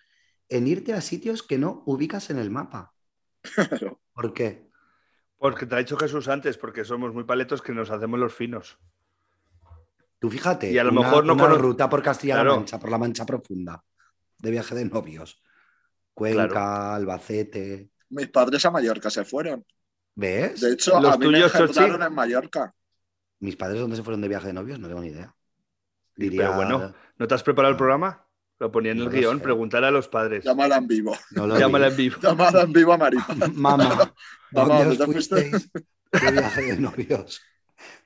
[0.48, 2.94] en irte a sitios que no ubicas en el mapa.
[3.42, 4.00] Claro.
[4.14, 4.70] ¿Por qué?
[5.36, 8.78] Porque te ha dicho Jesús antes, porque somos muy paletos que nos hacemos los finos.
[10.18, 12.56] Tú fíjate, Y a lo una, mejor no una cono- ruta por Castilla-La Claro.
[12.56, 13.82] Mancha, por la Mancha Profunda,
[14.38, 15.42] de viaje de novios.
[16.14, 17.90] Cuenca, Albacete.
[18.10, 19.64] Mis padres a Mallorca se fueron.
[20.14, 20.60] ¿Ves?
[20.60, 21.64] De hecho, ¿Los a mí me tuyos, Chochi?
[21.78, 22.74] engendraron en Mallorca.
[23.40, 24.78] Mis padres, ¿dónde se fueron de viaje de novios?
[24.78, 25.34] No tengo ni idea.
[26.14, 27.78] Diría, Pero bueno, ¿no te has preparado el No.
[27.78, 28.26] programa?
[28.58, 30.42] Lo ponía en el No guion, preguntar a los padres.
[30.42, 31.14] Llámala en vivo.
[31.32, 31.90] no Llámala vi.
[31.90, 32.16] en vivo.
[32.22, 33.26] Llamada en vivo a Maripa.
[33.54, 34.14] Mamá, Mamá,
[34.50, 35.50] ¿dónde os ¿dónde te fuiste?
[35.50, 35.70] fuisteis
[36.12, 37.42] de viaje de novios?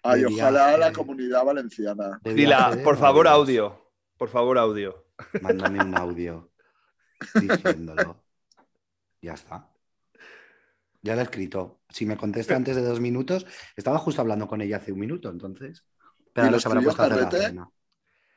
[0.03, 2.21] Ay, ojalá la comunidad valenciana.
[2.25, 3.93] Dila, por favor, audio.
[4.17, 5.07] Por favor, audio.
[5.41, 6.51] Mándame un audio
[7.35, 8.23] diciéndolo.
[9.21, 9.69] Ya está.
[11.03, 11.81] Ya lo he escrito.
[11.89, 13.47] Si me contesta antes de dos minutos,
[13.77, 15.85] estaba justo hablando con ella hace un minuto, entonces.
[16.33, 17.71] Pero ¿Y ahora los se habrá puesto a hacer la cena.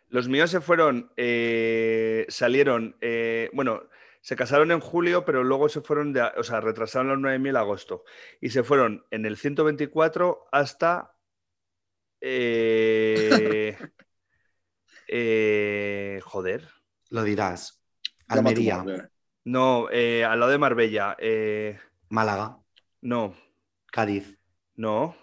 [0.09, 3.83] Los míos se fueron, eh, salieron, eh, bueno,
[4.21, 7.39] se casaron en julio, pero luego se fueron, de, o sea, retrasaron la luna de
[7.39, 8.03] miel a agosto.
[8.39, 11.12] Y se fueron en el 124 hasta...
[12.25, 13.77] eh,
[15.07, 16.67] eh, joder.
[17.09, 17.83] Lo dirás.
[18.27, 18.83] Almería.
[19.45, 21.15] No, eh, al lado de Marbella.
[21.19, 21.77] eh,
[22.09, 22.57] Málaga,
[23.01, 23.35] no,
[23.91, 24.37] Cádiz,
[24.75, 25.15] no.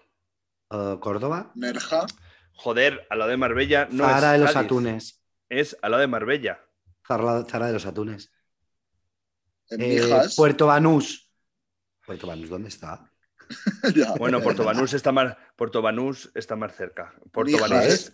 [0.69, 2.07] Córdoba, Nerja.
[2.53, 3.89] Joder, al lado de Marbella.
[3.91, 5.23] No Zara es de los Cádiz, Atunes.
[5.49, 6.61] Es al lado de Marbella.
[7.07, 8.31] Zara, Zara de los Atunes.
[9.71, 10.01] En Eh.
[10.37, 11.33] Puerto Banús.
[12.07, 13.10] Puerto Banús, ¿dónde está?
[13.95, 14.13] Ya.
[14.15, 15.37] Bueno, Puerto Banús está más,
[16.35, 17.13] está más cerca.
[17.33, 17.71] Puerto Mijas.
[17.71, 18.13] Banús, es,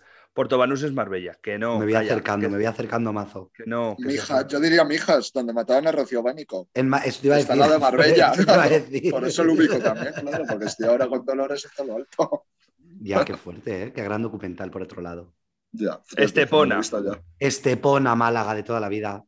[0.83, 1.37] es Marbella.
[1.41, 1.77] Que no.
[1.79, 3.51] me voy calla, acercando, que- me voy acercando mazo.
[3.53, 3.95] que no.
[3.97, 4.19] que
[4.49, 6.69] yo diría Mijas, donde mataban a Rocío Bánico.
[6.73, 7.63] En Ma- eso te iba a Está decir.
[7.63, 8.31] al lado de Marbella.
[8.33, 8.85] Eso te iba a claro.
[8.85, 9.11] decir.
[9.11, 12.45] Por eso lo ubico también, claro, porque estoy ahora con Dolores hasta lo alto.
[12.99, 13.93] Ya, qué fuerte, ¿eh?
[13.93, 15.33] Qué gran documental por otro lado.
[15.71, 15.99] Ya.
[16.15, 16.81] Estepona.
[17.39, 19.23] Estepona, Málaga de toda la vida.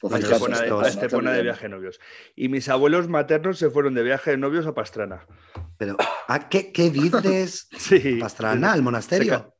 [0.00, 1.98] Pues A Estepona, de, estos- a Estepona de viaje de novios.
[2.36, 5.26] Y mis abuelos maternos se fueron de viaje de novios a Pastrana.
[5.76, 5.96] Pero,
[6.28, 7.68] ¿a qué, qué dices?
[7.78, 8.18] Sí.
[8.20, 9.56] Pastrana, al monasterio.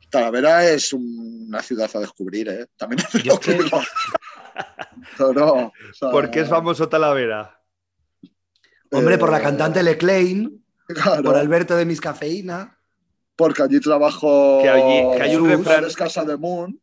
[0.09, 2.69] Talavera es una ciudad a descubrir, ¿eh?
[2.79, 3.81] También te Yo es que- digo.
[5.19, 7.61] Pero, o sea, ¿Por qué es famoso Talavera?
[8.93, 12.79] Hombre, por la eh, cantante Leclain, Claro, por Alberto de Miscafeína.
[13.37, 14.61] porque allí trabajo.
[14.63, 16.81] Que allí- que hay un refrán- es Casa de Moon.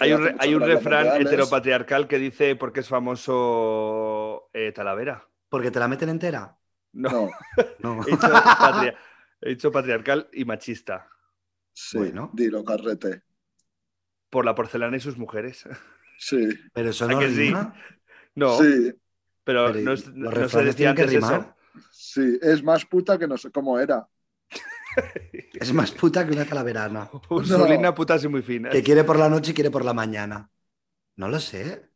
[0.00, 1.26] Hay un, hay un refrán mundiales.
[1.28, 5.26] heteropatriarcal que dice por qué es famoso eh, Talavera.
[5.48, 6.56] Porque te la meten entera.
[6.92, 7.30] No, No,
[7.80, 8.02] No.
[8.06, 8.28] he, dicho
[8.58, 8.94] patria-
[9.40, 11.08] he dicho patriarcal y machista.
[11.72, 12.30] sí, Bueno.
[12.32, 13.22] dilo, carrete.
[14.28, 15.64] Por la porcelana y sus mujeres.
[16.18, 17.46] Sí, Pero eso ¿A no que sí?
[17.46, 17.74] rima.
[18.34, 18.92] No, sí,
[19.44, 21.26] pero, Pero no, es- los no se refranes decía tienen que antes eso.
[21.28, 21.56] rimar.
[21.90, 22.38] sí.
[22.42, 24.06] Es más puta que no sé cómo era.
[25.60, 27.10] Es más puta que una calaverana.
[27.30, 28.72] Ursulina, putas y muy finas.
[28.72, 30.50] Que quiere por la noche y quiere por la mañana.
[31.16, 31.90] No lo sé.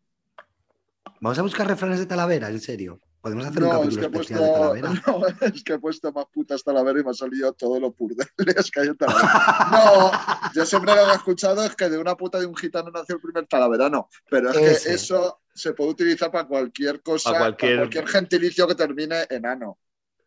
[1.20, 3.00] Vamos a buscar refranes de Talavera, en serio.
[3.22, 4.74] Podemos hacer un No, es capítulo que especial puesto.
[4.74, 5.02] de Talavera.
[5.40, 8.70] No, es que he puesto más putas Talavera y me ha salido todo lo purdeles
[8.70, 9.68] que hay en Talavera.
[9.72, 10.10] No,
[10.54, 13.14] yo siempre lo que he escuchado es que de una puta de un gitano nació
[13.16, 14.10] el primer Talavera, no.
[14.28, 14.88] Pero es Ese.
[14.90, 19.24] que eso se puede utilizar para cualquier cosa, Para para cualquier- cualquier, gentilicio que termine
[19.30, 19.78] en ano.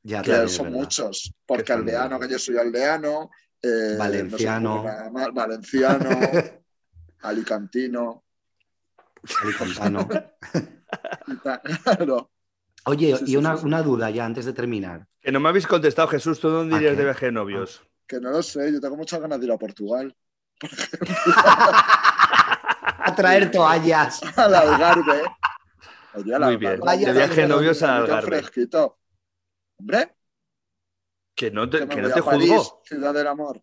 [0.08, 0.80] Ya, Que también son verdad.
[0.80, 1.34] muchos.
[1.46, 3.30] Porque aldeano, que yo soy aldeano.
[3.62, 4.70] eh, Valenciano.
[4.70, 6.10] no sé cómo nada más, valenciano,
[7.22, 8.24] alicantino.
[9.42, 10.08] Alicantano.
[12.86, 15.06] Oye, Sí, y sí, una, sí, una duda ya antes de terminar.
[15.22, 16.40] Que no me habéis contestado, Jesús.
[16.40, 16.98] ¿Tú dónde ¿A irías qué?
[17.00, 17.84] de viaje de novios?
[18.08, 20.16] Que no lo sé, yo tengo muchas ganas de ir a Portugal.
[23.00, 24.22] A traer toallas.
[24.38, 25.24] Al Algarve.
[26.14, 26.80] Oye, al Muy bien.
[26.80, 28.38] Vaya de viaje de novios a Bonito, Algarve.
[28.40, 28.98] fresquito.
[29.80, 30.16] Hombre,
[31.36, 32.82] Que no te, que no te París, juzgo.
[32.86, 33.62] ciudad del amor.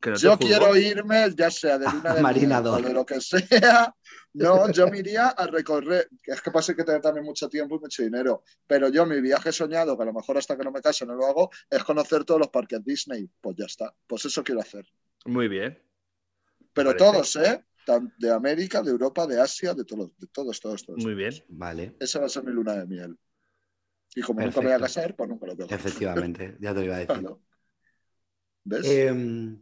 [0.00, 2.74] Que no te yo quiero irme, ya sea de luna de Marinador.
[2.80, 3.94] miel o de lo que sea.
[4.34, 6.08] No, yo me iría a recorrer.
[6.24, 8.42] Es que pasa que tener también mucho tiempo y mucho dinero.
[8.66, 11.14] Pero yo, mi viaje soñado, que a lo mejor hasta que no me case no
[11.14, 13.30] lo hago, es conocer todos los parques Disney.
[13.40, 13.94] Pues ya está.
[14.06, 14.86] Pues eso quiero hacer.
[15.26, 15.80] Muy bien.
[16.72, 17.04] Pero parece.
[17.12, 17.64] todos, ¿eh?
[18.18, 21.04] De América, de Europa, de Asia, de todos, de todos, todos, todos.
[21.04, 21.32] Muy bien.
[21.48, 23.16] Vale, Esa va a ser mi luna de miel.
[24.14, 24.84] Y como nunca me voy a Perfecto.
[25.00, 25.70] casar, pues nunca lo tengo.
[25.74, 27.16] efectivamente, ya te lo iba a decir.
[27.20, 27.40] Claro.
[28.64, 28.86] ¿Ves?
[28.86, 29.58] Em,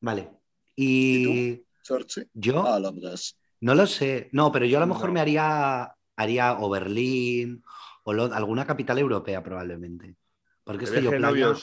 [0.00, 0.30] vale.
[0.76, 2.22] Y, Chorchi.
[2.34, 3.36] yo Ah, Londres.
[3.60, 4.28] no lo sé.
[4.32, 5.14] No, pero yo a lo mejor No.
[5.14, 7.62] me haría, haría o Berlín
[8.04, 10.16] o alguna capital europea probablemente.
[10.64, 11.10] Porque es ¿De que yo?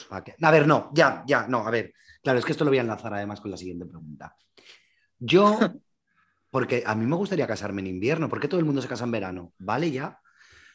[0.08, 0.34] ¿pa' qué?
[0.42, 1.92] A ver, no, ya, ya, no, a ver.
[2.22, 4.36] Claro, es que esto lo voy a enlazar además con la siguiente pregunta.
[5.18, 5.58] Yo,
[6.50, 9.04] porque a mí me gustaría casarme en invierno, ¿por qué todo el mundo se casa
[9.04, 9.52] en verano?
[9.58, 10.20] Vale, ya.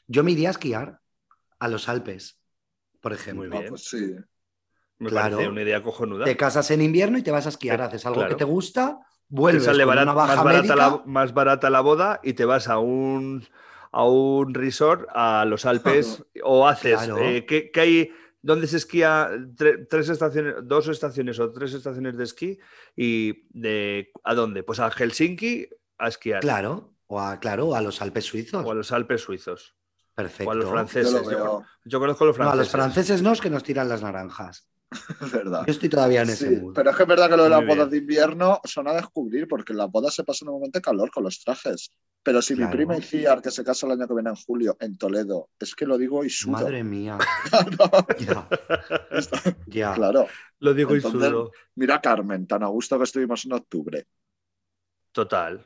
[0.08, 1.01] Yo me iría a esquiar
[1.62, 2.40] a los Alpes,
[3.00, 3.48] por ejemplo.
[3.48, 3.70] Muy Ah, bien.
[3.70, 4.16] pues sí.
[4.98, 5.38] Me Claro.
[5.38, 6.26] parece una idea cojonuda.
[6.26, 8.30] Te casas en invierno y te vas a esquiar, haces algo claro.
[8.30, 11.82] que te gusta, Te vuelves sale con una baja más, barata la, más barata la
[11.82, 13.46] boda y te vas a un,
[13.92, 17.20] a un resort a los Alpes o haces, Claro.
[17.20, 18.12] eh, ¿qué, qué hay?
[18.44, 19.30] ¿Dónde se esquía?
[19.56, 22.58] Tre- tres estaciones, dos estaciones o tres estaciones de esquí
[22.96, 24.64] y de ¿a dónde?
[24.64, 25.68] Pues a Helsinki
[26.00, 28.66] a esquiar Claro, o a, claro, o a los Alpes suizos.
[28.66, 29.76] o a los Alpes suizos
[30.14, 30.50] Perfecto.
[30.50, 31.14] o a los Yo franceses.
[31.14, 32.58] lo Yo, conozco a los No, a franceses.
[32.58, 34.68] los franceses no, es que nos tiran las naranjas.
[35.22, 35.64] es verdad.
[35.66, 36.74] Yo estoy todavía en ese mood.
[36.74, 39.48] pero es que es verdad que lo de las bodas de invierno son a descubrir,
[39.48, 41.92] porque en las bodas se pasa normalmente calor con los trajes.
[42.24, 42.70] Pero si Claro.
[42.70, 45.74] mi prima Iciar, que se casa el año que viene en julio en Toledo, es
[45.74, 46.52] que lo digo y sudo.
[46.52, 47.18] Madre mía.
[48.20, 48.48] Ya,
[49.68, 49.94] ya.
[49.94, 50.28] claro.
[50.60, 51.52] Lo digo y Entonces- sudo.
[51.76, 54.06] Mira Carmen, tan a gusto que estuvimos en octubre
[55.12, 55.66] Total.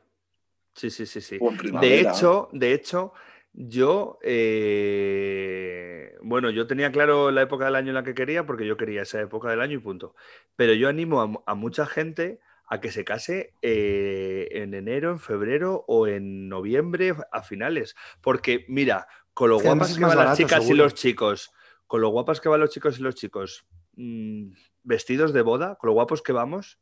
[0.74, 1.38] Sí, sí, sí, sí.
[1.42, 3.14] o en De hecho, de hecho,
[3.58, 8.68] yo, eh, bueno, yo tenía claro la época del año en la que quería, porque
[8.68, 10.14] yo quería esa época del año y punto.
[10.56, 15.12] Pero yo animo a, mu- a mucha gente a que se case eh, en enero,
[15.12, 17.96] en febrero o en noviembre a finales.
[18.22, 21.52] Porque mira, con lo guapas que van las chicas y los chicos,
[21.88, 23.66] con lo guapas que van los chicos y los chicos,
[23.96, 24.52] mm,
[24.84, 26.80] vestidos de boda, con lo guapos que vamos,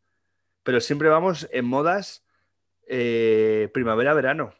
[0.63, 2.25] pero siempre vamos en modas
[2.87, 4.53] eh, primavera-verano,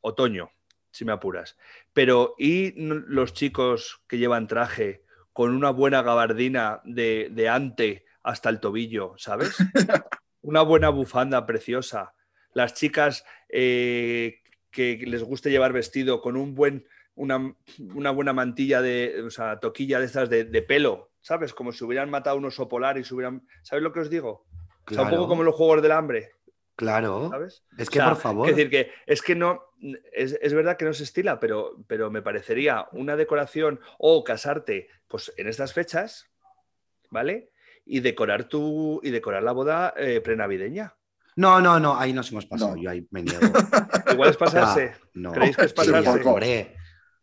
[0.00, 0.50] otoño,
[0.96, 1.58] si me apuras.
[1.92, 5.02] Pero ¿y los chicos que llevan traje
[5.34, 9.54] con una buena gabardina de, de ante hasta el tobillo, ¿sabes?
[10.40, 12.14] una buena bufanda preciosa.
[12.54, 14.40] Las chicas eh,
[14.70, 17.54] que les guste llevar vestido con un buen, una,
[17.94, 21.52] una buena mantilla de, o sea, toquilla de estas de, de pelo, ¿sabes?
[21.52, 23.46] Como si hubieran matado un oso polar y se hubieran...
[23.62, 24.46] ¿Sabes lo que os digo?
[24.90, 26.30] O sea, un poco como los juegos del hambre,
[26.76, 27.28] claro.
[27.30, 27.64] ¿sabes?
[27.78, 28.48] Es O que, sea, por favor.
[28.48, 29.62] Es decir, que es que no.
[30.12, 34.88] Es, es verdad que no se estila, pero, pero me parecería una decoración o casarte
[35.08, 36.30] pues en estas fechas,
[37.10, 37.50] ¿vale?
[37.84, 39.00] Y decorar tu.
[39.02, 40.94] y decorar la boda eh, prenavideña.
[41.36, 42.74] No, no, no, ahí nos hemos pasado.
[42.76, 42.82] No.
[42.82, 43.40] Yo ahí me niego.
[44.12, 44.94] Igual es pasarse.
[45.12, 46.22] No, ¿Creéis que es sí, pasarse?
[46.26, 46.76] hombre,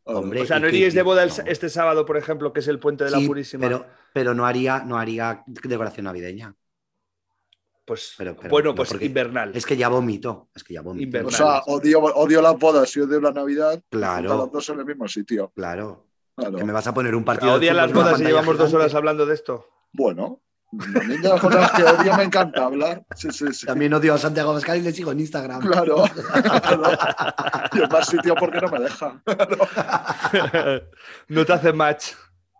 [0.03, 1.43] hombre, o sea, no iríais de boda el- no.
[1.47, 3.65] este sábado, por ejemplo, que es el puente de la Sí, Purísima.
[3.67, 6.55] Pero, pero no haría, no haría decoración navideña.
[7.85, 9.51] Pues pero- pero bueno, no, pues invernal.
[9.55, 10.49] Es que ya vomito.
[10.55, 11.03] Es que ya vomito.
[11.03, 11.33] Invernal.
[11.33, 13.81] O sea, odio, odio las bodas y odio la Navidad.
[13.89, 14.37] Claro.
[14.37, 15.51] Los dos en el mismo sitio.
[15.55, 16.07] Claro.
[16.35, 16.57] Claro.
[16.57, 17.51] Que me vas a poner un partido.
[17.51, 19.69] de Odian las bodas y llevamos dos horas hablando de esto.
[19.91, 20.41] Bueno,
[20.71, 23.05] a mí de las cosas que odio me encanta hablar.
[23.15, 23.67] Sí, sí, sí.
[23.67, 25.61] También odio a Santiago Abascal y le sigo en Instagram.
[25.61, 26.03] Claro.
[26.05, 26.89] claro.
[27.73, 29.21] Y en más sitio porque no me deja.
[31.27, 32.13] no te hace match.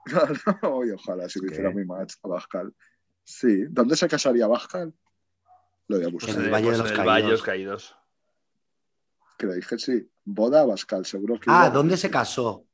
[0.05, 0.33] Claro.
[0.75, 2.73] Oye, ojalá si me hiciera mi match a Bascal.
[3.23, 3.65] Sí.
[3.69, 4.93] ¿Dónde se casaría Bascal?
[5.87, 6.35] Lo voy a buscar.
[6.35, 7.13] En el Valle de pues los en el Caídos.
[7.13, 7.95] Valle de los Caídos.
[9.37, 10.09] Que le dije sí.
[10.25, 11.49] Boda a Bascal, seguro que.
[11.49, 11.69] Ah, iba.
[11.69, 12.65] ¿dónde se casó?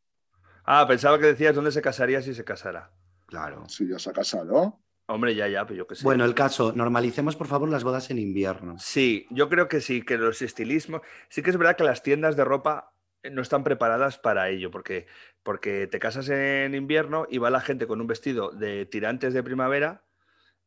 [0.66, 2.92] Ah, pensaba que decías dónde se casaría si se casara.
[3.26, 3.64] Claro.
[3.68, 4.80] Sí, ya se ha casado.
[5.08, 6.04] Hombre, ya, ya, pero yo qué sé.
[6.04, 8.78] Bueno, el caso, normalicemos por favor las bodas en invierno.
[8.78, 11.02] Sí, yo creo que sí, que los estilismos.
[11.30, 12.94] Sí que es verdad que las tiendas de ropa
[13.32, 15.08] no están preparadas para ello, porque,
[15.42, 19.42] porque te casas en invierno y va la gente con un vestido de tirantes de
[19.42, 20.06] primavera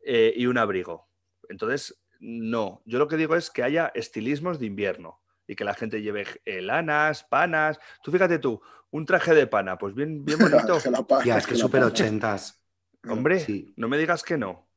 [0.05, 1.09] eh, y un abrigo.
[1.48, 2.81] Entonces, no.
[2.86, 6.24] Yo lo que digo es que haya estilismos de invierno y que la gente lleve
[6.44, 7.78] eh, lanas, panas.
[8.03, 8.62] Tú fíjate tú,
[8.93, 10.78] un traje de pana, pues bien, bien bonito.
[10.82, 12.62] Que la pa- Ya, es que súper ochentas.
[13.09, 13.74] Hombre, Sí.
[13.77, 14.69] no me digas que no.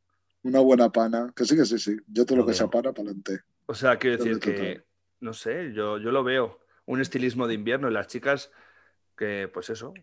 [0.42, 1.32] Una buena pana.
[1.36, 1.96] Que sí, que sí, sí.
[2.08, 3.42] Yo todo Lo lo que sea pana, para adelante.
[3.68, 4.86] O sea, quiero decir que, total.
[5.20, 6.60] no sé, yo, yo lo veo.
[6.88, 8.52] Un estilismo de invierno y las chicas
[9.18, 9.94] que, pues eso,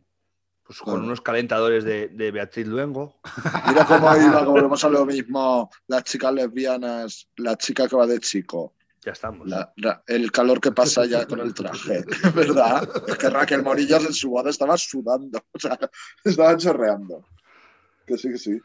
[0.79, 3.21] pues con unos calentadores de, de Beatriz Luengo.
[3.69, 5.71] Mira cómo iba, volvemos a lo mismo.
[5.87, 8.75] Las chicas lesbianas, la chica que va de chico.
[9.05, 9.49] Ya estamos.
[9.49, 12.05] La- la- el calor que pasa ya con el traje,
[12.35, 12.89] ¿verdad?
[13.09, 15.79] Es que Raquel Morillas en su boda estaba sudando, o sea,
[16.25, 17.27] estaba chorreando.
[18.07, 18.61] Que sí, que sí.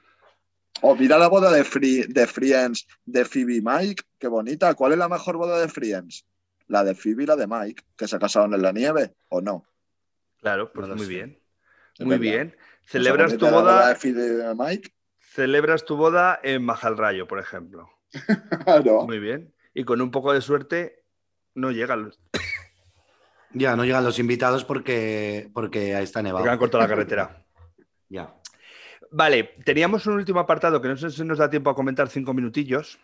[0.81, 4.75] O mira la boda de, Free, de Friends de Phoebe y Mike, qué bonita.
[4.75, 6.23] ¿Cuál es la mejor boda de Friends?
[6.67, 9.65] La de Phoebe y la de Mike, que se casaron en la nieve, ¿o no?
[10.39, 11.11] Claro, pues No muy sé.
[11.13, 11.39] bien.
[11.99, 12.55] Muy bien.
[12.85, 14.93] Celebras tu bonita la boda, de Mike?
[15.19, 17.89] celebras tu boda en Majalrayo, por ejemplo.
[19.07, 19.53] Muy bien.
[19.73, 21.03] Y con un poco de suerte
[21.53, 22.11] no llegan.
[23.53, 26.43] Ya, no llegan los invitados porque, porque ahí está nevado.
[26.43, 27.43] Porque han cortado la carretera.
[28.09, 28.33] Ya.
[29.11, 32.33] Vale, teníamos un último apartado que no sé si nos da tiempo a comentar cinco
[32.33, 32.99] minutillos.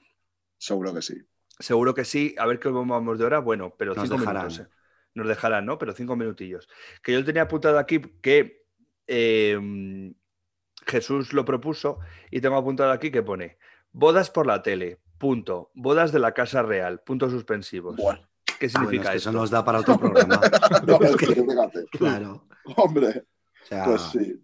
[0.58, 1.16] Seguro que sí.
[1.60, 2.36] Seguro que sí.
[2.38, 3.40] A ver qué vamos de hora.
[3.40, 4.48] Bueno, pero Nos cinco dejarán.
[4.48, 4.66] minutos.
[4.66, 4.70] eh.
[5.16, 5.78] Nos dejarán, ¿no?
[5.78, 6.70] Pero cinco minutillos.
[7.02, 8.63] Que yo tenía apuntado aquí que
[9.08, 10.14] eh,
[10.86, 12.00] Jesús lo propuso
[12.32, 13.58] y tengo apuntado aquí que pone
[13.92, 15.72] bodas por la tele, punto.
[15.76, 17.96] Bodas de la Casa Real, puntos suspensivos.
[17.98, 18.28] Bueno,
[18.60, 19.30] ¿Qué Bueno, significa es que esto?
[19.30, 20.40] eso nos da para otro programa.
[20.88, 21.86] no, Es es que- que fíjate.
[21.92, 22.48] Claro.
[22.78, 23.26] Hombre,
[23.62, 24.42] O sea, pues sí.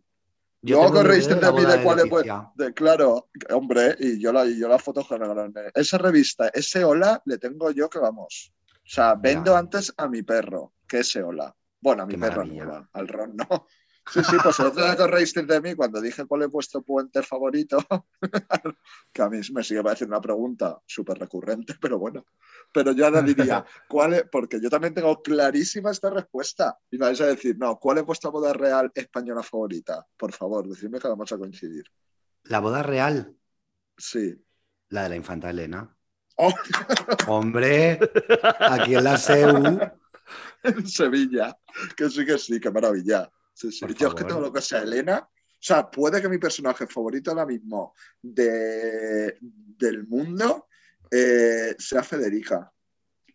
[0.62, 2.26] yo Luego DVD de mí de cuál es, pues,
[2.56, 5.72] de, claro, hombre, y yo la, y yo la foto regalé.
[5.74, 8.54] Esa revista, ese hola, le tengo yo que vamos.
[8.72, 9.60] O sea, vendo Ya.
[9.60, 11.56] antes a mi perro que ese hola.
[11.82, 12.66] Bueno, a mi Qué maravilla.
[12.66, 13.68] nueva, al ron no.
[14.12, 16.50] Sí, sí, pues el otro día que os reísteis de mí cuando dije cuál es
[16.50, 17.78] vuestro puente favorito,
[19.14, 22.26] que a mí me sigue pareciendo una pregunta súper recurrente, pero bueno.
[22.74, 24.24] Pero yo ahora diría, ¿cuál es?
[24.32, 26.78] Porque yo también tengo clarísima esta respuesta.
[26.90, 30.06] Y me vais a decir, no, ¿cuál es vuestra boda real española favorita?
[30.18, 31.84] Por favor, decidme que vamos a coincidir.
[32.44, 33.36] La boda real,
[33.98, 34.36] Sí.
[34.90, 35.96] la de la infanta Elena.
[36.38, 36.54] Oh,
[37.28, 38.00] Hombre,
[38.60, 39.80] aquí en la SEU.
[40.64, 41.58] en Sevilla,
[41.98, 43.30] que sí, que sí, qué maravilla.
[43.60, 46.88] Sí, Yo es que todo lo que sea Elena, o sea, puede que mi personaje
[46.88, 50.68] favorito ahora mismo de, del mundo
[51.12, 52.72] eh, sea Federica.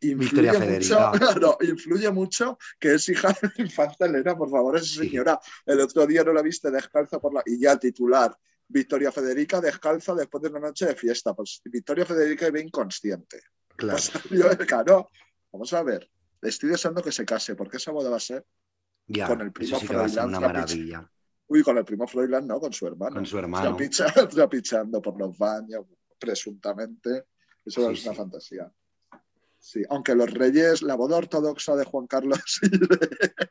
[0.01, 1.10] Victoria Federica.
[1.12, 5.09] Mucho, claro, influye mucho que es hija de la infanta Elena, por favor, esa Sí.
[5.09, 5.38] señora.
[5.64, 7.42] El otro día no la viste descalza por la.
[7.46, 8.36] Y ya titular.
[8.66, 11.34] Victoria Federica descalza después de una noche de fiesta.
[11.34, 13.42] Pues Victoria Federica iba inconsciente.
[13.76, 13.98] Claro.
[14.28, 15.10] Pues, yo, claro,
[15.52, 16.10] vamos a ver.
[16.42, 18.44] Estoy deseando que se case, porque esa boda va a ser.
[19.06, 21.10] Ya, con el primo sí que va a ser Froilán una maravilla.
[21.47, 23.14] Uy, con el primo Froilán, no, con su hermano.
[23.16, 23.76] Con su hermano.
[23.76, 25.85] Trapicha- Trapichando por los baños,
[26.18, 27.24] presuntamente.
[27.64, 28.18] Eso Sí, es una sí.
[28.18, 28.72] fantasía.
[29.59, 32.98] Sí, aunque los reyes, la boda ortodoxa de Juan Carlos y de,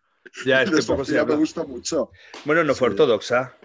[0.46, 2.12] Ya, es de que poco se me gusta mucho.
[2.46, 2.92] Bueno, no fue Sí.
[2.94, 3.58] ortodoxa.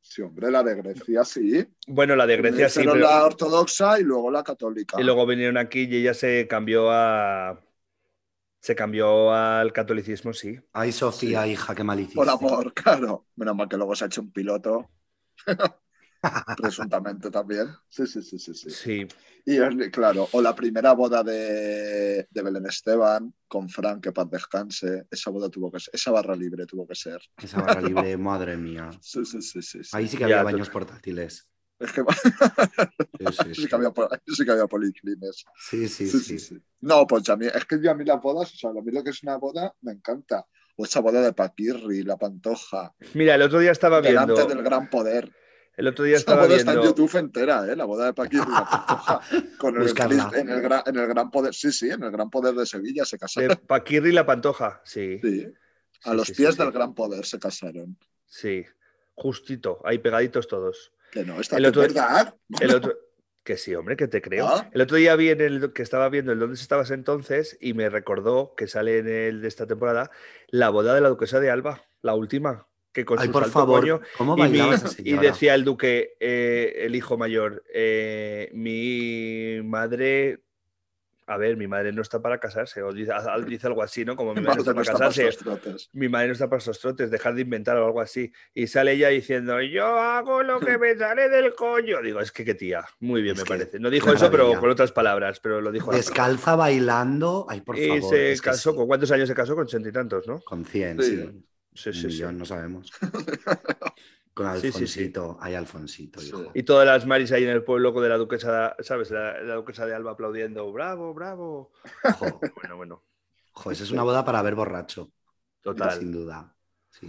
[0.00, 1.66] Sí, hombre, la de Grecia sí.
[1.86, 2.96] Bueno, la de Grecia sí, pero...
[2.96, 5.00] la ortodoxa y luego la católica.
[5.00, 7.58] Y luego vinieron aquí y ella se cambió a.
[8.62, 10.56] Se cambió al catolicismo, sí.
[10.72, 12.14] Ay, Sofía, hija, qué mal hiciste.
[12.14, 13.26] Por amor, claro.
[13.34, 14.88] Menos mal que luego se ha hecho un piloto.
[16.56, 17.66] Presuntamente también.
[17.88, 18.70] Sí, sí, sí, sí, sí.
[18.70, 19.08] Sí.
[19.44, 19.58] Y
[19.90, 25.06] claro, o la primera boda de, de Belén Esteban con Frank, que paz descanse.
[25.10, 27.20] Esa boda tuvo que ser, esa barra libre tuvo que ser.
[27.42, 28.90] Esa barra libre, madre mía.
[29.00, 29.82] Sí, sí, sí, sí.
[29.82, 29.90] sí.
[29.96, 31.48] Ahí sí que Ya, había tú- baños portátiles.
[31.82, 33.68] Es que Sí, sí, sí sí.
[33.68, 33.92] que había,
[34.26, 35.44] sí que había policlines.
[35.58, 36.56] Sí, sí, Sí.
[36.80, 38.92] No, pues a mí, es que yo a mí las bodas, o sea, a mí
[38.92, 40.46] lo que es una boda me encanta.
[40.76, 44.54] O esa boda de Paquirri, La Pantoja, Mira, el otro día estaba delante viendo.
[44.54, 45.30] del gran poder.
[45.76, 46.96] El otro día estaba boda está en viendo.
[46.96, 47.76] YouTube entera, ¿eh?
[47.76, 49.20] La boda de Paquirri y La Pantoja.
[49.58, 49.88] Con el,
[50.34, 53.04] en, el gran, en el gran poder, sí, sí, en el gran poder de Sevilla
[53.04, 53.48] se casaron.
[53.50, 55.18] De Paquirri y la Pantoja, sí.
[55.22, 55.46] Sí.
[56.04, 57.98] A los pies del gran poder se casaron.
[58.26, 58.64] Sí.
[59.14, 60.92] Justito, ahí pegaditos todos.
[61.12, 62.34] Que no, está El otro- verdad.
[62.58, 62.98] El otro.
[63.44, 64.46] Que sí, hombre, que te creo.
[64.48, 64.70] Ah.
[64.72, 67.88] El otro día vi en el que estaba viendo el dónde estabas entonces y me
[67.90, 70.10] recordó que sale en el de esta temporada
[70.48, 73.58] la boda de la duquesa de Alba, la última, que con Ay, su por salto
[73.58, 74.60] favor, coño ¿cómo y, mi-
[74.98, 80.38] y decía el duque, eh, el hijo mayor, eh, mi madre,
[81.32, 84.16] a ver, mi madre no está para casarse, o dice, al- dice algo así, ¿no?
[84.16, 86.48] Como mi madre no está Madre, para no está para casarse, mi madre no está
[86.48, 88.32] para esos trotes, dejar de inventar o algo así.
[88.54, 92.00] Y sale ella diciendo, yo hago lo que me sale del coño.
[92.02, 93.78] Digo, es que qué tía, muy bien Es me parece.
[93.80, 95.92] No dijo eso, pero con otras palabras, pero lo dijo.
[95.92, 97.46] Descalza bailando.
[97.48, 98.10] Ay, por y favor.
[98.10, 98.76] se es que casó, sí.
[98.76, 99.54] ¿con cuántos años se casó?
[99.54, 100.40] Con ochenta y tantos, ¿no?
[100.40, 101.92] Con 100, Sí.
[101.92, 102.10] sí.
[102.10, 102.90] Sí, no sabemos.
[104.34, 105.00] Con Sí, sí, sí.
[105.00, 105.38] Alfonsito.
[105.40, 106.28] Ay, Alfonsito, Sí.
[106.28, 106.50] hijo.
[106.54, 109.10] Y todas las maris ahí en el pueblo con de la duquesa, ¿sabes?
[109.10, 111.72] La, la duquesa de Alba aplaudiendo, bravo, bravo.
[112.18, 113.04] Jo, Bueno, bueno,
[113.52, 115.12] jo, esa es una boda para ver borracho.
[115.60, 115.98] total.
[115.98, 116.56] Sin duda.
[116.88, 117.08] Sí.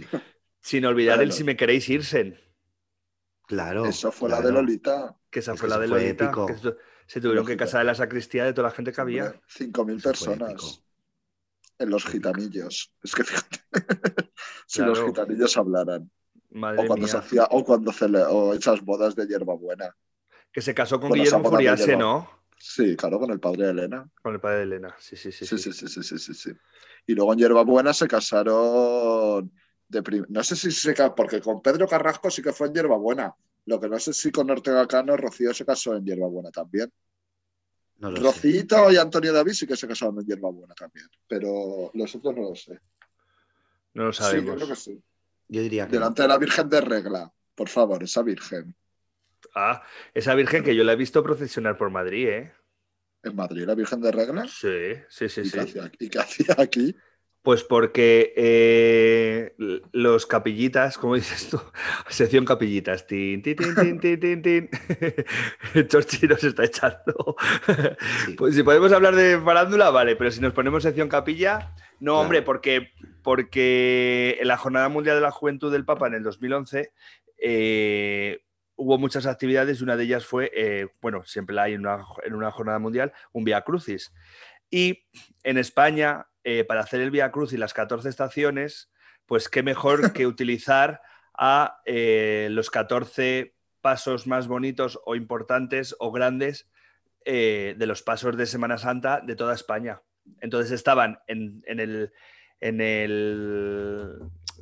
[0.60, 2.38] Sin olvidar el si me queréis irse,
[3.46, 3.84] Claro.
[3.84, 5.18] Eso fue la de Lolita.
[5.30, 6.46] que esa Es fue que la de fue Lolita, épico.
[6.46, 6.76] que se-
[7.06, 9.24] se tuvieron que casar de la sacristía de toda la gente que había.
[9.24, 10.82] Hombre, 5.000 Eso fue personas
[11.78, 12.94] en los gitanillos.
[13.02, 13.58] Es que fíjate,
[14.66, 14.94] si Claro.
[14.94, 16.10] los gitanillos hablaran.
[16.54, 17.12] Madre O cuando mía.
[17.12, 19.94] se hacía, o cuando cele, o esas bodas de hierbabuena.
[20.52, 21.96] Que se casó con Bueno, Guillermo Furiase.
[21.96, 22.30] ¿no?
[22.56, 24.08] Sí, claro, con el padre de Elena.
[24.22, 24.94] Con el padre de Elena.
[24.98, 25.44] Sí, sí, sí.
[25.44, 25.72] Sí, sí.
[25.72, 26.50] sí, sí, sí, sí, sí, sí.
[27.06, 29.52] Y luego en Hierbabuena se casaron
[29.88, 32.74] de prim- No sé si se ca- porque con Pedro Carrasco sí que fue en
[32.74, 33.34] Hierbabuena.
[33.66, 36.90] Lo que no sé si con Ortega Cano Rocío se casó en Hierbabuena también.
[37.98, 38.22] No lo sé.
[38.22, 41.06] Rocito y Antonio David sí que se casaron en Hierbabuena también.
[41.26, 42.78] Pero los otros no lo sé.
[43.94, 44.56] No lo Sí, yo sabemos.
[44.56, 45.02] creo que sí.
[45.48, 45.92] Yo diría que.
[45.92, 47.32] Delante de la Virgen de Regla.
[47.54, 48.74] Por favor, esa Virgen.
[49.54, 49.82] Ah,
[50.14, 52.52] esa virgen que yo la he visto procesionar por Madrid, ¿eh?
[53.22, 54.46] En Madrid, la Virgen de Regla.
[54.48, 55.50] Sí, sí, sí, ¿Y, sí.
[55.52, 56.96] qué hacía, ¿Y qué hacía aquí?
[57.44, 59.54] Pues porque eh,
[59.92, 61.60] los capillitas, como dices tú,
[62.08, 64.70] sección capillitas, tin, tin, tin, tin, tin, tin.
[65.88, 67.36] Chorchi nos está echando.
[68.24, 68.32] Sí.
[68.32, 72.20] Pues si podemos hablar de farándula, vale, pero si nos ponemos sección capilla, no, Claro.
[72.20, 72.92] hombre, porque,
[73.22, 76.92] porque en la Jornada Mundial de la Juventud del Papa en el 2011
[77.42, 78.40] eh,
[78.76, 82.06] hubo muchas actividades y una de ellas fue, eh, bueno, siempre la hay en una,
[82.24, 84.14] en una jornada mundial, un Via Crucis.
[84.70, 85.04] Y
[85.42, 88.92] en España, eh, para hacer el Via Crucis las 14 estaciones,
[89.26, 91.00] pues qué mejor que utilizar
[91.36, 96.70] a eh, los 14 pasos más bonitos o importantes o grandes
[97.24, 100.00] eh, de los pasos de Semana Santa de toda España.
[100.40, 102.12] Entonces estaban en, en el,
[102.60, 104.18] en el...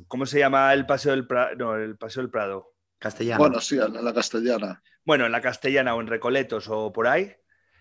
[0.07, 1.55] ¿Cómo se llama el Paseo del Prado?
[1.55, 2.73] No, el Paseo del Prado.
[2.99, 3.39] Castellano.
[3.39, 4.81] Bueno, sí, en la castellana.
[5.03, 7.35] Bueno, en la Castellana o en Recoletos o por ahí,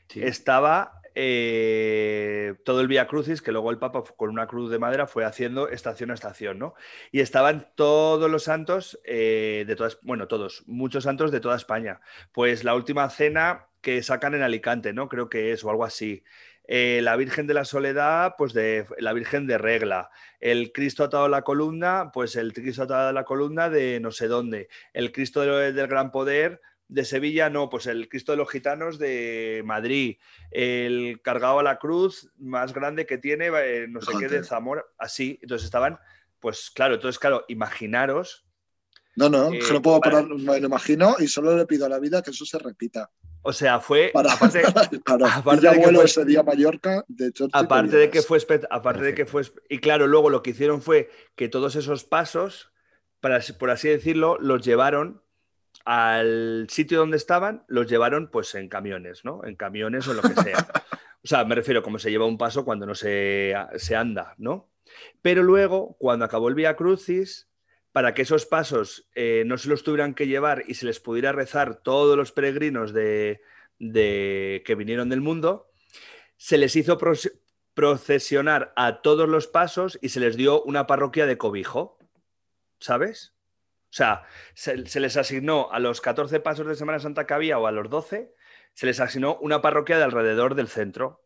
[0.08, 0.20] Sí.
[0.22, 5.06] estaba eh, todo el Vía Crucis, que luego el Papa con una cruz de madera
[5.06, 6.74] fue haciendo estación a estación, ¿no?
[7.10, 12.00] Y estaban todos los santos eh, de todas, bueno, todos, muchos santos de toda España.
[12.32, 15.08] Pues la última cena que sacan en Alicante, ¿no?
[15.08, 16.24] Creo que es, o algo así.
[16.68, 20.10] Eh, la Virgen de la Soledad, pues de la Virgen de Regla.
[20.40, 24.12] El Cristo atado a la columna, pues el Cristo atado a la columna de no
[24.12, 24.68] sé dónde.
[24.92, 26.60] El Cristo del, del Gran Poder,
[26.92, 30.18] de Sevilla, no, pues el Cristo de los Gitanos de Madrid,
[30.50, 34.44] el cargado a la cruz más grande que tiene, eh, no sé qué, de.
[34.44, 35.38] Zamora, así.
[35.42, 35.98] Entonces estaban,
[36.38, 38.44] pues claro, entonces, claro, imaginaros,
[39.14, 41.84] No, no, Eh, que no puedo para- parar, me lo imagino y solo le pido
[41.84, 43.10] a la vida que eso se repita.
[43.42, 44.62] o sea, fue, Para, aparte,
[44.92, 47.48] de que fue- ese día a Mallorca, de hecho.
[47.52, 48.38] aparte de que fue,
[48.70, 52.70] aparte de que fue, y claro, luego lo que hicieron fue que todos esos pasos,
[53.20, 55.22] para, por así decirlo, los llevaron
[55.84, 59.44] al sitio donde estaban, los llevaron pues en camiones, ¿no?
[59.44, 60.66] En camiones o en lo que sea.
[61.24, 64.72] O sea, me refiero como se lleva un paso cuando no se, se anda, ¿no?
[65.22, 67.48] Pero luego, cuando acabó el Vía Crucis,
[67.92, 71.30] para que esos pasos eh, no se los tuvieran que llevar y se les pudiera
[71.30, 73.40] rezar todos los peregrinos de,
[73.78, 75.70] de- que vinieron del mundo,
[76.36, 76.98] se les hizo
[77.74, 81.98] procesionar a todos los pasos y se les dio una parroquia de cobijo,
[82.80, 83.32] ¿sabes?
[83.92, 84.22] O sea,
[84.54, 87.72] se, se les asignó a los 14 pasos de Semana Santa que había o a
[87.72, 88.32] los 12,
[88.72, 91.20] se les asignó una parroquia de alrededor del centro,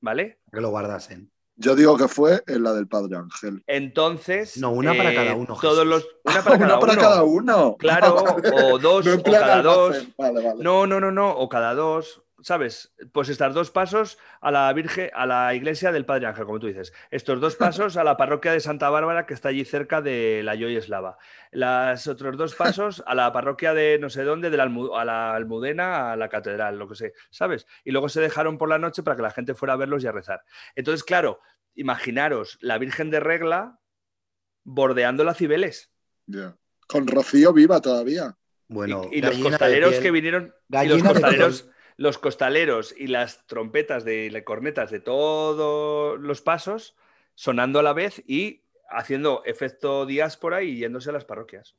[0.00, 0.38] ¿vale?
[0.52, 1.32] Que lo guardasen.
[1.56, 3.62] Yo digo que fue en la del Padre Ángel.
[3.66, 4.56] Entonces...
[4.56, 7.02] eh, No, una para cada uno, Todos los, una para, cada, Una para uno.
[7.02, 7.76] cada uno.
[7.76, 8.14] Claro,
[8.54, 10.08] o dos, No o cada dos.
[10.16, 10.62] Vale, vale.
[10.62, 12.94] No, no, no, no, o cada dos, ¿sabes?
[13.12, 16.66] Pues estar dos pasos a la Virgen, a la iglesia del Padre Ángel, como tú
[16.66, 16.92] dices.
[17.10, 20.54] Estos dos pasos a la parroquia de Santa Bárbara, que está allí cerca de la
[20.54, 21.18] Joy Eslava.
[21.52, 25.34] Los otros dos pasos a la parroquia de no sé dónde, de la a la
[25.34, 27.66] Almudena, a la catedral, lo que sé, ¿sabes?
[27.84, 30.06] Y luego se dejaron por la noche para que la gente fuera a verlos y
[30.06, 30.42] a rezar.
[30.74, 31.40] Entonces, claro,
[31.74, 33.78] imaginaros la Virgen de Regla
[34.64, 35.90] bordeando la Cibeles.
[36.86, 38.36] Con Rocío viva todavía.
[38.68, 41.68] Bueno, y, y los costaleros que vinieron y los de costaleros.
[42.00, 46.96] Los costaleros y las trompetas de las cornetas de todos los pasos
[47.34, 51.76] sonando a la vez y haciendo efecto diáspora y yéndose a las parroquias.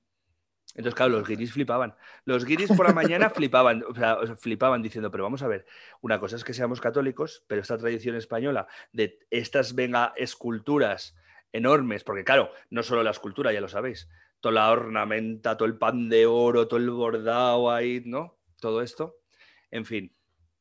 [0.75, 1.95] Entonces, claro, los guiris flipaban.
[2.23, 5.65] Los guiris por la mañana flipaban, o sea, flipaban diciendo, pero vamos a ver,
[6.01, 11.17] una cosa es que seamos católicos, pero esta tradición española de estas, venga, esculturas
[11.51, 14.07] enormes, porque claro, no solo la escultura, ya lo sabéis,
[14.39, 18.37] toda la ornamenta, todo el pan de oro, todo el bordado ahí, ¿no?
[18.59, 19.20] Todo esto.
[19.71, 20.13] En fin,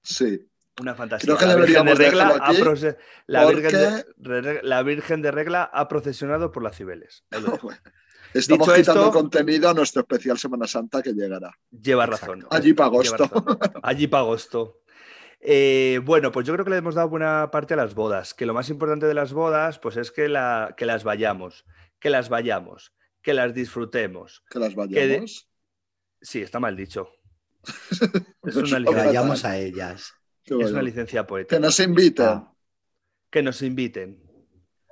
[0.02, 0.48] Sí.
[0.80, 1.26] una fantasía.
[1.26, 2.52] Creo que la, Virgen de regla ha
[3.26, 7.24] la, Virgen de, porque- re- la Virgen de Regla ha procesionado por las Cibeles.
[8.32, 11.50] Estamos Dicho quitando esto- contenido a nuestro especial Semana Santa que llegará.
[11.70, 12.34] Lleva Exacto.
[12.34, 12.46] razón.
[12.50, 13.28] Allí para agosto.
[13.82, 14.80] Allí para agosto.
[15.40, 18.46] Eh, bueno, pues yo creo que le hemos dado buena parte a las bodas, que
[18.46, 21.64] lo más importante de las bodas, pues es que, la, que las vayamos,
[21.98, 22.92] que las vayamos,
[23.22, 24.44] que las disfrutemos.
[24.50, 25.48] Que las vayamos.
[26.20, 27.08] Sí, está mal dicho.
[28.42, 30.14] Es una, licencia, vayamos a ellas.
[30.44, 31.56] Es una licencia poética.
[31.56, 32.26] Que nos inviten.
[32.26, 32.54] Ah,
[33.30, 34.22] Que nos inviten.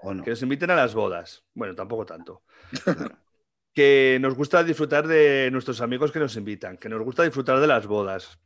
[0.02, 0.22] o no.
[0.22, 1.44] Que nos inviten a las bodas.
[1.54, 2.42] Bueno, tampoco tanto.
[3.74, 7.66] que nos gusta disfrutar de nuestros amigos que nos invitan, que nos gusta disfrutar de
[7.66, 8.38] las bodas.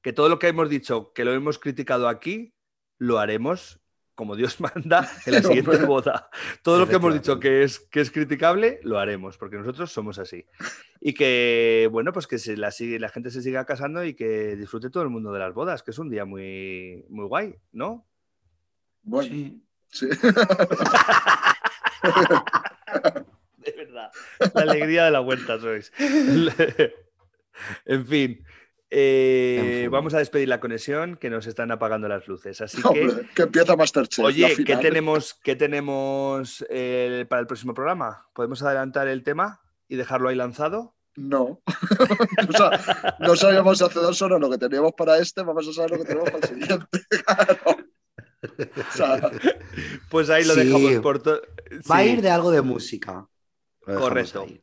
[0.00, 2.54] Que todo lo que hemos dicho, que lo hemos criticado aquí,
[2.98, 3.81] lo haremos
[4.14, 6.28] como Dios manda en la siguiente boda.
[6.62, 10.18] Todo lo que hemos dicho que es, que es criticable, lo haremos, porque nosotros somos
[10.18, 10.46] así.
[11.00, 14.56] Y que, bueno, pues que se la, sigue, la gente se siga casando y que
[14.56, 18.06] disfrute todo el mundo de las bodas, que es un día muy, muy guay, ¿no?
[19.02, 19.62] Bueno, Sí.
[19.88, 20.08] sí.
[23.58, 24.10] De verdad.
[24.54, 25.92] La alegría de la vuelta sois.
[27.84, 28.44] en fin.
[28.94, 29.90] Eh, En fin.
[29.90, 32.60] Vamos a despedir la conexión que nos están apagando las luces.
[32.60, 34.24] Así que, Hombre, que empieza Masterchef.
[34.24, 38.26] oye, ¿qué tenemos, qué tenemos eh, para el próximo programa?
[38.34, 40.94] ¿Podemos adelantar el tema y dejarlo ahí lanzado?
[41.16, 41.60] No.
[42.48, 45.90] O sea, no sabíamos hace dos horas lo que teníamos para este, vamos a saber
[45.92, 46.86] lo que tenemos para el siguiente.
[47.24, 47.58] Claro.
[48.42, 49.30] O sea,
[50.10, 50.64] Pues ahí lo Sí.
[50.64, 51.40] dejamos por todo.
[51.90, 53.26] Va a ir de algo de música.
[53.84, 54.42] Correcto.
[54.48, 54.60] ahí.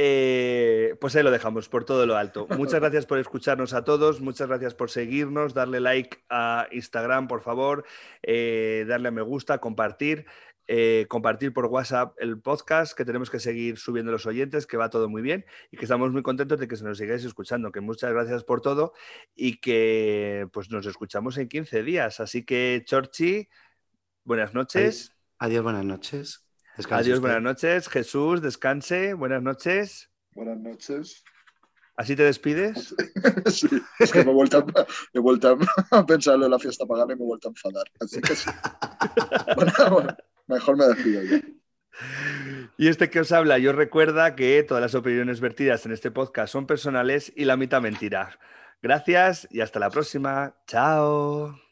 [0.00, 2.46] Eh, pues ahí lo dejamos por todo lo alto.
[2.56, 7.42] Muchas gracias por escucharnos a todos, muchas gracias por seguirnos, darle like a Instagram, por
[7.42, 7.84] favor,
[8.22, 10.24] eh, darle a me gusta, compartir,
[10.68, 14.88] eh, compartir por WhatsApp el podcast, que tenemos que seguir subiendo los oyentes, que va
[14.88, 17.80] todo muy bien y que estamos muy contentos de que se nos sigáis escuchando, que
[17.80, 18.92] muchas gracias por todo
[19.34, 22.20] y que pues nos escuchamos en 15 días.
[22.20, 23.48] Así que, Chorchi,
[24.22, 25.16] buenas noches.
[25.40, 26.47] Adiós, buenas noches.
[26.78, 27.20] Descanse Adiós, usted.
[27.28, 27.88] buenas noches.
[27.88, 29.12] Jesús, descanse.
[29.14, 30.10] Buenas noches.
[30.32, 31.24] Buenas noches.
[31.96, 32.94] ¿Así te despides?
[33.46, 33.68] Sí,
[33.98, 35.58] es que me he vuelto, a, he vuelto
[35.90, 37.84] a pensar en la fiesta pagana y me he vuelto a enfadar.
[38.00, 38.48] Así que sí.
[39.56, 41.40] Bueno, bueno, mejor me despido ya.
[42.76, 46.52] Y este que os habla, yo recuerda que todas las opiniones vertidas en este podcast
[46.52, 48.38] son personales y la mitad mentira.
[48.80, 50.54] Gracias y hasta la próxima.
[50.68, 51.67] Chao.